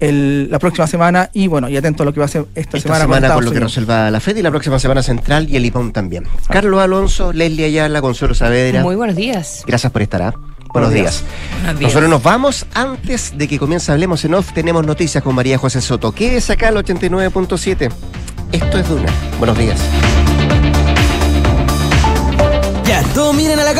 el- 0.00 0.50
la 0.50 0.58
próxima 0.58 0.86
semana. 0.86 1.30
Y 1.32 1.46
bueno, 1.46 1.68
y 1.68 1.76
atento 1.76 2.02
a 2.02 2.06
lo 2.06 2.12
que 2.12 2.20
va 2.20 2.24
a 2.24 2.26
hacer 2.26 2.46
esta, 2.54 2.76
Esta 2.78 2.80
semana, 2.80 3.00
semana, 3.04 3.28
con 3.28 3.36
con 3.36 3.44
lo 3.44 3.52
que 3.52 3.60
resuelva 3.60 4.10
la 4.10 4.20
FED 4.20 4.36
y 4.38 4.42
la 4.42 4.50
próxima 4.50 4.78
semana 4.78 5.02
Central 5.02 5.48
y 5.48 5.56
el 5.56 5.64
IPOM 5.66 5.92
también. 5.92 6.24
Carlos 6.48 6.80
Alonso, 6.80 7.32
Leslie 7.32 7.66
Ayala, 7.66 8.00
Consuelo 8.00 8.34
Saavedra. 8.34 8.82
Muy 8.82 8.96
buenos 8.96 9.16
días. 9.16 9.62
Gracias 9.66 9.92
por 9.92 10.02
estar. 10.02 10.22
¿ah? 10.22 10.34
Buenos 10.72 10.92
días. 10.92 11.22
Buenos 11.62 11.78
días. 11.80 11.90
Nosotros 11.90 12.10
nos 12.10 12.22
vamos. 12.22 12.66
Antes 12.74 13.36
de 13.36 13.48
que 13.48 13.58
comience 13.58 13.90
Hablemos 13.92 14.24
en 14.24 14.34
Off, 14.34 14.52
tenemos 14.52 14.86
noticias 14.86 15.22
con 15.22 15.34
María 15.34 15.58
José 15.58 15.80
Soto. 15.80 16.12
Quédese 16.12 16.52
acá 16.52 16.68
al 16.68 16.76
89.7. 16.76 17.90
Esto 18.52 18.78
es 18.78 18.88
Duna. 18.88 19.12
Buenos 19.38 19.58
días. 19.58 19.78
Ya, 22.84 23.02
todos 23.14 23.34
miren 23.36 23.58
a 23.58 23.62
la 23.64 23.68